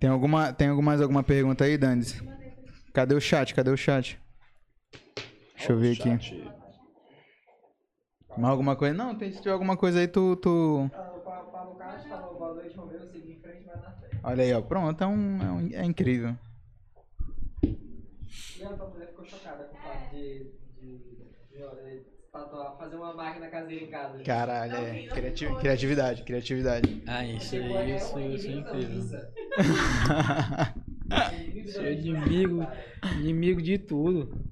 [0.00, 2.20] Tem alguma, tem alguma, mais alguma pergunta aí, Dandes?
[2.94, 3.52] Cadê o chat?
[3.54, 4.18] Cadê o chat?
[5.56, 6.08] Deixa eu ver aqui.
[8.36, 8.94] Mais alguma coisa?
[8.94, 10.36] Não, tem, se tiver alguma coisa aí, tu.
[10.36, 10.84] tu...
[10.86, 14.20] O Pablo Castro falou boa noite, Romeu, seguir em frente, vai na frente.
[14.22, 14.62] Olha aí, ó.
[14.62, 16.36] Pronto, é, um, é, um- é incrível.
[17.62, 20.52] E a tua mulher ficou chocada com o fato de,
[22.78, 24.22] fazer uma máquina caseira em casa.
[24.24, 24.98] Caralho, é.
[25.12, 26.88] Criati- criatividade, criatividade.
[27.06, 29.04] Ah, isso isso, isso é incrível.
[31.54, 31.72] missa.
[31.72, 32.66] Sou inimigo,
[33.20, 34.44] inimigo de tudo.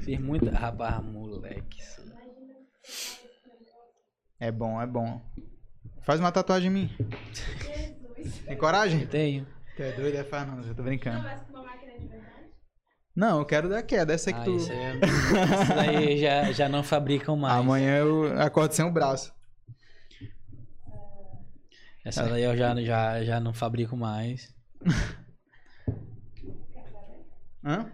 [0.00, 0.50] Fiz muita.
[0.50, 1.78] Rapaz, moleque.
[4.38, 5.20] É bom, é bom.
[6.02, 6.90] Faz uma tatuagem em mim.
[8.44, 9.06] Tem coragem?
[9.06, 9.46] Tenho.
[9.76, 11.20] Tu é doido, é faz não, eu tô brincando.
[11.28, 11.46] De?
[13.14, 14.56] Não, eu quero da queda, essa que Ah, tu.
[14.56, 17.58] isso aí, isso daí já, já não fabricam mais.
[17.58, 19.34] Amanhã eu acordo sem o braço.
[22.04, 24.54] Essa daí eu já, já, já não fabrico mais.
[27.66, 27.84] Hã?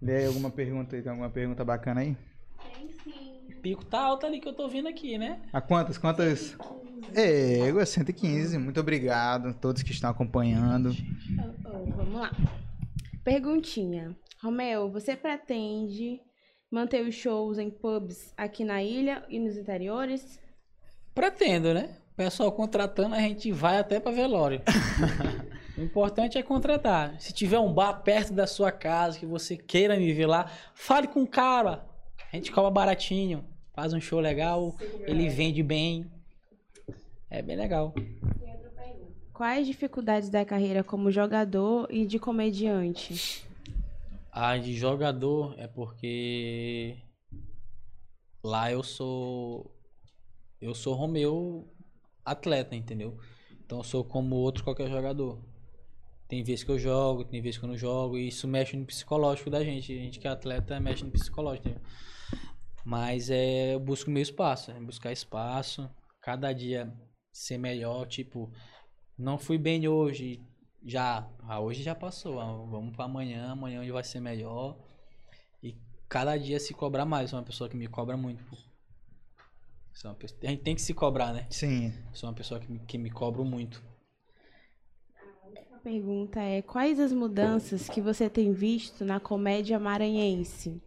[0.00, 2.16] Lê aí alguma pergunta aí, tem alguma pergunta bacana aí?
[2.76, 3.44] Tem sim.
[3.50, 5.40] O pico tá alto ali que eu tô vendo aqui, né?
[5.52, 5.98] A quantas?
[5.98, 6.56] Quantas?
[7.12, 8.56] É, égua, 115.
[8.56, 10.94] Muito obrigado a todos que estão acompanhando.
[11.40, 12.30] Oh, oh, vamos lá.
[13.24, 14.16] Perguntinha.
[14.40, 16.20] Romeu, você pretende
[16.70, 20.38] manter os shows em pubs aqui na ilha e nos interiores?
[21.12, 21.96] Pretendo, né?
[22.12, 24.62] O pessoal contratando, a gente vai até pra velório.
[25.76, 27.20] o importante é contratar.
[27.20, 31.06] Se tiver um bar perto da sua casa que você queira me ver lá, fale
[31.06, 31.86] com o cara.
[32.32, 33.44] A gente cobra baratinho,
[33.74, 34.74] faz um show legal,
[35.06, 36.10] ele vende bem.
[37.28, 37.94] É bem legal.
[39.32, 43.44] Quais dificuldades da carreira como jogador e de comediante?
[44.32, 46.96] A de jogador é porque
[48.42, 49.70] lá eu sou
[50.58, 51.68] eu sou Romeu
[52.24, 53.18] atleta, entendeu?
[53.64, 55.38] Então eu sou como outro qualquer jogador.
[56.28, 58.84] Tem vezes que eu jogo, tem vezes que eu não jogo, e isso mexe no
[58.84, 59.92] psicológico da gente.
[59.92, 61.86] A gente que é atleta mexe no psicológico, entendeu?
[62.84, 65.90] Mas é, eu busco meu espaço, é buscar espaço,
[66.20, 66.92] cada dia
[67.32, 68.50] ser melhor, tipo,
[69.18, 70.40] não fui bem hoje,
[70.84, 74.78] já, ah, hoje já passou, ah, vamos para amanhã, amanhã onde vai ser melhor.
[75.62, 75.76] E
[76.08, 78.44] cada dia se cobrar mais, sou uma pessoa que me cobra muito.
[79.92, 81.46] Sou uma pessoa- a gente tem que se cobrar, né?
[81.50, 81.92] Sim.
[82.12, 83.82] Sou uma pessoa que me, que me cobro muito.
[85.86, 90.82] A pergunta é: quais as mudanças que você tem visto na comédia maranhense?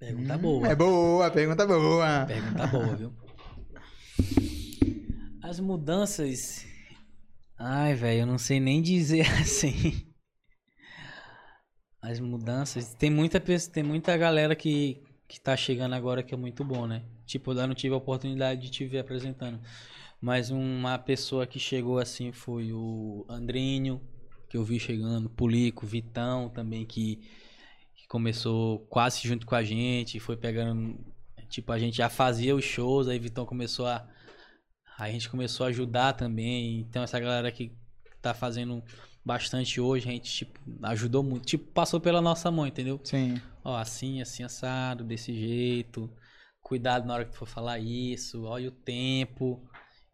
[0.00, 0.66] Pergunta Hum, boa.
[0.66, 2.26] É boa, pergunta boa.
[2.26, 3.12] Pergunta boa, viu?
[5.40, 6.66] As mudanças.
[7.56, 10.04] Ai, velho, eu não sei nem dizer assim.
[12.02, 12.94] As mudanças.
[12.94, 16.88] Tem muita pessoa, tem muita galera que, que tá chegando agora que é muito bom,
[16.88, 17.04] né?
[17.24, 19.60] Tipo, eu não tive a oportunidade de te ver apresentando.
[20.24, 24.00] Mas uma pessoa que chegou assim foi o Andrinho,
[24.48, 27.16] que eu vi chegando, Pulico, Vitão também, que,
[27.94, 30.98] que começou quase junto com a gente, foi pegando
[31.54, 34.04] Tipo, a gente já fazia os shows, aí Vitão começou a.
[34.98, 36.80] A gente começou a ajudar também.
[36.80, 37.72] Então, essa galera que
[38.20, 38.82] tá fazendo
[39.24, 41.46] bastante hoje, a gente, tipo, ajudou muito.
[41.46, 43.00] Tipo, passou pela nossa mão, entendeu?
[43.04, 43.40] Sim.
[43.62, 46.10] Ó, assim, assim, assado, desse jeito.
[46.60, 48.42] Cuidado na hora que for falar isso.
[48.42, 49.62] Olha o tempo.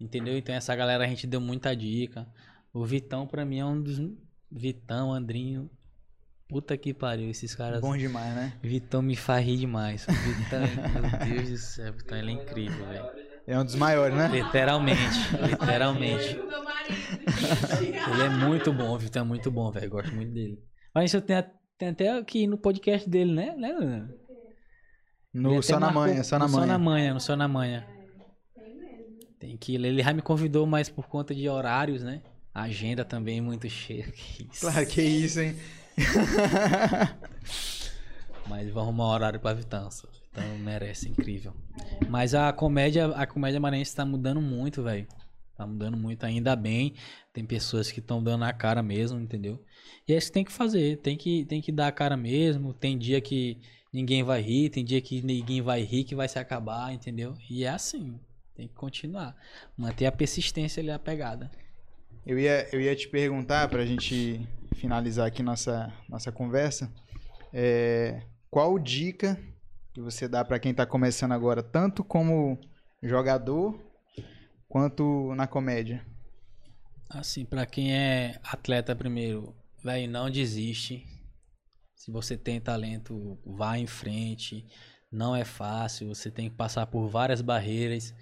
[0.01, 0.37] Entendeu?
[0.39, 2.27] Então, essa galera a gente deu muita dica.
[2.73, 4.01] O Vitão, pra mim, é um dos.
[4.51, 5.71] Vitão, Andrinho.
[6.49, 7.81] Puta que pariu, esses caras.
[7.81, 8.53] Bom demais, né?
[8.61, 10.05] Vitão me faz rir demais.
[10.07, 13.31] Vitão, meu Deus do céu, Vitão, ele é incrível, velho.
[13.47, 14.29] É um dos maiores, né?
[14.29, 15.19] Literalmente,
[15.49, 16.39] literalmente.
[18.13, 19.91] Ele é muito bom, o Vitão é muito bom, velho.
[19.91, 20.59] Gosto muito dele.
[20.93, 21.45] Mas eu tenho,
[21.79, 23.55] tenho até aqui no podcast dele, né?
[23.57, 24.09] né
[25.33, 26.79] No Só na Manha, Só na no Só na Manha.
[26.79, 27.87] manhã, no Só na manhã.
[29.41, 29.85] Tem que ir.
[29.85, 32.21] Ele já me convidou, mas por conta de horários, né?
[32.55, 34.05] A agenda também é muito cheia.
[34.13, 34.61] Que isso.
[34.61, 35.57] Claro que isso, hein?
[38.49, 39.91] Mas vou arrumar horário pra Vitão.
[39.91, 40.09] só.
[40.09, 41.55] Vitão merece, incrível.
[42.09, 45.07] Mas a comédia, a comédia maranhense tá mudando muito, velho.
[45.57, 46.95] Tá mudando muito, ainda bem.
[47.33, 49.63] Tem pessoas que estão dando a cara mesmo, entendeu?
[50.09, 52.75] E é isso que tem que fazer, tem que, tem que dar a cara mesmo.
[52.75, 53.59] Tem dia que
[53.93, 57.35] ninguém vai rir, tem dia que ninguém vai rir, que vai se acabar, entendeu?
[57.49, 58.19] E é assim,
[58.55, 59.37] tem que continuar.
[59.77, 61.51] Manter a persistência ali, a pegada.
[62.27, 64.47] Eu ia, eu ia te perguntar, pra gente
[64.77, 66.93] finalizar aqui nossa, nossa conversa,
[67.53, 69.39] é, qual dica
[69.93, 72.61] que você dá pra quem tá começando agora, tanto como
[73.03, 73.81] jogador,
[74.69, 76.05] quanto na comédia?
[77.09, 81.05] Assim, pra quem é atleta primeiro, velho, não desiste.
[81.97, 84.67] Se você tem talento, vá em frente.
[85.11, 88.15] Não é fácil, você tem que passar por várias barreiras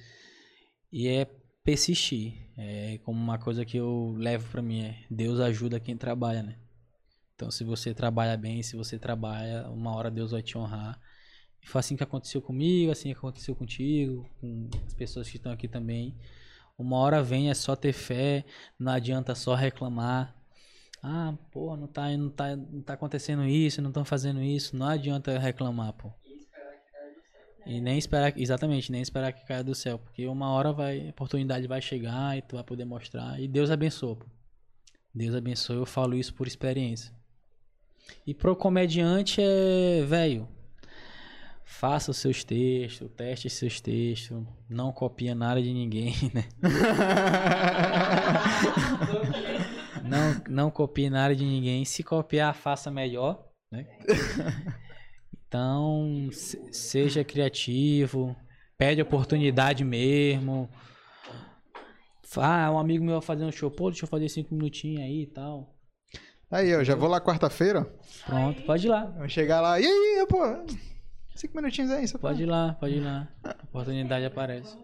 [0.93, 1.27] e é
[1.62, 2.35] persistir.
[2.56, 6.56] É como uma coisa que eu levo pra mim é Deus ajuda quem trabalha, né?
[7.35, 11.01] Então, se você trabalha bem, se você trabalha, uma hora Deus vai te honrar.
[11.62, 15.52] E foi assim que aconteceu comigo, assim que aconteceu contigo, com as pessoas que estão
[15.52, 16.16] aqui também.
[16.77, 18.44] Uma hora vem, é só ter fé,
[18.78, 20.35] não adianta só reclamar.
[21.02, 24.77] Ah, pô, não tá, não tá, não tá acontecendo isso, não estão fazendo isso.
[24.77, 26.12] Não adianta reclamar, pô.
[27.69, 31.11] E nem esperar, exatamente, nem esperar que caia do céu, porque uma hora vai, a
[31.11, 33.39] oportunidade vai chegar e tu vai poder mostrar.
[33.39, 34.19] E Deus abençoa.
[35.15, 37.12] Deus abençoa, eu falo isso por experiência.
[38.27, 40.49] E pro comediante é, velho,
[41.62, 46.45] faça os seus textos, teste os seus textos, não copia nada de ninguém, né?
[50.05, 51.85] Não, não copie nada de ninguém.
[51.85, 53.86] Se copiar, faça melhor, né?
[55.49, 58.37] Então, se- seja criativo,
[58.77, 60.69] pede oportunidade mesmo.
[62.37, 65.23] Ah, um amigo meu vai fazer um show, pô, deixa eu fazer cinco minutinhos aí
[65.23, 65.75] e tal.
[66.51, 67.85] Aí, eu já vou lá quarta-feira.
[68.27, 69.07] Pronto, pode ir lá.
[69.07, 69.81] Vamos chegar lá.
[69.81, 70.39] E aí, pô?
[71.35, 73.29] Cinco minutinhos aí, só Pode ir lá, pode ir lá.
[73.45, 74.77] A oportunidade aparece.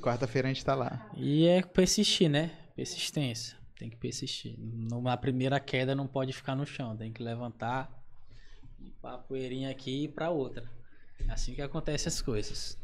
[0.00, 1.08] Quarta-feira a gente tá lá.
[1.16, 2.50] E é persistir, né?
[2.74, 3.56] Persistência.
[3.78, 4.56] Tem que persistir.
[4.58, 6.96] Numa primeira queda não pode ficar no chão.
[6.96, 7.90] Tem que levantar,
[8.84, 10.70] limpar a poeirinha aqui e pra outra.
[11.26, 12.78] É assim que acontecem as coisas.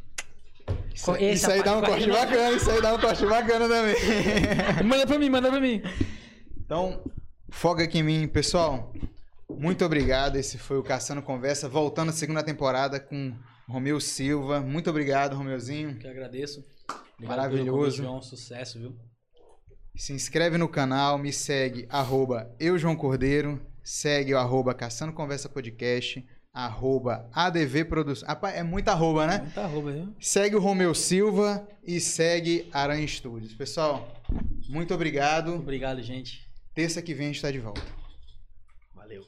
[0.95, 3.95] Isso, Essa isso aí dá um corte bacana, isso aí dá um corte bacana também.
[4.85, 5.83] Manda pra mim, manda pra mim.
[6.57, 7.03] Então,
[7.51, 8.93] foca aqui em mim, pessoal.
[9.49, 10.37] Muito obrigado.
[10.37, 13.35] Esse foi o Caçando Conversa, voltando à segunda temporada com
[13.69, 14.61] Romeu Silva.
[14.61, 15.97] Muito obrigado, Romeuzinho.
[15.97, 16.65] Que eu agradeço.
[17.15, 17.67] Obrigado Maravilhoso.
[17.67, 18.97] Pelo convite, João, sucesso, viu?
[19.97, 25.49] Se inscreve no canal, me segue, arroba eu, João Cordeiro, segue o arroba Caçando Conversa
[25.49, 28.29] Podcast, arroba ADV Produção.
[28.29, 29.37] Rapaz, é muita arroba, né?
[29.37, 30.15] É muita arroba, viu?
[30.21, 33.55] Segue o Romeu Silva e segue Aranha Studios.
[33.55, 34.09] Pessoal,
[34.69, 35.51] muito obrigado.
[35.51, 36.49] Muito obrigado, gente.
[36.75, 37.83] Terça que vem a gente está de volta.
[38.95, 39.25] Valeu.